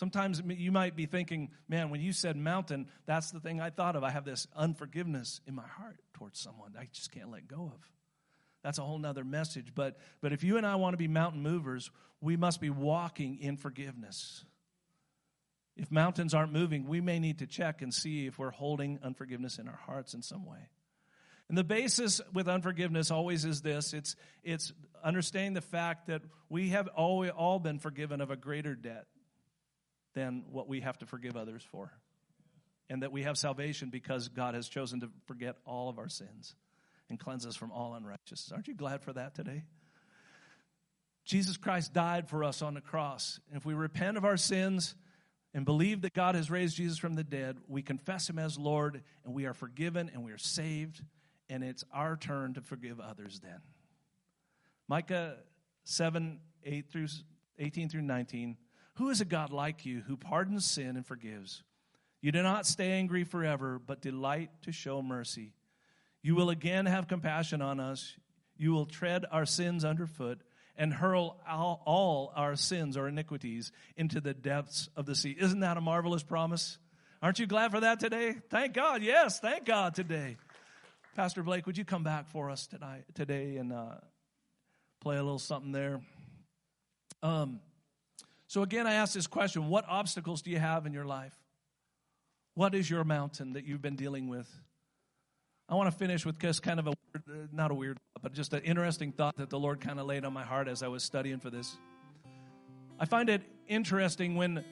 Sometimes 0.00 0.42
you 0.46 0.72
might 0.72 0.96
be 0.96 1.04
thinking, 1.04 1.50
man, 1.68 1.90
when 1.90 2.00
you 2.00 2.14
said 2.14 2.34
mountain, 2.34 2.88
that's 3.04 3.32
the 3.32 3.38
thing 3.38 3.60
I 3.60 3.68
thought 3.68 3.96
of. 3.96 4.02
I 4.02 4.08
have 4.08 4.24
this 4.24 4.46
unforgiveness 4.56 5.42
in 5.46 5.54
my 5.54 5.66
heart 5.66 5.98
towards 6.14 6.40
someone 6.40 6.74
I 6.80 6.88
just 6.90 7.12
can't 7.12 7.30
let 7.30 7.46
go 7.46 7.70
of. 7.74 7.86
That's 8.62 8.78
a 8.78 8.82
whole 8.82 8.96
nother 8.96 9.24
message. 9.24 9.74
But, 9.74 9.98
but 10.22 10.32
if 10.32 10.42
you 10.42 10.56
and 10.56 10.64
I 10.64 10.76
want 10.76 10.94
to 10.94 10.96
be 10.96 11.06
mountain 11.06 11.42
movers, 11.42 11.90
we 12.22 12.38
must 12.38 12.62
be 12.62 12.70
walking 12.70 13.40
in 13.42 13.58
forgiveness. 13.58 14.42
If 15.76 15.90
mountains 15.90 16.32
aren't 16.32 16.54
moving, 16.54 16.88
we 16.88 17.02
may 17.02 17.18
need 17.18 17.40
to 17.40 17.46
check 17.46 17.82
and 17.82 17.92
see 17.92 18.26
if 18.26 18.38
we're 18.38 18.52
holding 18.52 19.00
unforgiveness 19.04 19.58
in 19.58 19.68
our 19.68 19.80
hearts 19.84 20.14
in 20.14 20.22
some 20.22 20.46
way. 20.46 20.70
And 21.50 21.58
the 21.58 21.62
basis 21.62 22.22
with 22.32 22.48
unforgiveness 22.48 23.10
always 23.10 23.44
is 23.44 23.60
this 23.60 23.92
it's, 23.92 24.16
it's 24.44 24.72
understanding 25.04 25.52
the 25.52 25.60
fact 25.60 26.06
that 26.06 26.22
we 26.48 26.70
have 26.70 26.88
all, 26.88 27.28
all 27.28 27.58
been 27.58 27.78
forgiven 27.78 28.22
of 28.22 28.30
a 28.30 28.36
greater 28.36 28.74
debt 28.74 29.04
than 30.14 30.44
what 30.50 30.68
we 30.68 30.80
have 30.80 30.98
to 30.98 31.06
forgive 31.06 31.36
others 31.36 31.62
for. 31.70 31.92
And 32.88 33.02
that 33.02 33.12
we 33.12 33.22
have 33.22 33.38
salvation 33.38 33.90
because 33.90 34.28
God 34.28 34.54
has 34.54 34.68
chosen 34.68 35.00
to 35.00 35.10
forget 35.26 35.56
all 35.64 35.88
of 35.88 35.98
our 35.98 36.08
sins 36.08 36.56
and 37.08 37.18
cleanse 37.18 37.46
us 37.46 37.54
from 37.54 37.70
all 37.70 37.94
unrighteousness. 37.94 38.52
Aren't 38.52 38.68
you 38.68 38.74
glad 38.74 39.02
for 39.02 39.12
that 39.12 39.34
today? 39.34 39.64
Jesus 41.24 41.56
Christ 41.56 41.92
died 41.92 42.28
for 42.28 42.42
us 42.42 42.62
on 42.62 42.74
the 42.74 42.80
cross. 42.80 43.38
And 43.48 43.56
if 43.56 43.64
we 43.64 43.74
repent 43.74 44.16
of 44.16 44.24
our 44.24 44.36
sins 44.36 44.96
and 45.54 45.64
believe 45.64 46.02
that 46.02 46.14
God 46.14 46.34
has 46.34 46.50
raised 46.50 46.76
Jesus 46.76 46.98
from 46.98 47.14
the 47.14 47.22
dead, 47.22 47.58
we 47.68 47.82
confess 47.82 48.28
him 48.28 48.38
as 48.38 48.58
Lord 48.58 49.02
and 49.24 49.34
we 49.34 49.46
are 49.46 49.54
forgiven 49.54 50.10
and 50.12 50.24
we 50.24 50.32
are 50.32 50.38
saved. 50.38 51.02
And 51.48 51.62
it's 51.62 51.84
our 51.92 52.16
turn 52.16 52.54
to 52.54 52.60
forgive 52.60 52.98
others 52.98 53.40
then. 53.40 53.60
Micah 54.88 55.36
7 55.84 56.40
8 56.64 56.90
through 56.90 57.06
18 57.58 57.88
through 57.88 58.02
19 58.02 58.56
who 58.94 59.10
is 59.10 59.20
a 59.20 59.24
God 59.24 59.50
like 59.50 59.86
you 59.86 60.02
who 60.06 60.16
pardons 60.16 60.64
sin 60.64 60.96
and 60.96 61.06
forgives? 61.06 61.62
You 62.20 62.32
do 62.32 62.42
not 62.42 62.66
stay 62.66 62.92
angry 62.92 63.24
forever, 63.24 63.80
but 63.84 64.02
delight 64.02 64.50
to 64.62 64.72
show 64.72 65.00
mercy. 65.00 65.54
You 66.22 66.34
will 66.34 66.50
again 66.50 66.86
have 66.86 67.08
compassion 67.08 67.62
on 67.62 67.80
us. 67.80 68.14
You 68.56 68.72
will 68.72 68.86
tread 68.86 69.24
our 69.30 69.46
sins 69.46 69.84
underfoot 69.84 70.42
and 70.76 70.92
hurl 70.92 71.40
all 71.48 72.32
our 72.36 72.56
sins 72.56 72.96
or 72.96 73.08
iniquities 73.08 73.72
into 73.96 74.20
the 74.20 74.34
depths 74.34 74.88
of 74.96 75.06
the 75.06 75.14
sea. 75.14 75.34
Isn't 75.38 75.60
that 75.60 75.76
a 75.76 75.80
marvelous 75.80 76.22
promise? 76.22 76.78
Aren't 77.22 77.38
you 77.38 77.46
glad 77.46 77.70
for 77.70 77.80
that 77.80 78.00
today? 78.00 78.36
Thank 78.50 78.74
God. 78.74 79.02
Yes, 79.02 79.40
thank 79.40 79.64
God 79.64 79.94
today. 79.94 80.36
Pastor 81.16 81.42
Blake, 81.42 81.66
would 81.66 81.76
you 81.76 81.84
come 81.84 82.02
back 82.02 82.28
for 82.28 82.50
us 82.50 82.66
tonight, 82.66 83.04
today 83.14 83.56
and 83.56 83.72
uh, 83.72 83.96
play 85.00 85.16
a 85.16 85.22
little 85.22 85.38
something 85.38 85.72
there? 85.72 86.00
Um, 87.22 87.60
so 88.50 88.64
again, 88.64 88.84
I 88.88 88.94
ask 88.94 89.14
this 89.14 89.28
question 89.28 89.68
What 89.68 89.84
obstacles 89.88 90.42
do 90.42 90.50
you 90.50 90.58
have 90.58 90.84
in 90.84 90.92
your 90.92 91.04
life? 91.04 91.32
What 92.54 92.74
is 92.74 92.90
your 92.90 93.04
mountain 93.04 93.52
that 93.52 93.64
you've 93.64 93.80
been 93.80 93.94
dealing 93.94 94.26
with? 94.26 94.48
I 95.68 95.76
want 95.76 95.88
to 95.88 95.96
finish 95.96 96.26
with 96.26 96.36
just 96.40 96.60
kind 96.60 96.80
of 96.80 96.88
a, 96.88 96.90
uh, 96.90 97.20
not 97.52 97.70
a 97.70 97.74
weird, 97.74 97.98
but 98.20 98.32
just 98.32 98.52
an 98.52 98.62
interesting 98.62 99.12
thought 99.12 99.36
that 99.36 99.50
the 99.50 99.58
Lord 99.60 99.80
kind 99.80 100.00
of 100.00 100.06
laid 100.06 100.24
on 100.24 100.32
my 100.32 100.42
heart 100.42 100.66
as 100.66 100.82
I 100.82 100.88
was 100.88 101.04
studying 101.04 101.38
for 101.38 101.48
this. 101.48 101.76
I 102.98 103.04
find 103.04 103.30
it 103.30 103.42
interesting 103.68 104.34
when 104.34 104.64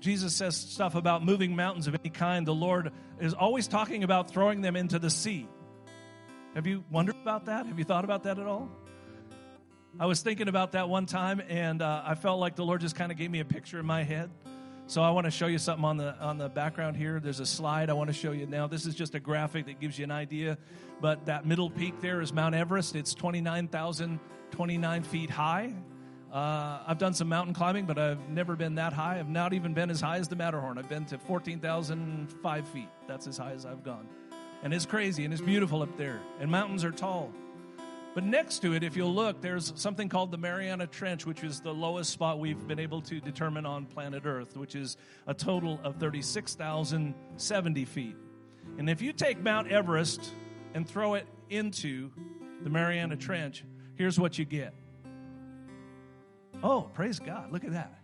Jesus 0.00 0.34
says 0.34 0.56
stuff 0.56 0.96
about 0.96 1.24
moving 1.24 1.54
mountains 1.54 1.86
of 1.86 1.94
any 1.94 2.10
kind, 2.10 2.44
the 2.44 2.52
Lord 2.52 2.90
is 3.20 3.32
always 3.32 3.68
talking 3.68 4.02
about 4.02 4.28
throwing 4.28 4.60
them 4.60 4.74
into 4.74 4.98
the 4.98 5.08
sea. 5.08 5.46
Have 6.56 6.66
you 6.66 6.82
wondered 6.90 7.14
about 7.22 7.44
that? 7.44 7.66
Have 7.66 7.78
you 7.78 7.84
thought 7.84 8.02
about 8.02 8.24
that 8.24 8.40
at 8.40 8.46
all? 8.48 8.68
I 10.00 10.06
was 10.06 10.20
thinking 10.20 10.46
about 10.46 10.72
that 10.72 10.88
one 10.88 11.06
time, 11.06 11.42
and 11.48 11.82
uh, 11.82 12.02
I 12.06 12.14
felt 12.14 12.38
like 12.38 12.54
the 12.54 12.64
Lord 12.64 12.80
just 12.80 12.94
kind 12.94 13.10
of 13.10 13.18
gave 13.18 13.32
me 13.32 13.40
a 13.40 13.44
picture 13.44 13.80
in 13.80 13.86
my 13.86 14.04
head. 14.04 14.30
So 14.86 15.02
I 15.02 15.10
want 15.10 15.24
to 15.24 15.30
show 15.32 15.48
you 15.48 15.58
something 15.58 15.84
on 15.84 15.96
the 15.96 16.16
on 16.20 16.38
the 16.38 16.48
background 16.48 16.96
here. 16.96 17.18
There's 17.18 17.40
a 17.40 17.46
slide 17.46 17.90
I 17.90 17.94
want 17.94 18.06
to 18.06 18.14
show 18.14 18.30
you 18.30 18.46
now. 18.46 18.68
This 18.68 18.86
is 18.86 18.94
just 18.94 19.16
a 19.16 19.20
graphic 19.20 19.66
that 19.66 19.80
gives 19.80 19.98
you 19.98 20.04
an 20.04 20.12
idea. 20.12 20.56
But 21.00 21.26
that 21.26 21.46
middle 21.46 21.68
peak 21.68 22.00
there 22.00 22.20
is 22.20 22.32
Mount 22.32 22.54
Everest. 22.54 22.94
It's 22.94 23.12
29,029 23.12 25.02
feet 25.02 25.30
high. 25.30 25.74
Uh, 26.32 26.78
I've 26.86 26.98
done 26.98 27.12
some 27.12 27.28
mountain 27.28 27.52
climbing, 27.52 27.86
but 27.86 27.98
I've 27.98 28.28
never 28.28 28.54
been 28.54 28.76
that 28.76 28.92
high. 28.92 29.18
I've 29.18 29.28
not 29.28 29.52
even 29.52 29.74
been 29.74 29.90
as 29.90 30.00
high 30.00 30.18
as 30.18 30.28
the 30.28 30.36
Matterhorn. 30.36 30.78
I've 30.78 30.88
been 30.88 31.06
to 31.06 31.18
14,005 31.18 32.68
feet. 32.68 32.88
That's 33.08 33.26
as 33.26 33.36
high 33.36 33.52
as 33.52 33.66
I've 33.66 33.82
gone. 33.82 34.06
And 34.62 34.72
it's 34.72 34.86
crazy 34.86 35.24
and 35.24 35.34
it's 35.34 35.42
beautiful 35.42 35.82
up 35.82 35.96
there. 35.98 36.20
And 36.38 36.50
mountains 36.50 36.84
are 36.84 36.92
tall. 36.92 37.32
But 38.14 38.24
next 38.24 38.60
to 38.60 38.74
it, 38.74 38.82
if 38.82 38.96
you'll 38.96 39.14
look, 39.14 39.40
there's 39.40 39.72
something 39.76 40.08
called 40.08 40.30
the 40.30 40.38
Mariana 40.38 40.86
Trench, 40.86 41.24
which 41.24 41.44
is 41.44 41.60
the 41.60 41.72
lowest 41.72 42.10
spot 42.10 42.40
we've 42.40 42.66
been 42.66 42.80
able 42.80 43.00
to 43.02 43.20
determine 43.20 43.64
on 43.64 43.86
planet 43.86 44.24
Earth, 44.24 44.56
which 44.56 44.74
is 44.74 44.96
a 45.26 45.34
total 45.34 45.78
of 45.84 45.96
36,070 45.96 47.84
feet. 47.84 48.16
And 48.78 48.90
if 48.90 49.02
you 49.02 49.12
take 49.12 49.40
Mount 49.40 49.70
Everest 49.70 50.32
and 50.74 50.88
throw 50.88 51.14
it 51.14 51.26
into 51.48 52.10
the 52.62 52.70
Mariana 52.70 53.16
Trench, 53.16 53.64
here's 53.94 54.18
what 54.18 54.38
you 54.38 54.44
get. 54.44 54.74
Oh, 56.62 56.90
praise 56.94 57.20
God. 57.20 57.52
Look 57.52 57.64
at 57.64 57.72
that. 57.72 58.00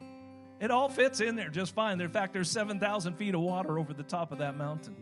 It 0.60 0.70
all 0.70 0.88
fits 0.88 1.20
in 1.20 1.34
there 1.34 1.48
just 1.48 1.74
fine. 1.74 2.00
In 2.00 2.08
fact, 2.08 2.32
there's 2.32 2.50
7,000 2.50 3.14
feet 3.14 3.34
of 3.34 3.40
water 3.40 3.78
over 3.78 3.92
the 3.92 4.04
top 4.04 4.30
of 4.32 4.38
that 4.38 4.56
mountain. 4.56 4.94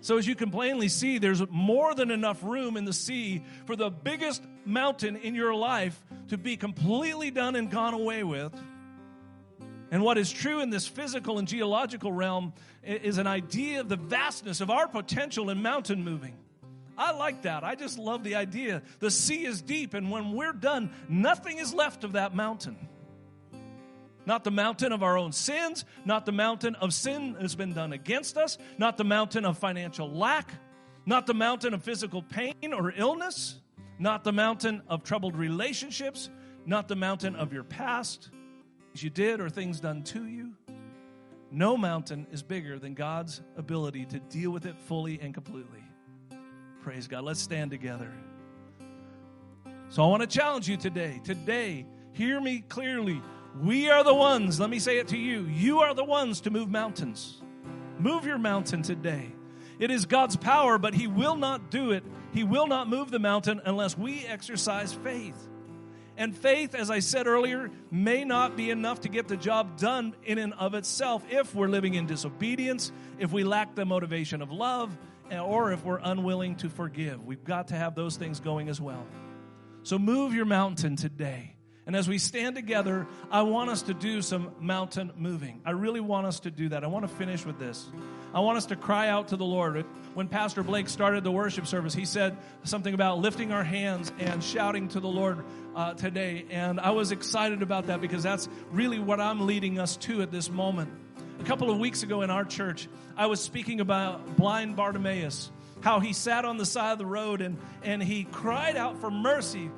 So, 0.00 0.16
as 0.16 0.26
you 0.26 0.34
can 0.34 0.50
plainly 0.50 0.88
see, 0.88 1.18
there's 1.18 1.42
more 1.50 1.94
than 1.94 2.10
enough 2.10 2.42
room 2.42 2.76
in 2.76 2.84
the 2.84 2.92
sea 2.92 3.44
for 3.66 3.74
the 3.74 3.90
biggest 3.90 4.42
mountain 4.64 5.16
in 5.16 5.34
your 5.34 5.54
life 5.54 5.98
to 6.28 6.38
be 6.38 6.56
completely 6.56 7.30
done 7.30 7.56
and 7.56 7.70
gone 7.70 7.94
away 7.94 8.22
with. 8.22 8.52
And 9.90 10.02
what 10.02 10.18
is 10.18 10.30
true 10.30 10.60
in 10.60 10.70
this 10.70 10.86
physical 10.86 11.38
and 11.38 11.48
geological 11.48 12.12
realm 12.12 12.52
is 12.84 13.18
an 13.18 13.26
idea 13.26 13.80
of 13.80 13.88
the 13.88 13.96
vastness 13.96 14.60
of 14.60 14.70
our 14.70 14.86
potential 14.86 15.50
in 15.50 15.62
mountain 15.62 16.04
moving. 16.04 16.36
I 16.96 17.12
like 17.12 17.42
that. 17.42 17.64
I 17.64 17.74
just 17.74 17.98
love 17.98 18.24
the 18.24 18.34
idea. 18.34 18.82
The 18.98 19.10
sea 19.10 19.46
is 19.46 19.62
deep, 19.62 19.94
and 19.94 20.10
when 20.10 20.32
we're 20.32 20.52
done, 20.52 20.90
nothing 21.08 21.58
is 21.58 21.72
left 21.72 22.04
of 22.04 22.12
that 22.12 22.34
mountain. 22.34 22.76
Not 24.28 24.44
the 24.44 24.50
mountain 24.50 24.92
of 24.92 25.02
our 25.02 25.16
own 25.16 25.32
sins, 25.32 25.86
not 26.04 26.26
the 26.26 26.32
mountain 26.32 26.74
of 26.74 26.92
sin 26.92 27.34
that's 27.40 27.54
been 27.54 27.72
done 27.72 27.94
against 27.94 28.36
us, 28.36 28.58
not 28.76 28.98
the 28.98 29.04
mountain 29.04 29.46
of 29.46 29.56
financial 29.56 30.06
lack, 30.06 30.52
not 31.06 31.26
the 31.26 31.32
mountain 31.32 31.72
of 31.72 31.82
physical 31.82 32.20
pain 32.20 32.74
or 32.74 32.92
illness, 32.94 33.58
not 33.98 34.24
the 34.24 34.32
mountain 34.32 34.82
of 34.86 35.02
troubled 35.02 35.34
relationships, 35.34 36.28
not 36.66 36.88
the 36.88 36.94
mountain 36.94 37.36
of 37.36 37.54
your 37.54 37.64
past, 37.64 38.28
things 38.88 39.02
you 39.02 39.08
did 39.08 39.40
or 39.40 39.48
things 39.48 39.80
done 39.80 40.02
to 40.02 40.26
you. 40.26 40.52
No 41.50 41.78
mountain 41.78 42.26
is 42.30 42.42
bigger 42.42 42.78
than 42.78 42.92
God's 42.92 43.40
ability 43.56 44.04
to 44.04 44.18
deal 44.18 44.50
with 44.50 44.66
it 44.66 44.76
fully 44.78 45.18
and 45.22 45.32
completely. 45.32 45.82
Praise 46.82 47.08
God. 47.08 47.24
Let's 47.24 47.40
stand 47.40 47.70
together. 47.70 48.12
So 49.88 50.04
I 50.04 50.06
want 50.06 50.20
to 50.20 50.28
challenge 50.28 50.68
you 50.68 50.76
today. 50.76 51.18
Today, 51.24 51.86
hear 52.12 52.42
me 52.42 52.62
clearly. 52.68 53.22
We 53.60 53.90
are 53.90 54.04
the 54.04 54.14
ones, 54.14 54.60
let 54.60 54.70
me 54.70 54.78
say 54.78 54.98
it 54.98 55.08
to 55.08 55.18
you. 55.18 55.42
You 55.46 55.80
are 55.80 55.94
the 55.94 56.04
ones 56.04 56.42
to 56.42 56.50
move 56.50 56.70
mountains. 56.70 57.42
Move 57.98 58.24
your 58.24 58.38
mountain 58.38 58.82
today. 58.82 59.32
It 59.80 59.90
is 59.90 60.06
God's 60.06 60.36
power, 60.36 60.78
but 60.78 60.94
He 60.94 61.06
will 61.06 61.36
not 61.36 61.70
do 61.70 61.90
it. 61.90 62.04
He 62.32 62.44
will 62.44 62.66
not 62.66 62.88
move 62.88 63.10
the 63.10 63.18
mountain 63.18 63.60
unless 63.64 63.98
we 63.98 64.24
exercise 64.26 64.92
faith. 64.92 65.36
And 66.16 66.36
faith, 66.36 66.74
as 66.74 66.90
I 66.90 66.98
said 66.98 67.26
earlier, 67.26 67.70
may 67.90 68.24
not 68.24 68.56
be 68.56 68.70
enough 68.70 69.02
to 69.02 69.08
get 69.08 69.28
the 69.28 69.36
job 69.36 69.78
done 69.78 70.14
in 70.24 70.38
and 70.38 70.52
of 70.54 70.74
itself 70.74 71.24
if 71.30 71.54
we're 71.54 71.68
living 71.68 71.94
in 71.94 72.06
disobedience, 72.06 72.92
if 73.18 73.32
we 73.32 73.44
lack 73.44 73.74
the 73.74 73.84
motivation 73.84 74.42
of 74.42 74.50
love, 74.50 74.96
or 75.32 75.72
if 75.72 75.84
we're 75.84 76.00
unwilling 76.02 76.56
to 76.56 76.68
forgive. 76.68 77.24
We've 77.24 77.44
got 77.44 77.68
to 77.68 77.74
have 77.76 77.94
those 77.94 78.16
things 78.16 78.40
going 78.40 78.68
as 78.68 78.80
well. 78.80 79.06
So 79.82 79.98
move 79.98 80.34
your 80.34 80.44
mountain 80.44 80.96
today. 80.96 81.54
And 81.88 81.96
as 81.96 82.06
we 82.06 82.18
stand 82.18 82.54
together, 82.54 83.06
I 83.30 83.40
want 83.42 83.70
us 83.70 83.80
to 83.84 83.94
do 83.94 84.20
some 84.20 84.50
mountain 84.60 85.10
moving. 85.16 85.62
I 85.64 85.70
really 85.70 86.00
want 86.00 86.26
us 86.26 86.40
to 86.40 86.50
do 86.50 86.68
that. 86.68 86.84
I 86.84 86.86
want 86.86 87.08
to 87.08 87.14
finish 87.14 87.46
with 87.46 87.58
this. 87.58 87.88
I 88.34 88.40
want 88.40 88.58
us 88.58 88.66
to 88.66 88.76
cry 88.76 89.08
out 89.08 89.28
to 89.28 89.38
the 89.38 89.46
Lord. 89.46 89.86
When 90.12 90.28
Pastor 90.28 90.62
Blake 90.62 90.90
started 90.90 91.24
the 91.24 91.30
worship 91.30 91.66
service, 91.66 91.94
he 91.94 92.04
said 92.04 92.36
something 92.62 92.92
about 92.92 93.20
lifting 93.20 93.52
our 93.52 93.64
hands 93.64 94.12
and 94.18 94.44
shouting 94.44 94.88
to 94.88 95.00
the 95.00 95.08
Lord 95.08 95.42
uh, 95.74 95.94
today. 95.94 96.44
And 96.50 96.78
I 96.78 96.90
was 96.90 97.10
excited 97.10 97.62
about 97.62 97.86
that 97.86 98.02
because 98.02 98.22
that's 98.22 98.50
really 98.70 98.98
what 98.98 99.18
I'm 99.18 99.46
leading 99.46 99.78
us 99.78 99.96
to 99.96 100.20
at 100.20 100.30
this 100.30 100.50
moment. 100.50 100.92
A 101.40 101.44
couple 101.44 101.70
of 101.70 101.78
weeks 101.78 102.02
ago 102.02 102.20
in 102.20 102.28
our 102.28 102.44
church, 102.44 102.86
I 103.16 103.28
was 103.28 103.40
speaking 103.40 103.80
about 103.80 104.36
blind 104.36 104.76
Bartimaeus, 104.76 105.50
how 105.80 106.00
he 106.00 106.12
sat 106.12 106.44
on 106.44 106.58
the 106.58 106.66
side 106.66 106.92
of 106.92 106.98
the 106.98 107.06
road 107.06 107.40
and, 107.40 107.56
and 107.82 108.02
he 108.02 108.24
cried 108.24 108.76
out 108.76 108.98
for 108.98 109.10
mercy 109.10 109.70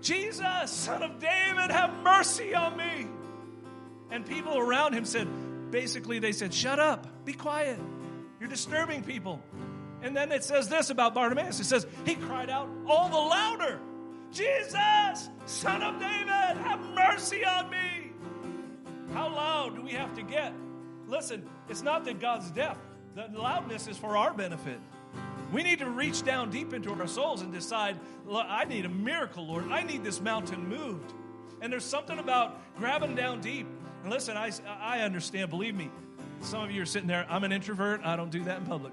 Jesus, 0.00 0.70
son 0.70 1.02
of 1.02 1.18
David, 1.18 1.70
have 1.70 1.92
mercy 2.02 2.54
on 2.54 2.76
me. 2.76 3.06
And 4.10 4.26
people 4.26 4.58
around 4.58 4.94
him 4.94 5.04
said, 5.04 5.28
basically, 5.70 6.18
they 6.18 6.32
said, 6.32 6.52
Shut 6.52 6.78
up, 6.78 7.24
be 7.24 7.32
quiet. 7.32 7.78
You're 8.40 8.48
disturbing 8.48 9.02
people. 9.02 9.42
And 10.02 10.16
then 10.16 10.32
it 10.32 10.42
says 10.42 10.68
this 10.68 10.90
about 10.90 11.14
Bartimaeus 11.14 11.60
it 11.60 11.64
says, 11.64 11.86
He 12.06 12.14
cried 12.14 12.50
out 12.50 12.68
all 12.88 13.08
the 13.08 13.16
louder, 13.16 13.80
Jesus, 14.32 15.28
son 15.46 15.82
of 15.82 16.00
David, 16.00 16.28
have 16.28 16.80
mercy 16.94 17.44
on 17.44 17.70
me. 17.70 18.12
How 19.12 19.28
loud 19.28 19.76
do 19.76 19.82
we 19.82 19.92
have 19.92 20.14
to 20.14 20.22
get? 20.22 20.52
Listen, 21.06 21.44
it's 21.68 21.82
not 21.82 22.04
that 22.04 22.20
God's 22.20 22.50
deaf, 22.50 22.78
the 23.14 23.28
loudness 23.36 23.88
is 23.88 23.98
for 23.98 24.16
our 24.16 24.32
benefit. 24.32 24.80
We 25.52 25.62
need 25.62 25.80
to 25.80 25.90
reach 25.90 26.22
down 26.22 26.50
deep 26.50 26.72
into 26.72 26.92
our 26.92 27.06
souls 27.06 27.42
and 27.42 27.52
decide, 27.52 27.98
I 28.32 28.64
need 28.64 28.84
a 28.84 28.88
miracle, 28.88 29.46
Lord. 29.46 29.70
I 29.70 29.82
need 29.82 30.04
this 30.04 30.20
mountain 30.20 30.68
moved. 30.68 31.12
And 31.60 31.72
there's 31.72 31.84
something 31.84 32.18
about 32.18 32.58
grabbing 32.76 33.14
down 33.14 33.40
deep. 33.40 33.66
And 34.02 34.12
listen, 34.12 34.36
I, 34.36 34.50
I 34.80 35.00
understand, 35.00 35.50
believe 35.50 35.74
me. 35.74 35.90
Some 36.40 36.62
of 36.62 36.70
you 36.70 36.80
are 36.82 36.86
sitting 36.86 37.08
there, 37.08 37.26
I'm 37.28 37.44
an 37.44 37.52
introvert, 37.52 38.00
I 38.02 38.16
don't 38.16 38.30
do 38.30 38.42
that 38.44 38.58
in 38.58 38.64
public. 38.64 38.92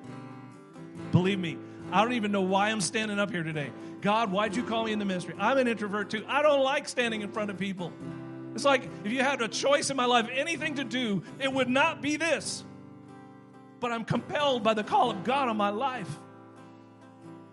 Believe 1.11 1.39
me, 1.39 1.57
I 1.91 2.03
don't 2.03 2.13
even 2.13 2.31
know 2.31 2.41
why 2.41 2.69
I'm 2.69 2.81
standing 2.81 3.19
up 3.19 3.31
here 3.31 3.43
today. 3.43 3.71
God, 4.01 4.31
why'd 4.31 4.55
you 4.55 4.63
call 4.63 4.83
me 4.83 4.91
in 4.91 4.99
the 4.99 5.05
ministry? 5.05 5.33
I'm 5.39 5.57
an 5.57 5.67
introvert 5.67 6.09
too. 6.09 6.25
I 6.27 6.41
don't 6.41 6.61
like 6.61 6.89
standing 6.89 7.21
in 7.21 7.31
front 7.31 7.49
of 7.49 7.57
people. 7.57 7.93
It's 8.53 8.65
like 8.65 8.89
if 9.05 9.13
you 9.13 9.19
had 9.19 9.41
a 9.41 9.47
choice 9.47 9.89
in 9.89 9.95
my 9.95 10.05
life, 10.05 10.27
anything 10.33 10.75
to 10.75 10.83
do, 10.83 11.23
it 11.39 11.53
would 11.53 11.69
not 11.69 12.01
be 12.01 12.17
this. 12.17 12.65
But 13.79 13.91
I'm 13.91 14.03
compelled 14.03 14.63
by 14.63 14.73
the 14.73 14.83
call 14.83 15.11
of 15.11 15.23
God 15.23 15.47
on 15.47 15.55
my 15.55 15.69
life 15.69 16.19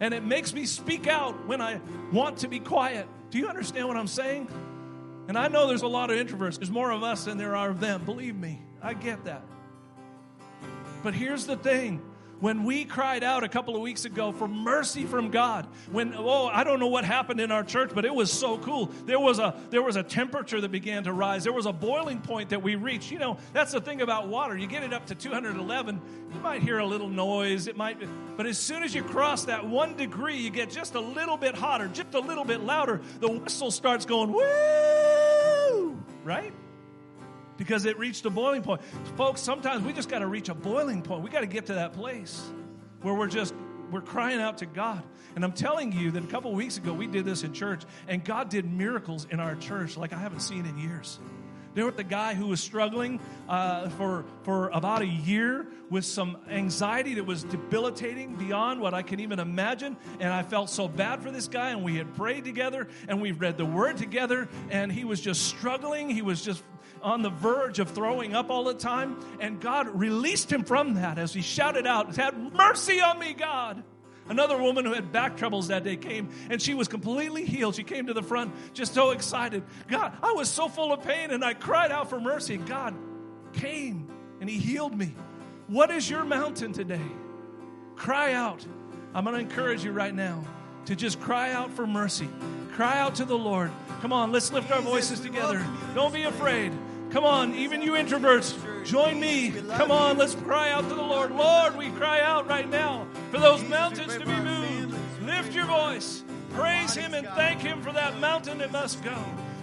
and 0.05 0.12
it 0.12 0.22
makes 0.22 0.52
me 0.52 0.66
speak 0.66 1.07
out 1.07 1.46
when 1.46 1.62
I 1.62 1.80
want 2.12 2.36
to 2.40 2.48
be 2.48 2.61
quiet. 2.61 3.09
Do 3.30 3.38
you 3.38 3.48
understand 3.48 3.88
what 3.88 3.96
I'm 3.96 4.07
saying? 4.07 4.48
And 5.28 5.38
I 5.38 5.48
know 5.48 5.66
there's 5.66 5.80
a 5.80 5.88
lot 5.88 6.11
of 6.11 6.18
introverts. 6.18 6.59
There's 6.59 6.70
more 6.70 6.90
of 6.90 7.02
us 7.02 7.24
than 7.24 7.38
there 7.38 7.57
are 7.57 7.70
of 7.70 7.80
them. 7.80 8.05
Believe 8.05 8.36
me, 8.36 8.61
I 8.82 8.92
get 8.92 9.24
that. 9.24 9.42
But 11.02 11.14
here's 11.14 11.46
the 11.46 11.57
thing 11.57 12.02
when 12.45 12.64
we 12.64 12.84
cried 12.84 13.24
out 13.24 13.42
a 13.42 13.49
couple 13.49 13.74
of 13.74 13.80
weeks 13.80 14.05
ago 14.05 14.30
for 14.30 14.47
mercy 14.47 15.07
from 15.07 15.30
God, 15.30 15.66
when 15.90 16.12
oh, 16.14 16.47
I 16.49 16.62
don't 16.62 16.78
know 16.78 16.88
what 16.88 17.07
happened 17.07 17.40
in 17.40 17.51
our 17.51 17.64
church, 17.64 17.92
but 17.95 18.05
it 18.05 18.14
was 18.14 18.30
so 18.30 18.59
cool. 18.59 18.90
There 19.07 19.18
was 19.18 19.38
a 19.38 19.59
there 19.70 19.80
was 19.80 19.97
a 19.97 20.03
temperature 20.03 20.61
that 20.61 20.70
began 20.70 21.05
to 21.05 21.14
rise. 21.14 21.45
There 21.45 21.55
was 21.55 21.64
a 21.64 21.72
boiling 21.72 22.20
point 22.20 22.51
that 22.51 22.62
we 22.62 22.74
reached. 22.74 23.11
You 23.11 23.18
know, 23.18 23.38
that's 23.55 23.72
the 23.72 23.80
thing 23.80 24.03
about 24.03 24.28
water. 24.28 24.59
You 24.59 24.66
get 24.66 24.82
it 24.82 24.92
up 24.92 25.07
to 25.07 25.14
211, 25.14 26.03
you 26.34 26.40
might 26.40 26.61
hear 26.61 26.80
a 26.80 26.86
little 26.86 27.09
noise. 27.09 27.66
It 27.66 27.78
might 27.78 27.97
but 28.36 28.45
as 28.45 28.59
soon 28.59 28.82
as 28.82 28.95
you 28.95 29.03
cross 29.03 29.47
that 29.47 29.66
1 29.66 29.97
degree, 29.97 30.36
you 30.36 30.51
get 30.51 30.68
just 30.68 30.97
a 30.97 31.01
little 31.01 31.38
bit 31.38 31.55
hotter, 31.55 31.88
just 31.88 32.12
a 32.12 32.20
little 32.20 32.45
bit 32.45 32.61
louder. 32.61 33.01
The 33.20 33.30
whistle 33.30 33.70
starts 33.70 34.05
going 34.05 34.30
woo! 34.30 35.99
Right? 36.24 36.53
Because 37.64 37.86
it 37.86 37.98
reached 37.98 38.26
a 38.26 38.30
boiling 38.30 38.62
point. 38.62 38.82
Folks, 39.16 39.40
sometimes 39.40 39.82
we 39.84 39.92
just 39.94 40.10
got 40.10 40.18
to 40.18 40.26
reach 40.26 40.50
a 40.50 40.54
boiling 40.54 41.00
point. 41.00 41.22
We 41.22 41.30
got 41.30 41.40
to 41.40 41.46
get 41.46 41.66
to 41.66 41.74
that 41.74 41.94
place 41.94 42.42
where 43.00 43.14
we're 43.14 43.26
just 43.26 43.54
we're 43.90 44.02
crying 44.02 44.40
out 44.40 44.58
to 44.58 44.66
God. 44.66 45.02
And 45.34 45.44
I'm 45.44 45.52
telling 45.52 45.92
you 45.92 46.10
that 46.10 46.24
a 46.24 46.26
couple 46.26 46.52
weeks 46.52 46.76
ago 46.76 46.92
we 46.92 47.06
did 47.06 47.24
this 47.24 47.42
in 47.42 47.54
church, 47.54 47.82
and 48.06 48.22
God 48.22 48.50
did 48.50 48.70
miracles 48.70 49.26
in 49.30 49.40
our 49.40 49.56
church 49.56 49.96
like 49.96 50.12
I 50.12 50.18
haven't 50.18 50.40
seen 50.40 50.66
in 50.66 50.76
years. 50.76 51.18
There 51.74 51.86
was 51.86 51.94
the 51.94 52.04
guy 52.04 52.34
who 52.34 52.46
was 52.46 52.60
struggling 52.60 53.18
uh, 53.48 53.88
for, 53.90 54.24
for 54.42 54.68
about 54.68 55.02
a 55.02 55.06
year 55.06 55.66
with 55.90 56.04
some 56.04 56.38
anxiety 56.48 57.14
that 57.14 57.24
was 57.24 57.42
debilitating 57.44 58.36
beyond 58.36 58.80
what 58.80 58.94
I 58.94 59.02
can 59.02 59.18
even 59.18 59.40
imagine. 59.40 59.96
And 60.20 60.32
I 60.32 60.44
felt 60.44 60.70
so 60.70 60.86
bad 60.86 61.20
for 61.20 61.32
this 61.32 61.48
guy. 61.48 61.70
And 61.70 61.82
we 61.82 61.96
had 61.96 62.14
prayed 62.14 62.44
together 62.44 62.86
and 63.08 63.20
we 63.20 63.32
read 63.32 63.58
the 63.58 63.64
word 63.64 63.96
together. 63.96 64.48
And 64.70 64.92
he 64.92 65.04
was 65.04 65.20
just 65.20 65.48
struggling. 65.48 66.08
He 66.08 66.22
was 66.22 66.42
just 66.42 66.62
on 67.05 67.22
the 67.22 67.30
verge 67.30 67.78
of 67.78 67.90
throwing 67.90 68.34
up 68.34 68.50
all 68.50 68.64
the 68.64 68.74
time. 68.74 69.20
And 69.38 69.61
God 69.61 69.88
released 69.88 70.50
him 70.50 70.64
from 70.64 70.94
that 70.94 71.18
as 71.18 71.32
he 71.32 71.42
shouted 71.42 71.86
out, 71.86 72.16
Have 72.16 72.36
mercy 72.52 73.00
on 73.00 73.18
me, 73.18 73.34
God. 73.34 73.84
Another 74.26 74.57
woman 74.57 74.86
who 74.86 74.94
had 74.94 75.12
back 75.12 75.36
troubles 75.36 75.68
that 75.68 75.84
day 75.84 75.96
came 75.96 76.30
and 76.48 76.61
she 76.61 76.72
was 76.72 76.88
completely 76.88 77.44
healed. 77.44 77.74
She 77.74 77.84
came 77.84 78.07
to 78.07 78.14
the 78.14 78.22
front 78.22 78.55
just 78.72 78.94
so 78.94 79.11
excited. 79.11 79.62
God, 79.86 80.16
I 80.22 80.32
was 80.32 80.48
so 80.48 80.66
full 80.66 80.94
of 80.94 81.02
pain 81.02 81.30
and 81.30 81.44
I 81.44 81.52
cried 81.52 81.92
out 81.92 82.09
for 82.09 82.18
mercy. 82.18 82.57
God 82.57 82.94
came 83.52 84.09
and 84.40 84.48
He 84.48 84.57
healed 84.59 84.96
me. 84.96 85.14
What 85.66 85.90
is 85.90 86.09
your 86.09 86.24
mountain 86.24 86.72
today? 86.72 87.05
Cry 87.96 88.32
out. 88.32 88.64
I'm 89.14 89.24
going 89.24 89.34
to 89.34 89.40
encourage 89.40 89.84
you 89.84 89.92
right 89.92 90.14
now 90.14 90.42
to 90.86 90.96
just 90.96 91.20
cry 91.20 91.52
out 91.52 91.70
for 91.72 91.86
mercy. 91.86 92.28
Cry 92.72 92.98
out 92.98 93.16
to 93.16 93.24
the 93.24 93.38
Lord. 93.38 93.70
Come 94.00 94.12
on, 94.12 94.32
let's 94.32 94.52
lift 94.52 94.70
our 94.72 94.80
voices 94.80 95.20
together. 95.20 95.64
Don't 95.94 96.12
be 96.12 96.24
afraid. 96.24 96.72
Come 97.14 97.26
on, 97.26 97.54
even 97.54 97.80
you 97.80 97.92
introverts, 97.92 98.84
join 98.84 99.20
me. 99.20 99.52
Come 99.76 99.92
on, 99.92 100.18
let's 100.18 100.34
cry 100.34 100.72
out 100.72 100.88
to 100.88 100.96
the 100.96 101.00
Lord. 101.00 101.30
Lord, 101.30 101.76
we 101.76 101.90
cry 101.90 102.20
out 102.20 102.48
right 102.48 102.68
now 102.68 103.06
for 103.30 103.38
those 103.38 103.62
mountains 103.68 104.14
to 104.14 104.26
be 104.26 104.34
moved. 104.34 104.96
Lift 105.22 105.54
your 105.54 105.66
voice, 105.66 106.24
praise 106.54 106.92
Him, 106.96 107.14
and 107.14 107.24
thank 107.28 107.60
Him 107.60 107.82
for 107.82 107.92
that 107.92 108.18
mountain 108.18 108.58
that 108.58 108.72
must 108.72 109.00
go. 109.04 109.16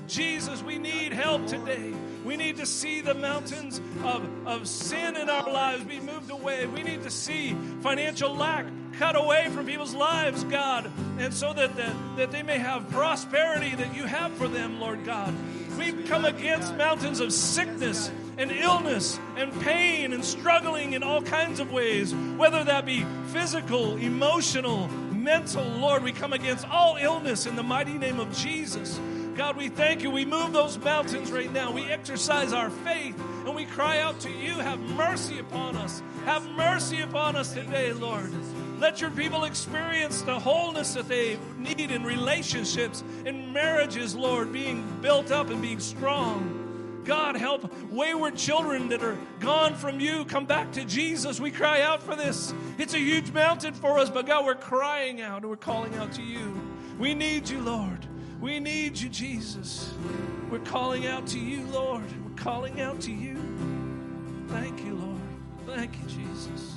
Jesus, 0.08 0.64
we 0.64 0.78
need 0.78 1.12
help 1.12 1.46
today. 1.46 1.94
We 2.24 2.38
need 2.38 2.56
to 2.56 2.66
see 2.66 3.02
the 3.02 3.16
mountains 3.16 3.82
of, 4.06 4.26
of 4.48 4.66
sin 4.66 5.18
in 5.18 5.30
our 5.30 5.52
lives 5.52 5.84
be 5.84 6.00
moved 6.00 6.32
away. 6.32 6.68
We 6.68 6.84
need 6.84 7.04
to 7.04 7.12
see 7.12 7.54
financial 7.82 8.34
lack 8.34 8.66
cut 8.98 9.18
away 9.18 9.50
from 9.50 9.66
people's 9.66 9.94
lives, 9.94 10.46
God, 10.46 10.90
and 11.18 11.34
so 11.34 11.52
that, 11.52 11.76
that, 11.76 11.96
that 12.16 12.32
they 12.32 12.44
may 12.44 12.60
have 12.60 12.90
prosperity 12.92 13.76
that 13.76 13.94
you 13.94 14.06
have 14.06 14.32
for 14.36 14.48
them, 14.48 14.80
Lord 14.80 15.04
God. 15.04 15.34
We 15.82 15.94
come 16.04 16.26
against 16.26 16.76
mountains 16.76 17.20
of 17.22 17.34
sickness 17.34 18.12
and 18.38 18.52
illness 18.52 19.20
and 19.36 19.52
pain 19.62 20.14
and 20.14 20.24
struggling 20.24 20.94
in 20.94 21.02
all 21.02 21.24
kinds 21.24 21.60
of 21.60 21.72
ways, 21.72 22.14
whether 22.38 22.64
that 22.64 22.86
be 22.86 23.04
physical, 23.30 23.98
emotional, 23.98 24.88
mental, 25.12 25.64
Lord. 25.64 26.04
We 26.04 26.12
come 26.12 26.34
against 26.34 26.70
all 26.70 26.98
illness 26.98 27.48
in 27.48 27.56
the 27.56 27.64
mighty 27.64 27.98
name 27.98 28.20
of 28.20 28.32
Jesus. 28.32 29.00
God, 29.36 29.58
we 29.58 29.70
thank 29.70 30.04
you. 30.04 30.12
We 30.12 30.24
move 30.24 30.54
those 30.54 30.78
mountains 30.78 31.32
right 31.32 31.52
now. 31.52 31.72
We 31.72 31.86
exercise 31.86 32.54
our 32.54 32.70
faith 32.70 33.20
and 33.48 33.56
we 33.56 33.66
cry 33.66 34.02
out 34.02 34.20
to 34.20 34.30
you. 34.30 34.60
Have 34.60 34.80
mercy 34.80 35.40
upon 35.40 35.78
us. 35.78 36.04
Have 36.26 36.48
mercy 36.52 37.02
upon 37.02 37.36
us 37.36 37.56
today, 37.56 37.92
Lord. 37.92 38.32
Let 38.82 39.00
your 39.00 39.12
people 39.12 39.44
experience 39.44 40.24
the 40.24 40.40
wholeness 40.40 40.96
that 40.96 41.08
they 41.08 41.38
need 41.56 41.92
in 41.92 42.04
relationships, 42.04 43.04
in 43.28 43.54
marriages, 43.54 44.16
Lord, 44.16 44.52
being 44.52 44.84
built 45.02 45.30
up 45.30 45.52
and 45.52 45.62
being 45.62 45.80
strong. 45.80 47.02
God, 47.06 47.36
help 47.36 47.72
wayward 47.92 48.36
children 48.36 48.90
that 48.90 49.04
are 49.04 49.20
gone 49.40 49.76
from 49.76 50.00
you 50.00 50.26
come 50.26 50.48
back 50.48 50.72
to 50.72 50.84
Jesus. 50.84 51.40
We 51.40 51.52
cry 51.52 51.82
out 51.82 52.02
for 52.02 52.16
this. 52.16 52.56
It's 52.80 52.96
a 52.96 53.00
huge 53.00 53.32
mountain 53.32 53.76
for 53.76 54.00
us, 54.00 54.10
but 54.10 54.26
God, 54.26 54.48
we're 54.48 54.56
crying 54.56 55.22
out 55.22 55.44
and 55.44 55.52
we're 55.52 55.58
calling 55.58 55.94
out 55.98 56.12
to 56.14 56.24
you. 56.24 56.60
We 56.98 57.14
need 57.14 57.48
you, 57.48 57.62
Lord. 57.62 58.08
We 58.40 58.60
need 58.60 58.98
you, 58.98 59.10
Jesus. 59.10 59.94
We're 60.50 60.58
calling 60.58 61.06
out 61.06 61.28
to 61.28 61.40
you, 61.40 61.64
Lord. 61.68 62.02
We're 62.28 62.36
calling 62.36 62.82
out 62.82 63.00
to 63.02 63.12
you. 63.12 63.38
Thank 64.48 64.84
you, 64.84 64.96
Lord. 64.96 65.22
Thank 65.68 66.00
you, 66.00 66.08
Jesus. 66.08 66.71